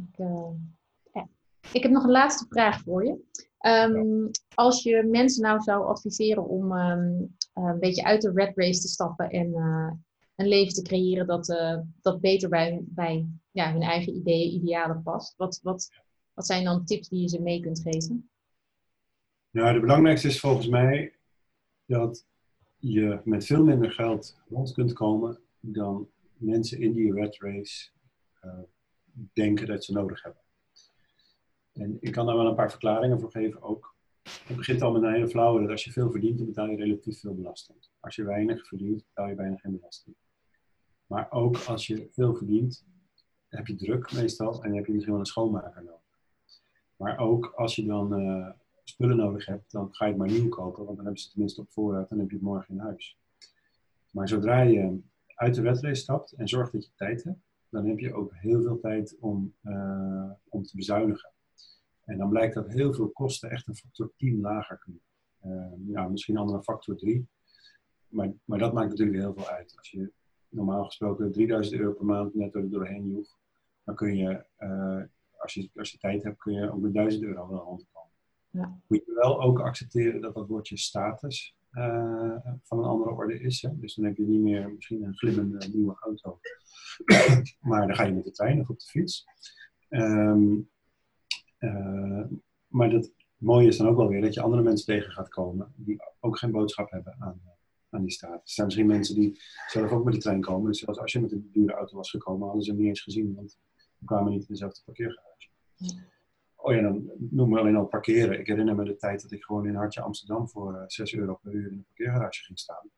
ik, 0.03 0.27
ja. 1.13 1.29
ik 1.73 1.83
heb 1.83 1.93
nog 1.93 2.05
een 2.05 2.11
laatste 2.11 2.47
vraag 2.49 2.81
voor 2.81 3.05
je. 3.05 3.21
Um, 3.61 4.31
als 4.55 4.83
je 4.83 5.03
mensen 5.03 5.43
nou 5.43 5.61
zou 5.61 5.87
adviseren 5.87 6.49
om 6.49 6.73
um, 6.73 7.37
een 7.55 7.79
beetje 7.79 8.05
uit 8.05 8.23
de 8.23 8.33
red 8.35 8.57
race 8.57 8.81
te 8.81 8.89
stappen 8.89 9.31
en 9.31 9.55
een 10.37 10.49
leven 10.49 10.75
te 10.75 10.83
creëren 10.83 11.27
dat, 11.27 11.47
dat 12.01 12.21
beter 12.21 12.49
bij, 12.49 12.81
bij 12.85 13.27
ja, 13.51 13.73
hun 13.73 13.83
eigen 13.83 14.15
ideeën, 14.15 14.53
idealen 14.53 15.03
past. 15.03 15.37
Wat, 15.37 15.61
wat, 15.63 15.89
wat 16.35 16.47
zijn 16.47 16.65
dan 16.65 16.85
tips 16.85 17.09
die 17.09 17.21
je 17.21 17.29
ze 17.29 17.43
mee 17.43 17.61
kunt 17.61 17.81
geven? 17.81 18.31
Nou, 19.51 19.75
de 19.75 19.81
belangrijkste 19.81 20.29
is 20.29 20.41
volgens 20.41 20.69
mij 20.69 21.15
dat 21.87 22.27
je 22.77 23.21
met 23.25 23.47
veel 23.47 23.65
minder 23.65 23.93
geld 23.93 24.39
rond 24.49 24.73
kunt 24.73 24.93
komen 24.93 25.41
dan 25.61 26.09
mensen 26.37 26.81
in 26.81 26.93
die 26.93 27.13
red 27.13 27.39
race 27.41 27.91
uh, 28.45 28.53
denken 29.33 29.67
dat 29.67 29.85
ze 29.85 29.93
nodig 29.93 30.23
hebben. 30.23 30.43
En 31.73 31.97
ik 32.01 32.13
kan 32.13 32.27
daar 32.27 32.37
wel 32.37 32.47
een 32.47 32.55
paar 32.55 32.71
verklaringen 32.71 33.21
voor 33.21 33.31
geven 33.31 33.63
ook. 33.63 33.95
Het 34.23 34.57
begint 34.57 34.83
al 34.83 34.93
met 34.93 35.03
een 35.03 35.13
hele 35.13 35.29
flauwe 35.29 35.61
dat 35.61 35.71
als 35.71 35.85
je 35.85 35.93
veel 35.93 36.11
verdient, 36.11 36.39
dan 36.39 36.47
betaal 36.47 36.69
je 36.69 36.77
relatief 36.77 37.21
veel 37.21 37.35
belasting. 37.35 37.79
Als 38.01 38.15
je 38.17 38.25
weinig 38.25 38.67
verdient, 38.67 39.05
betaal 39.07 39.29
je 39.29 39.35
bijna 39.35 39.57
geen 39.57 39.77
belasting. 39.77 40.17
Maar 41.07 41.31
ook 41.31 41.57
als 41.57 41.87
je 41.87 42.09
veel 42.11 42.35
verdient, 42.35 42.85
heb 43.49 43.67
je 43.67 43.75
druk 43.75 44.13
meestal 44.13 44.63
en 44.63 44.75
heb 44.75 44.87
je 44.87 44.93
misschien 44.93 45.13
wel 45.13 45.23
een 45.23 45.27
schoonmaker 45.27 45.85
nodig. 45.85 46.02
Maar 47.03 47.19
ook 47.19 47.53
als 47.57 47.77
je 47.77 47.85
dan 47.85 48.21
uh, 48.21 48.49
spullen 48.85 49.17
nodig 49.17 49.47
hebt, 49.47 49.73
dan 49.73 49.95
ga 49.95 50.05
je 50.05 50.11
het 50.11 50.21
maar 50.21 50.31
nieuw 50.31 50.49
kopen, 50.49 50.85
want 50.85 50.97
dan 50.97 51.05
hebben 51.05 51.23
ze 51.23 51.31
tenminste 51.31 51.61
op 51.61 51.71
voorraad 51.71 52.11
en 52.11 52.19
heb 52.19 52.29
je 52.29 52.35
het 52.35 52.45
morgen 52.45 52.75
in 52.75 52.81
huis. 52.81 53.19
Maar 54.11 54.29
zodra 54.29 54.61
je 54.61 55.01
uit 55.35 55.55
de 55.55 55.63
wetrace 55.63 55.95
stapt 56.01 56.33
en 56.33 56.49
zorgt 56.49 56.73
dat 56.73 56.85
je 56.85 56.91
tijd 56.97 57.25
hebt, 57.25 57.39
dan 57.69 57.87
heb 57.87 57.99
je 57.99 58.15
ook 58.15 58.35
heel 58.35 58.63
veel 58.63 58.81
tijd 58.81 59.17
om, 59.21 59.55
uh, 59.63 60.31
om 60.49 60.63
te 60.63 60.77
bezuinigen. 60.77 61.31
En 62.05 62.19
dan 62.19 62.29
blijkt 62.29 62.55
dat 62.55 62.69
heel 62.69 62.95
veel 62.95 63.09
kosten 63.09 63.51
echt 63.51 63.69
een 63.69 63.77
factor 63.77 64.13
10 64.17 64.41
lager 64.41 64.79
kunnen. 64.79 65.03
Uh, 65.45 65.93
ja, 65.93 66.09
misschien 66.09 66.37
al 66.37 66.55
een 66.55 66.63
factor 66.63 66.97
3. 66.97 67.27
Maar, 68.09 68.33
maar 68.45 68.59
dat 68.59 68.73
maakt 68.73 68.91
natuurlijk 68.91 69.19
heel 69.19 69.35
veel 69.35 69.49
uit. 69.49 69.75
Als 69.77 69.91
je 69.91 70.13
normaal 70.49 70.85
gesproken 70.85 71.33
3000 71.33 71.81
euro 71.81 71.93
per 71.93 72.05
maand 72.05 72.35
net 72.35 72.55
er 72.55 72.71
doorheen 72.71 73.09
joeg, 73.09 73.39
dan 73.85 73.95
kun 73.95 74.17
je, 74.17 74.45
als 75.43 75.55
je, 75.55 75.71
als 75.75 75.91
je 75.91 75.99
tijd 75.99 76.23
hebt, 76.23 76.39
kun 76.39 76.53
je 76.53 76.73
ook 76.73 76.81
met 76.81 76.95
1000 76.95 77.23
euro 77.25 77.49
wel 77.49 77.59
rondkomen. 77.59 78.11
Ja. 78.51 78.81
Moet 78.87 79.03
je 79.07 79.13
wel 79.15 79.43
ook 79.43 79.61
accepteren 79.61 80.21
dat 80.21 80.35
dat 80.35 80.49
woordje 80.49 80.79
status 80.79 81.57
uh, 81.73 82.37
van 82.63 82.79
een 82.79 82.85
andere 82.85 83.11
orde 83.11 83.41
is. 83.41 83.63
Hè? 83.63 83.79
Dus 83.79 83.95
dan 83.95 84.05
heb 84.05 84.17
je 84.17 84.27
niet 84.27 84.41
meer 84.41 84.73
misschien 84.73 85.03
een 85.03 85.17
glimmende 85.17 85.69
nieuwe 85.69 85.97
auto, 86.01 86.41
maar 87.69 87.87
dan 87.87 87.97
ga 87.97 88.05
je 88.05 88.13
met 88.13 88.25
de 88.25 88.31
trein 88.31 88.61
of 88.61 88.69
op 88.69 88.79
de 88.79 88.87
fiets. 88.87 89.25
Um, 89.89 90.71
uh, 91.59 92.25
maar 92.69 92.91
het 92.91 93.13
mooie 93.37 93.67
is 93.67 93.77
dan 93.77 93.89
ook 93.89 93.97
wel 93.97 94.09
weer 94.09 94.21
dat 94.21 94.35
je 94.35 94.41
andere 94.41 94.63
mensen 94.63 94.87
tegen 94.87 95.13
gaat 95.13 95.29
komen 95.29 95.73
die 95.77 96.03
ook 96.21 96.39
geen 96.39 96.51
boodschap 96.51 96.91
hebben 96.91 97.17
aan, 97.19 97.41
aan 97.91 98.03
die 98.03 98.11
status. 98.11 98.41
Er 98.41 98.55
zijn 98.55 98.67
misschien 98.67 98.87
mensen 98.87 99.15
die 99.15 99.41
zelf 99.67 99.91
ook 99.91 100.05
met 100.05 100.15
de 100.15 100.21
trein 100.21 100.41
komen. 100.41 100.71
Dus 100.71 100.81
zelfs 100.81 100.99
als 101.01 101.13
je 101.13 101.21
met 101.21 101.33
een 101.33 101.49
dure 101.53 101.73
auto 101.73 101.97
was 101.97 102.11
gekomen, 102.11 102.47
hadden 102.47 102.65
ze 102.65 102.71
hem 102.71 102.79
niet 102.79 102.89
eens 102.89 103.03
gezien, 103.03 103.35
want 103.35 103.59
we 104.03 104.09
kwamen 104.09 104.33
niet 104.33 104.41
in 104.41 104.47
dezelfde 104.49 104.81
parkeergarage. 104.85 105.49
Ja. 105.77 106.11
Oh 106.57 106.75
ja, 106.75 106.81
dan 106.83 107.11
noem 107.31 107.49
me 107.49 107.59
alleen 107.59 107.77
al 107.77 107.87
parkeren. 107.87 108.39
Ik 108.39 108.47
herinner 108.47 108.75
me 108.75 108.85
de 108.85 108.97
tijd 108.97 109.23
dat 109.23 109.31
ik 109.31 109.45
gewoon 109.45 109.67
in 109.67 109.75
Hartje 109.75 110.01
Amsterdam 110.01 110.49
voor 110.49 110.75
uh, 110.75 110.83
6 110.87 111.15
euro 111.15 111.35
per 111.35 111.53
uur 111.53 111.71
in 111.71 111.79
een 111.79 111.85
parkeergarage 111.85 112.45
ging 112.45 112.59
staan. 112.59 112.91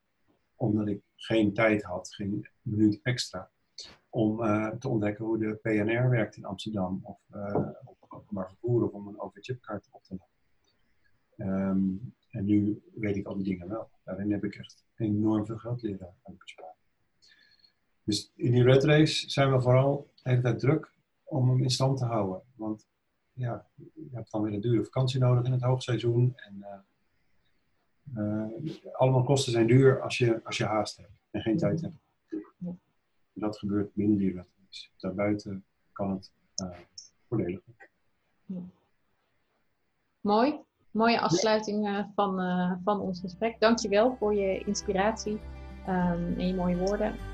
Omdat 0.54 0.88
ik 0.88 1.02
geen 1.16 1.54
tijd 1.54 1.82
had, 1.82 2.14
geen 2.14 2.48
minuut 2.62 3.00
extra, 3.02 3.50
om 4.08 4.42
uh, 4.42 4.68
te 4.68 4.88
ontdekken 4.88 5.24
hoe 5.24 5.38
de 5.38 5.54
PNR 5.54 6.10
werkt 6.10 6.36
in 6.36 6.44
Amsterdam. 6.44 7.00
Of 7.02 7.20
uh, 7.34 7.68
op 7.84 7.96
openbaar 8.08 8.48
vervoer 8.48 8.84
of 8.84 8.92
om 8.92 9.08
een 9.08 9.20
OV-chipkaart 9.20 9.88
op 9.90 10.02
te 10.04 10.14
nemen. 10.14 10.32
Um, 11.68 12.14
en 12.30 12.44
nu 12.44 12.82
weet 12.94 13.16
ik 13.16 13.26
al 13.26 13.34
die 13.34 13.44
dingen 13.44 13.68
wel. 13.68 13.90
Daarin 14.04 14.32
heb 14.32 14.44
ik 14.44 14.54
echt 14.54 14.84
enorm 14.96 15.46
veel 15.46 15.58
geld 15.58 15.82
leren 15.82 16.14
besparen. 16.38 16.74
Dus 18.04 18.32
in 18.36 18.52
die 18.52 18.62
red 18.62 18.84
race 18.84 19.30
zijn 19.30 19.52
we 19.52 19.60
vooral 19.60 20.10
de 20.22 20.30
hele 20.30 20.42
tijd 20.42 20.58
druk 20.58 20.93
om 21.24 21.48
hem 21.48 21.62
in 21.62 21.70
stand 21.70 21.98
te 21.98 22.04
houden. 22.04 22.42
Want 22.54 22.88
ja, 23.32 23.66
je 23.76 24.08
hebt 24.12 24.30
dan 24.30 24.42
weer 24.42 24.52
een 24.52 24.60
dure 24.60 24.84
vakantie 24.84 25.20
nodig 25.20 25.44
in 25.44 25.52
het 25.52 25.62
hoogseizoen. 25.62 26.32
En 26.36 26.56
uh, 26.60 28.22
uh, 28.24 28.92
allemaal 28.92 29.22
kosten 29.22 29.52
zijn 29.52 29.66
duur 29.66 30.02
als 30.02 30.18
je, 30.18 30.40
als 30.44 30.56
je 30.56 30.64
haast 30.64 30.96
hebt 30.96 31.12
en 31.30 31.40
geen 31.40 31.56
tijd 31.56 31.80
hebt. 31.80 31.96
Dat 33.32 33.58
gebeurt 33.58 33.94
binnen 33.94 34.18
die 34.18 34.34
rat 34.34 34.52
Daarbuiten 34.96 35.64
kan 35.92 36.10
het 36.10 36.32
uh, 36.62 36.78
voordelig 37.28 37.60
Mooi. 40.20 40.60
Mooie 40.90 41.20
afsluiting 41.20 41.88
uh, 41.88 42.04
van, 42.14 42.36
van 42.84 43.00
ons 43.00 43.20
gesprek. 43.20 43.60
Dankjewel 43.60 44.16
voor 44.16 44.34
je 44.34 44.64
inspiratie 44.64 45.40
um, 45.88 46.38
en 46.38 46.46
je 46.46 46.54
mooie 46.54 46.76
woorden. 46.76 47.33